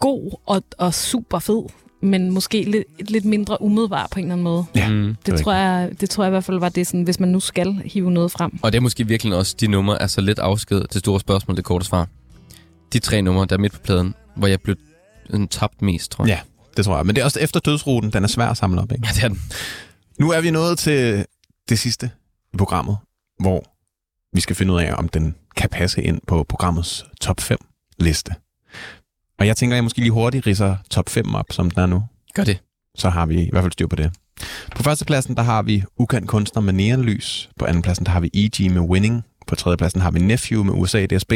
[0.00, 1.62] god og, og super fed,
[2.02, 4.64] men måske lidt, lidt mindre umiddelbar på en eller anden måde.
[4.74, 4.88] Ja.
[4.88, 5.16] Mm.
[5.26, 7.28] Det, er tror jeg, det tror jeg i hvert fald var det, sådan, hvis man
[7.28, 8.58] nu skal hive noget frem.
[8.62, 11.64] Og det er måske virkelig også de numre, altså lidt afsked til store spørgsmål, det
[11.64, 12.08] korte svar.
[12.92, 14.76] De tre numre, der er midt på pladen, hvor jeg blev
[15.26, 16.28] sådan, tabt mest, tror jeg.
[16.30, 16.38] Ja,
[16.76, 17.06] det tror jeg.
[17.06, 19.06] Men det er også efter dødsruten, den er svær at samle op, ikke?
[19.06, 19.42] Ja, det er den.
[20.18, 21.26] Nu er vi nået til
[21.68, 22.10] det sidste
[22.54, 22.96] i programmet,
[23.40, 23.64] hvor
[24.36, 27.58] vi skal finde ud af, om den kan passe ind på programmets top 5
[27.98, 28.34] liste.
[29.38, 31.86] Og jeg tænker, at jeg måske lige hurtigt ridser top 5 op, som den er
[31.86, 32.04] nu.
[32.34, 32.62] Gør det.
[32.94, 34.12] Så har vi i hvert fald styr på det.
[34.76, 37.50] På førstepladsen, der har vi Ukendt Kunstner med Neonlys.
[37.58, 38.70] På andenpladsen, der har vi E.G.
[38.70, 39.24] med Winning.
[39.52, 41.32] På tredjepladsen har vi Nephew med USA DSB.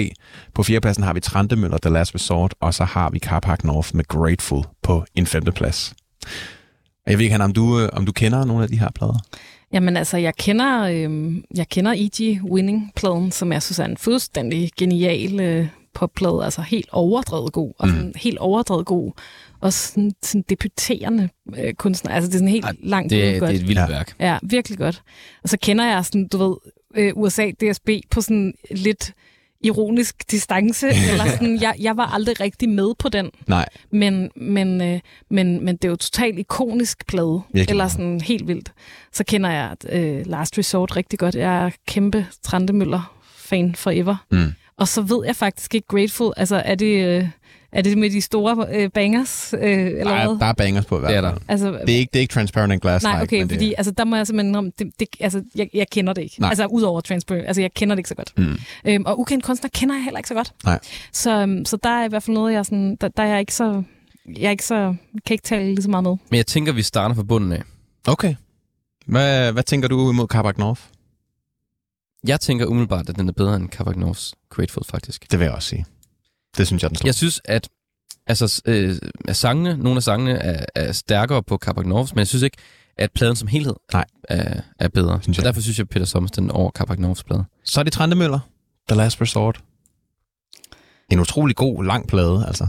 [0.55, 2.55] På fjerdepladsen har vi Trantemøller, The Last Resort.
[2.61, 5.95] Og så har vi Carpark North med Grateful på en femteplads.
[7.07, 9.19] Jeg ved ikke, Hanna, om du, øh, om du kender nogle af de her plader?
[9.73, 12.41] Jamen altså, jeg kender, øhm, jeg kender E.G.
[12.51, 16.45] Winning-pladen, som jeg synes er en fuldstændig genial øh, popplade.
[16.45, 19.13] Altså helt overdrevet god, og sådan, helt overdrevet god.
[19.61, 21.29] Og sådan, sådan debuterende
[21.59, 22.13] øh, kunstner.
[22.13, 23.51] Altså det er sådan helt Ej, langt Det, godt.
[23.51, 24.15] det er et vildt værk.
[24.21, 25.03] Ja, virkelig godt.
[25.43, 26.57] Og så kender jeg sådan, du ved,
[26.97, 29.13] øh, USA DSB på sådan lidt
[29.61, 30.87] ironisk distance.
[31.11, 33.31] eller sådan, jeg, jeg var aldrig rigtig med på den.
[33.47, 33.69] Nej.
[33.91, 35.01] Men, men, øh,
[35.31, 37.41] men, men det er jo totalt ikonisk plade.
[37.53, 38.73] Virkelig eller sådan helt vildt.
[39.13, 41.35] Så kender jeg øh, Last Resort rigtig godt.
[41.35, 44.17] Jeg er kæmpe Trantemøller-fan forever.
[44.31, 44.53] Mm.
[44.79, 46.33] Og så ved jeg faktisk ikke Grateful.
[46.37, 47.29] Altså, er det, øh,
[47.73, 49.55] er det med de store øh, bangers?
[49.59, 50.39] Øh, eller er, hvad?
[50.39, 51.35] der er bangers på i hvert Det er fald.
[51.35, 51.41] der.
[51.49, 53.03] Altså, Det er ikke, det er ikke Transparent and Glass.
[53.05, 55.69] Nej, okay, men det, fordi altså, der må jeg simpelthen om, det, det, altså, jeg,
[55.75, 56.41] jeg kender det ikke.
[56.41, 56.49] Nej.
[56.49, 58.33] Altså, udover Transparent, altså, jeg kender det ikke så godt.
[58.37, 58.57] Mm.
[58.85, 60.53] Øhm, og ukendt kunstner kender jeg heller ikke så godt.
[60.65, 60.79] Nej.
[61.13, 63.41] Så, øhm, så der er i hvert fald noget, jeg sådan, der, der er jeg
[63.41, 63.83] ikke så,
[64.39, 64.95] jeg er ikke så,
[65.27, 66.17] kan ikke tale lige så meget med.
[66.31, 67.63] Men jeg tænker, vi starter fra bunden af.
[68.09, 68.35] Okay.
[69.07, 70.81] Hvad, hvad tænker du imod Carpark North?
[72.29, 75.31] Jeg tænker umiddelbart, at den er bedre end North's Grateful, faktisk.
[75.31, 75.85] Det vil jeg også sige.
[76.57, 77.07] Det synes jeg, den slår.
[77.09, 77.69] Jeg synes, at
[78.27, 78.97] altså, øh,
[79.29, 82.57] at sangene, nogle af sangene er, er stærkere på North, men jeg synes ikke,
[82.99, 84.05] at pladen som helhed Nej.
[84.29, 85.23] er, er bedre.
[85.23, 85.47] Synes Så jeg.
[85.47, 87.45] derfor synes jeg, at Peter Sommers den er over Norths plade.
[87.65, 88.39] Så er det Trantemøller,
[88.89, 89.61] The Last Resort.
[91.13, 92.67] En utrolig god, lang plade, altså.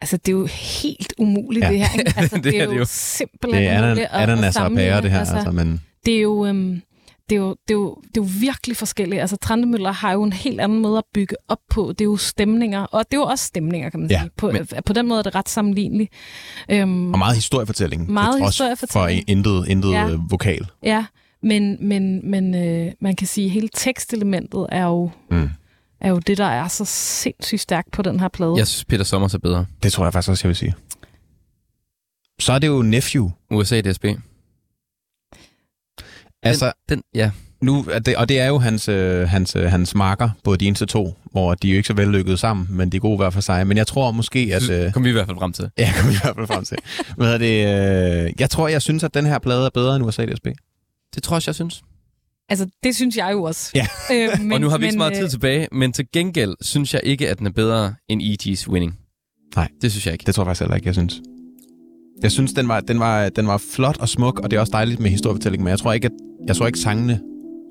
[0.00, 1.70] Altså, det er jo helt umuligt, Ja.
[1.70, 1.78] ja.
[1.78, 1.98] det her.
[1.98, 2.12] Ikke?
[2.20, 2.84] Altså, Det det, er er det jo jo.
[2.88, 6.20] simpelthen Det er umuligt anan- ananas og bære, det her, altså, altså men det er
[6.22, 6.46] jo...
[6.46, 6.82] Øhm,
[7.32, 9.20] det er, jo, det, er jo, det er jo virkelig forskelligt.
[9.20, 11.88] Altså, Trantemøller har jo en helt anden måde at bygge op på.
[11.88, 14.30] Det er jo stemninger, og det er jo også stemninger, kan man Ja, sige.
[14.36, 16.12] På, men- på den måde er det ret sammenligneligt.
[16.68, 18.10] Øhm, og meget historiefortælling.
[18.10, 19.24] Meget historiefortælling.
[19.26, 20.06] For intet, intet Ja.
[20.08, 20.16] ja.
[20.30, 20.66] vokal.
[20.82, 21.04] Ja,
[21.42, 25.50] men, men, men øh, man kan sige, at hele tekstelementet er jo, Mm.
[26.00, 28.54] er jo det, der er så sindssygt stærkt på den her plade.
[28.56, 29.66] Jeg synes, Peter Sommers er bedre.
[29.82, 30.74] Det tror jeg faktisk også, jeg vil sige.
[32.40, 33.30] Så er det jo Nephew.
[33.50, 34.04] USA DSB.
[36.42, 37.30] Altså, Den, ja,
[37.62, 40.86] nu, det, og det er jo hans, øh, hans, øh, hans marker, både de eneste
[40.86, 43.40] to, hvor de er jo ikke så vellykket sammen, men de er gode hver for
[43.40, 43.66] sig.
[43.66, 44.70] Men jeg tror måske, at...
[44.70, 45.70] Øh, Kom vi i hvert fald frem til.
[45.78, 46.76] ja, kommer vi i hvert fald frem til.
[47.16, 50.04] Hvad er det, øh, jeg tror, jeg synes, at den her plade er bedre end
[50.04, 50.46] USA DSB.
[51.14, 51.82] Det tror jeg, jeg synes.
[52.48, 53.70] Altså, det synes jeg jo også.
[53.74, 53.86] Ja.
[54.12, 56.54] Øh, Men, og nu har vi ikke så meget øh, tid tilbage, men til gengæld
[56.60, 58.98] synes jeg ikke, at den er bedre end E.T.'s Winning.
[59.56, 59.68] Nej.
[59.82, 60.24] Det synes jeg ikke.
[60.26, 61.20] Det tror jeg faktisk heller ikke, jeg synes.
[62.22, 64.70] Jeg synes, den var, den var, den var flot og smuk, og det er også
[64.72, 66.12] dejligt med historiefortælling, men jeg tror ikke, at
[66.46, 67.20] jeg tror ikke sangene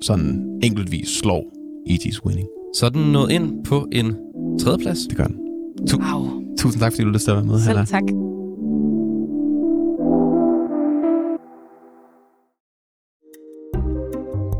[0.02, 1.44] sådan enkeltvis slår
[1.90, 2.48] E.T.'s Winning.
[2.76, 4.16] Så er den nået ind på en
[4.60, 4.98] tredjeplads.
[4.98, 5.36] Det gør den.
[5.90, 6.42] Tu- Wow.
[6.58, 7.84] Tusind tak, fordi du lyst til at være med, Hanna.
[7.84, 8.02] Selv tak.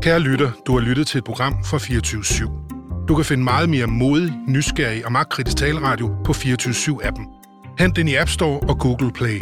[0.01, 3.05] Kære lytter, du har lyttet til et program fra 24 /7.
[3.07, 7.25] Du kan finde meget mere modig, nysgerrig og magtkritisk taleradio på 24 7 appen
[7.79, 9.39] Hent den i App Store og Google Play.